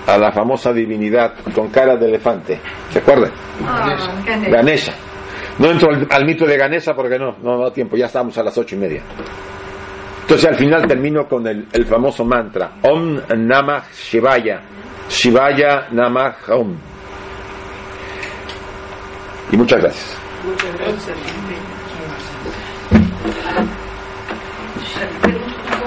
[0.06, 2.60] a la famosa divinidad con cara de elefante.
[2.90, 3.30] ¿Se acuerdan?
[3.66, 4.50] Ah, Ganesha.
[4.50, 4.94] Ganesha.
[5.58, 8.42] No entro al, al mito de Ganesha porque no, no da tiempo, ya estamos a
[8.42, 9.02] las ocho y media.
[10.22, 14.60] Entonces al final termino con el, el famoso mantra, Om Namah Shivaya,
[15.08, 16.76] Shivaya Namah Om.
[19.52, 20.18] Y muchas gracias.
[20.44, 20.84] Una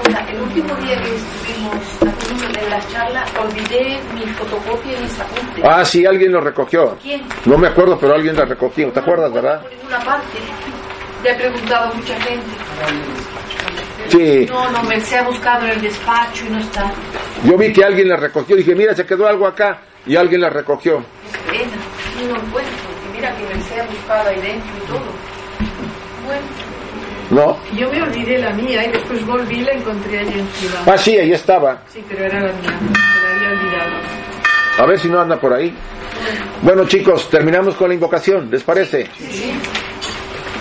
[0.04, 1.08] cosa, el último día que
[2.68, 5.64] la charla, olvidé mi fotocopia y mis apuntes.
[5.64, 6.96] Ah, sí, alguien lo recogió.
[7.02, 7.22] ¿Quién?
[7.44, 8.90] No me acuerdo, pero alguien la recogió.
[8.90, 9.62] ¿Te acuerdas, verdad?
[9.62, 10.38] Por ninguna parte.
[11.22, 12.46] Le he preguntado a mucha gente.
[14.08, 14.46] Sí.
[14.48, 16.90] No, no, me se ha buscado en el despacho y no está.
[17.44, 18.56] Yo vi que alguien la recogió.
[18.56, 19.80] Dije, mira, se quedó algo acá.
[20.06, 20.98] Y alguien la recogió.
[20.98, 22.66] Es pena, no porque
[23.12, 25.17] mira que me se ha buscado ahí dentro y todo.
[27.30, 27.58] No.
[27.74, 30.80] Yo me olvidé la mía y después volví y la encontré allí encima.
[30.86, 31.82] Ah, sí, ahí estaba.
[31.92, 33.92] Sí, pero era la mía, me la había olvidado.
[34.78, 35.74] A ver si no anda por ahí.
[36.62, 39.08] Bueno, chicos, terminamos con la invocación, ¿les parece?
[39.18, 39.52] Sí.